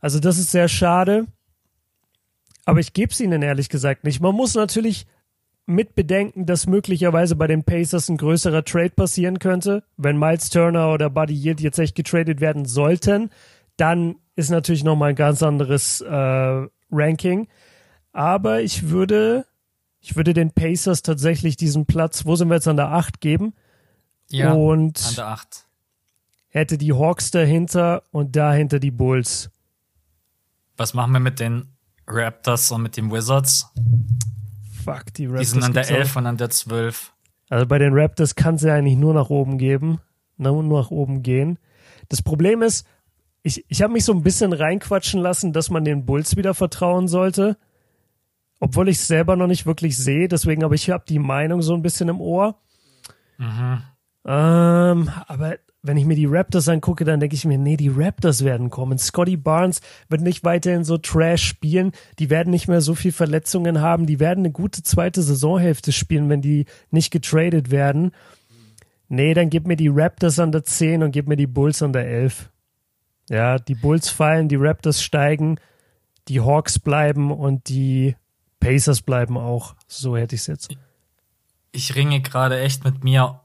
[0.00, 1.26] Also das ist sehr schade.
[2.64, 4.20] Aber ich gebe es ihnen ehrlich gesagt nicht.
[4.20, 5.06] Man muss natürlich
[5.66, 9.84] mit bedenken, dass möglicherweise bei den Pacers ein größerer Trade passieren könnte.
[9.96, 13.30] Wenn Miles Turner oder Buddy Yield jetzt echt getradet werden sollten,
[13.78, 17.48] dann ist natürlich nochmal ein ganz anderes äh, Ranking.
[18.12, 19.46] Aber ich würde,
[20.00, 23.54] ich würde den Pacers tatsächlich diesen Platz, wo sind wir jetzt an der 8 geben?
[24.30, 25.66] Ja, und an der 8.
[26.48, 29.50] hätte die Hawks dahinter und dahinter die Bulls.
[30.76, 31.68] Was machen wir mit den
[32.06, 33.68] Raptors und mit den Wizards?
[34.84, 35.50] Fuck, die Die Raptors.
[35.50, 35.98] sind an der gibt's auch.
[35.98, 37.12] 11 und an der 12.
[37.50, 40.00] Also bei den Raptors kann es ja eigentlich nur nach oben geben.
[40.36, 41.58] Nur nach oben gehen.
[42.08, 42.86] Das Problem ist,
[43.42, 47.08] ich, ich habe mich so ein bisschen reinquatschen lassen, dass man den Bulls wieder vertrauen
[47.08, 47.56] sollte.
[48.60, 50.28] Obwohl ich es selber noch nicht wirklich sehe.
[50.28, 52.60] Deswegen aber ich habe die Meinung so ein bisschen im Ohr.
[54.26, 58.44] Ähm, aber wenn ich mir die Raptors angucke, dann denke ich mir, nee, die Raptors
[58.44, 58.98] werden kommen.
[58.98, 61.92] Scotty Barnes wird nicht weiterhin so Trash spielen.
[62.18, 64.06] Die werden nicht mehr so viel Verletzungen haben.
[64.06, 68.10] Die werden eine gute zweite Saisonhälfte spielen, wenn die nicht getradet werden.
[69.08, 71.92] Nee, dann gib mir die Raptors an der 10 und gib mir die Bulls an
[71.92, 72.50] der 11.
[73.28, 75.58] Ja, die Bulls fallen, die Raptors steigen,
[76.28, 78.16] die Hawks bleiben und die
[78.60, 79.74] Pacers bleiben auch.
[79.86, 80.68] So hätte ich es jetzt.
[81.72, 83.40] Ich ringe gerade echt mit mir,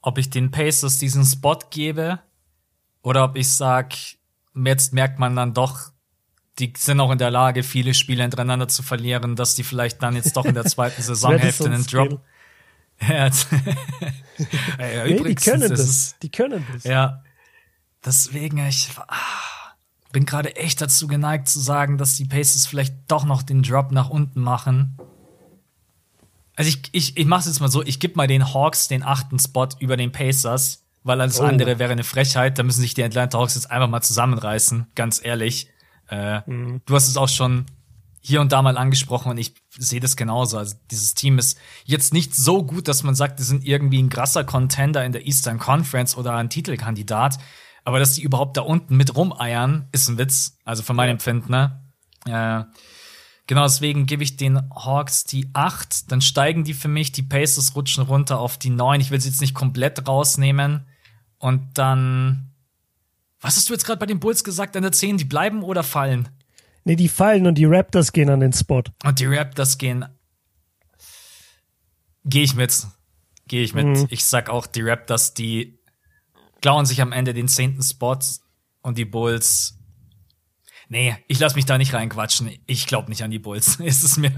[0.00, 2.20] ob ich den Pacers diesen Spot gebe
[3.02, 3.94] oder ob ich sag,
[4.54, 5.90] jetzt merkt man dann doch,
[6.60, 10.14] die sind auch in der Lage, viele Spiele hintereinander zu verlieren, dass die vielleicht dann
[10.14, 12.20] jetzt doch in der zweiten Saisonhälfte einen Drop.
[13.08, 13.28] Ja,
[15.04, 15.80] Nee, die können das das.
[15.80, 16.84] ist- Die können das.
[16.84, 17.23] Ja,
[18.04, 19.14] deswegen, ich ah,
[20.12, 23.90] bin gerade echt dazu geneigt zu sagen, dass die Pacers vielleicht doch noch den Drop
[23.92, 24.96] nach unten machen.
[26.56, 29.38] Also ich, ich, ich mach's jetzt mal so, ich gebe mal den Hawks den achten
[29.38, 31.44] Spot über den Pacers, weil alles Oh.
[31.44, 32.58] andere wäre eine Frechheit.
[32.58, 35.68] Da müssen sich die Atlanta Hawks jetzt einfach mal zusammenreißen, ganz ehrlich.
[36.08, 36.80] Äh, Mhm.
[36.86, 37.66] Du hast es auch schon
[38.20, 40.56] hier und da mal angesprochen und ich sehe das genauso.
[40.56, 44.08] Also dieses Team ist jetzt nicht so gut, dass man sagt, die sind irgendwie ein
[44.08, 47.38] krasser Contender in der Eastern Conference oder ein Titelkandidat.
[47.84, 50.56] Aber dass die überhaupt da unten mit rumeiern, ist ein Witz.
[50.64, 51.80] Also von meinem Empfinden, ne?
[52.26, 52.64] Äh,
[53.46, 56.10] genau deswegen gebe ich den Hawks die 8.
[56.10, 59.00] Dann steigen die für mich, die Pacers rutschen runter auf die 9.
[59.00, 60.86] Ich will sie jetzt nicht komplett rausnehmen.
[61.38, 62.50] Und dann.
[63.40, 65.18] Was hast du jetzt gerade bei den Bulls gesagt an der 10?
[65.18, 66.30] Die bleiben oder fallen?
[66.84, 68.82] Nee, die fallen und die Raptors gehen an den Spot.
[69.04, 70.06] Und die Raptors gehen.
[72.24, 72.86] Gehe ich mit.
[73.46, 73.86] Gehe ich mit.
[73.86, 74.06] Mhm.
[74.08, 75.73] Ich sag auch, die Raptors, die
[76.64, 78.16] klauen sich am Ende den zehnten Spot
[78.80, 79.78] und die Bulls.
[80.88, 82.50] Nee, ich lass mich da nicht reinquatschen.
[82.64, 83.78] Ich glaube nicht an die Bulls.
[83.84, 84.32] es ist mir,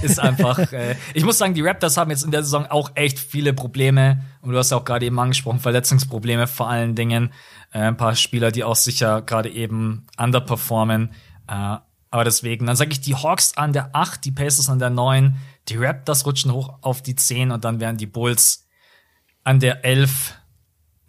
[0.00, 0.60] ist einfach.
[0.72, 4.24] äh, ich muss sagen, die Raptors haben jetzt in der Saison auch echt viele Probleme.
[4.42, 7.32] Und du hast ja auch gerade eben angesprochen, Verletzungsprobleme vor allen Dingen.
[7.72, 11.10] Äh, ein paar Spieler, die auch sicher gerade eben underperformen.
[11.48, 11.78] Äh,
[12.12, 15.36] aber deswegen, dann sage ich die Hawks an der 8, die Pacers an der 9,
[15.68, 18.68] die Raptors rutschen hoch auf die 10 und dann wären die Bulls
[19.42, 20.36] an der 11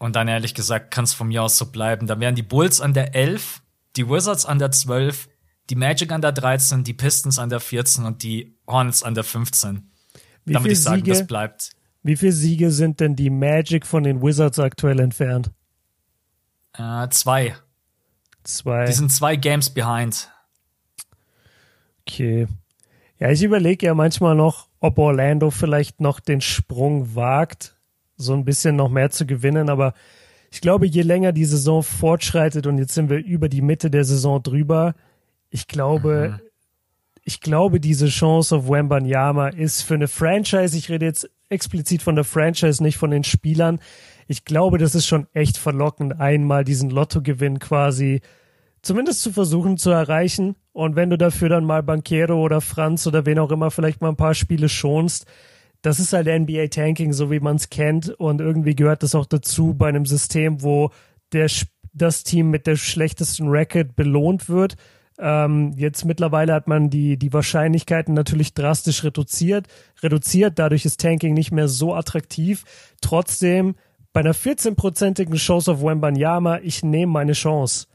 [0.03, 2.07] und dann ehrlich gesagt kann es von mir aus so bleiben.
[2.07, 3.61] Da wären die Bulls an der 11,
[3.95, 5.29] die Wizards an der 12,
[5.69, 9.23] die Magic an der 13, die Pistons an der 14 und die Hornets an der
[9.23, 9.89] 15.
[10.43, 11.69] Wie Damit ich sagen, Siege, das bleibt.
[12.01, 15.51] Wie viele Siege sind denn die Magic von den Wizards aktuell entfernt?
[16.73, 17.55] Äh, zwei.
[18.43, 18.83] Zwei.
[18.83, 20.29] Die sind zwei Games behind.
[22.01, 22.49] Okay.
[23.19, 27.72] Ja, ich überlege ja manchmal noch, ob Orlando vielleicht noch den Sprung wagt
[28.23, 29.69] so ein bisschen noch mehr zu gewinnen.
[29.69, 29.93] Aber
[30.51, 34.03] ich glaube, je länger die Saison fortschreitet und jetzt sind wir über die Mitte der
[34.03, 34.95] Saison drüber,
[35.49, 36.47] ich glaube, mhm.
[37.23, 42.15] ich glaube, diese Chance auf Wembanyama ist für eine Franchise, ich rede jetzt explizit von
[42.15, 43.79] der Franchise, nicht von den Spielern.
[44.27, 48.21] Ich glaube, das ist schon echt verlockend, einmal diesen Lottogewinn quasi
[48.81, 50.55] zumindest zu versuchen zu erreichen.
[50.71, 54.09] Und wenn du dafür dann mal Banquero oder Franz oder wen auch immer vielleicht mal
[54.09, 55.25] ein paar Spiele schonst,
[55.83, 58.09] das ist halt NBA Tanking, so wie man es kennt.
[58.09, 60.89] Und irgendwie gehört das auch dazu bei einem System, wo
[61.33, 61.51] der,
[61.93, 64.75] das Team mit der schlechtesten Racket belohnt wird.
[65.19, 69.67] Ähm, jetzt mittlerweile hat man die, die Wahrscheinlichkeiten natürlich drastisch reduziert,
[70.01, 70.57] reduziert.
[70.57, 72.63] Dadurch ist Tanking nicht mehr so attraktiv.
[73.01, 73.75] Trotzdem,
[74.13, 77.87] bei einer 14-prozentigen Chance auf Wembanyama, ich nehme meine Chance.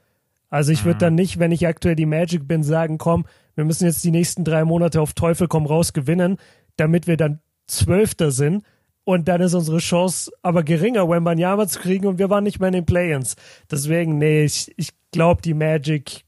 [0.50, 1.00] Also ich würde mhm.
[1.00, 3.24] dann nicht, wenn ich aktuell die Magic bin, sagen, komm,
[3.54, 6.36] wir müssen jetzt die nächsten drei Monate auf Teufel komm raus gewinnen,
[6.76, 8.64] damit wir dann Zwölfter sind.
[9.04, 12.68] Und dann ist unsere Chance aber geringer, Wembanyama zu kriegen und wir waren nicht mehr
[12.68, 13.36] in den Play-Ins.
[13.70, 16.24] Deswegen, nee, ich, ich glaube, die Magic,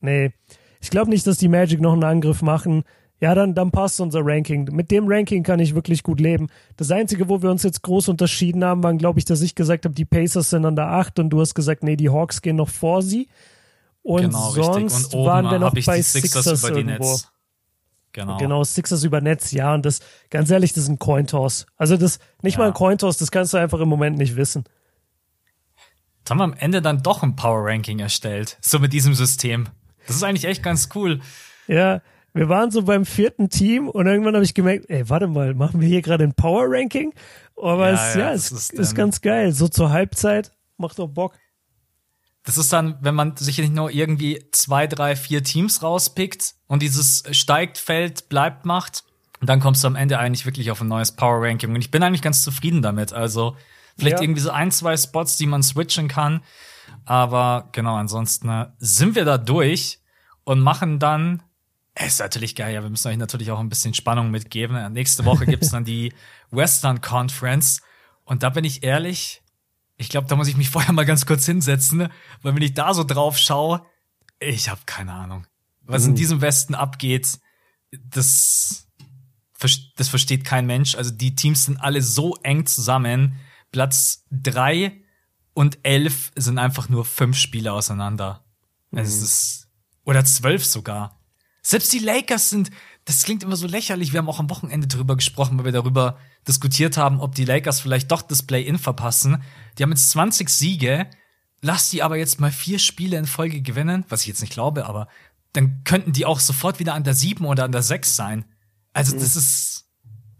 [0.00, 0.32] nee,
[0.82, 2.84] ich glaube nicht, dass die Magic noch einen Angriff machen.
[3.20, 4.68] Ja, dann, dann passt unser Ranking.
[4.72, 6.48] Mit dem Ranking kann ich wirklich gut leben.
[6.76, 9.84] Das Einzige, wo wir uns jetzt groß unterschieden haben, waren, glaube ich, dass ich gesagt
[9.84, 12.56] habe, die Pacers sind an der 8 und du hast gesagt, nee, die Hawks gehen
[12.56, 13.28] noch vor sie.
[14.02, 17.12] Und genau, sonst und waren wir noch bei Sixers, Sixers irgendwo.
[17.12, 17.28] Netz.
[18.12, 18.38] Genau.
[18.38, 19.72] Genau, Sixers über Netz, ja.
[19.72, 20.00] Und das,
[20.30, 21.66] ganz ehrlich, das ist ein Cointoss.
[21.76, 22.60] Also das, nicht ja.
[22.60, 24.64] mal ein Cointoss, das kannst du einfach im Moment nicht wissen.
[26.18, 28.58] Jetzt haben wir am Ende dann doch ein Power Ranking erstellt.
[28.60, 29.68] So mit diesem System.
[30.06, 31.20] Das ist eigentlich echt ganz cool.
[31.66, 32.02] Ja,
[32.32, 35.80] wir waren so beim vierten Team und irgendwann habe ich gemerkt, ey, warte mal, machen
[35.80, 37.12] wir hier gerade ein Power Ranking?
[37.56, 39.52] Aber ja, es, ja, ja es ist, ist ganz geil.
[39.52, 41.34] So zur Halbzeit macht doch Bock.
[42.44, 46.82] Das ist dann, wenn man sich nicht nur irgendwie zwei, drei, vier Teams rauspickt und
[46.82, 49.04] dieses steigt, fällt, bleibt macht,
[49.42, 51.70] dann kommst du am Ende eigentlich wirklich auf ein neues Power Ranking.
[51.70, 53.12] Und ich bin eigentlich ganz zufrieden damit.
[53.12, 53.56] Also
[53.98, 54.22] vielleicht ja.
[54.22, 56.42] irgendwie so ein, zwei Spots, die man switchen kann.
[57.04, 60.00] Aber genau, ansonsten äh, sind wir da durch
[60.44, 61.42] und machen dann
[61.94, 64.92] es ist natürlich geil, ja, wir müssen euch natürlich auch ein bisschen Spannung mitgeben.
[64.92, 66.12] Nächste Woche gibt's dann die
[66.50, 67.82] Western Conference.
[68.24, 69.39] Und da bin ich ehrlich,
[70.00, 72.08] ich glaube, da muss ich mich vorher mal ganz kurz hinsetzen,
[72.40, 73.84] weil wenn ich da so drauf schaue,
[74.38, 75.46] ich habe keine Ahnung.
[75.82, 76.16] Was in uh.
[76.16, 77.38] diesem Westen abgeht,
[77.92, 78.88] das,
[79.96, 80.94] das versteht kein Mensch.
[80.94, 83.36] Also die Teams sind alle so eng zusammen.
[83.72, 85.02] Platz drei
[85.52, 88.42] und elf sind einfach nur fünf Spiele auseinander.
[88.92, 89.00] Mhm.
[89.00, 89.68] Es ist,
[90.04, 91.20] oder zwölf sogar.
[91.60, 92.70] Selbst die Lakers sind,
[93.10, 94.12] das klingt immer so lächerlich.
[94.12, 96.16] Wir haben auch am Wochenende drüber gesprochen, weil wir darüber
[96.46, 99.42] diskutiert haben, ob die Lakers vielleicht doch das Play-In verpassen.
[99.76, 101.08] Die haben jetzt 20 Siege.
[101.60, 104.86] Lass die aber jetzt mal vier Spiele in Folge gewinnen, was ich jetzt nicht glaube,
[104.86, 105.08] aber
[105.52, 108.44] dann könnten die auch sofort wieder an der 7 oder an der 6 sein.
[108.92, 109.86] Also, das ist,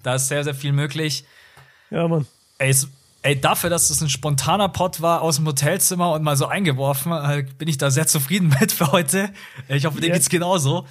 [0.05, 1.25] da ist sehr, sehr viel möglich.
[1.91, 2.25] Ja, Mann.
[2.59, 2.87] Ey, es,
[3.23, 7.11] ey, dafür, dass das ein spontaner Pod war aus dem Hotelzimmer und mal so eingeworfen,
[7.11, 9.33] äh, bin ich da sehr zufrieden mit für heute.
[9.67, 10.15] Ich hoffe, dir ja.
[10.15, 10.87] geht's genauso.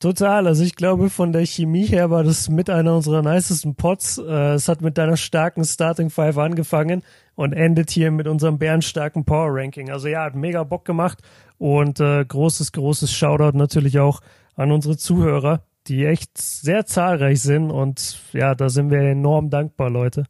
[0.00, 0.46] Total.
[0.46, 4.18] Also ich glaube, von der Chemie her war das mit einer unserer nicesten Pots.
[4.18, 7.02] Äh, es hat mit deiner starken Starting Five angefangen
[7.34, 9.90] und endet hier mit unserem bärenstarken Power Ranking.
[9.90, 11.18] Also ja, hat mega Bock gemacht
[11.58, 14.20] und äh, großes, großes Shoutout natürlich auch
[14.54, 19.90] an unsere Zuhörer, die echt sehr zahlreich sind und ja, da sind wir enorm dankbar,
[19.90, 20.26] Leute.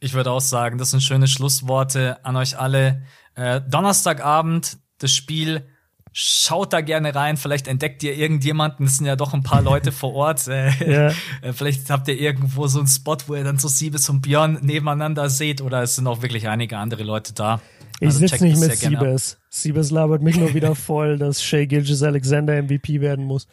[0.00, 3.02] Ich würde auch sagen, das sind schöne Schlussworte an euch alle.
[3.36, 5.68] Äh, Donnerstagabend, das Spiel.
[6.12, 9.92] Schaut da gerne rein, vielleicht entdeckt ihr irgendjemanden, es sind ja doch ein paar Leute
[9.92, 10.46] vor Ort.
[10.48, 11.08] Äh, Ja.
[11.42, 14.58] äh, vielleicht habt ihr irgendwo so einen Spot, wo ihr dann so Siebes und Björn
[14.62, 17.60] nebeneinander seht oder es sind auch wirklich einige andere Leute da.
[18.00, 18.76] Ich Also sitze nicht mit.
[18.76, 19.38] Siebes.
[19.50, 23.48] Siebes labert mich nur wieder voll, dass Shea Gilgis Alexander MVP werden muss.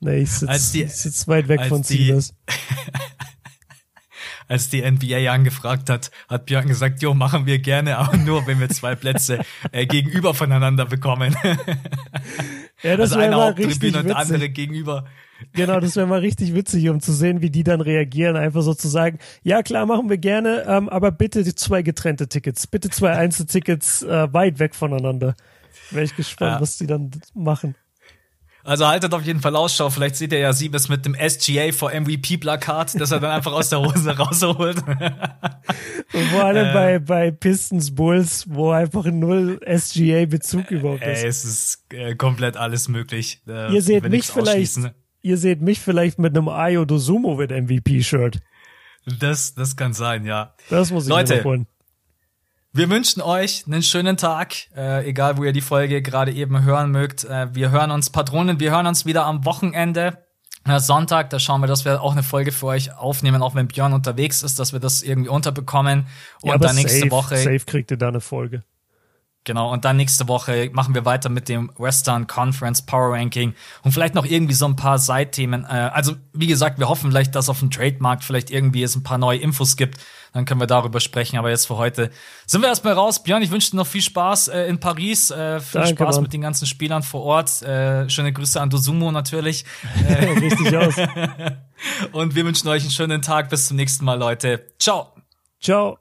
[0.00, 2.34] Nee, ich sitze sitz weit weg von Siebes.
[4.48, 8.60] Als die NBA angefragt hat, hat Björn gesagt, jo, machen wir gerne, aber nur, wenn
[8.60, 9.40] wir zwei Plätze
[9.72, 11.36] äh, gegenüber voneinander bekommen.
[12.82, 15.06] Ja, das also eine Haupttribüne und andere gegenüber.
[15.54, 18.36] Genau, das wäre mal richtig witzig, um zu sehen, wie die dann reagieren.
[18.36, 22.66] Einfach so zu sagen, ja klar, machen wir gerne, ähm, aber bitte zwei getrennte Tickets.
[22.66, 25.34] Bitte zwei Einzeltickets äh, weit weg voneinander.
[25.90, 26.60] Wäre ich gespannt, Ja.
[26.60, 27.74] was die dann machen.
[28.66, 29.90] Also haltet auf jeden Fall Ausschau.
[29.90, 33.52] Vielleicht seht ihr ja Siebes mit dem SGA for MVP Plakat, das er dann einfach
[33.52, 34.76] aus der Hose rausholt.
[36.12, 36.42] Und vor Äh.
[36.42, 41.22] allem bei, bei Pistons Bulls, wo einfach null SGA-Bezug überhaupt ist.
[41.22, 43.40] Ey, es ist äh, komplett alles möglich.
[43.48, 44.78] Äh, Ihr seht mich vielleicht,
[45.22, 48.40] ihr seht mich vielleicht mit einem Ayo Dosumo mit MVP-Shirt.
[49.20, 50.54] Das, das kann sein, ja.
[50.70, 51.44] Das muss ich Leute.
[52.76, 56.90] Wir wünschen euch einen schönen Tag, äh, egal wo ihr die Folge gerade eben hören
[56.90, 57.24] mögt.
[57.24, 60.18] Äh, wir hören uns, Patronen, wir hören uns wieder am Wochenende.
[60.66, 63.66] Äh, Sonntag, da schauen wir, dass wir auch eine Folge für euch aufnehmen, auch wenn
[63.66, 66.06] Björn unterwegs ist, dass wir das irgendwie unterbekommen.
[66.42, 67.36] Und Ja, dann nächste safe, Woche.
[67.38, 68.62] safe kriegt ihr da eine Folge.
[69.46, 73.54] Genau, und dann nächste Woche machen wir weiter mit dem Western Conference Power Ranking
[73.84, 75.64] und vielleicht noch irgendwie so ein paar Seitthemen.
[75.64, 79.04] Äh, also, wie gesagt, wir hoffen vielleicht, dass auf dem Trademarkt vielleicht irgendwie es ein
[79.04, 80.00] paar neue Infos gibt.
[80.32, 81.38] Dann können wir darüber sprechen.
[81.38, 82.10] Aber jetzt für heute
[82.44, 83.22] sind wir erstmal raus.
[83.22, 85.30] Björn, ich wünsche dir noch viel Spaß äh, in Paris.
[85.30, 86.22] Äh, viel Danke, Spaß Mann.
[86.24, 87.62] mit den ganzen Spielern vor Ort.
[87.62, 89.64] Äh, schöne Grüße an Dosumo natürlich.
[90.40, 90.96] Richtig aus.
[92.12, 93.48] Und wir wünschen euch einen schönen Tag.
[93.48, 94.66] Bis zum nächsten Mal, Leute.
[94.80, 95.12] Ciao.
[95.60, 95.98] Ciao.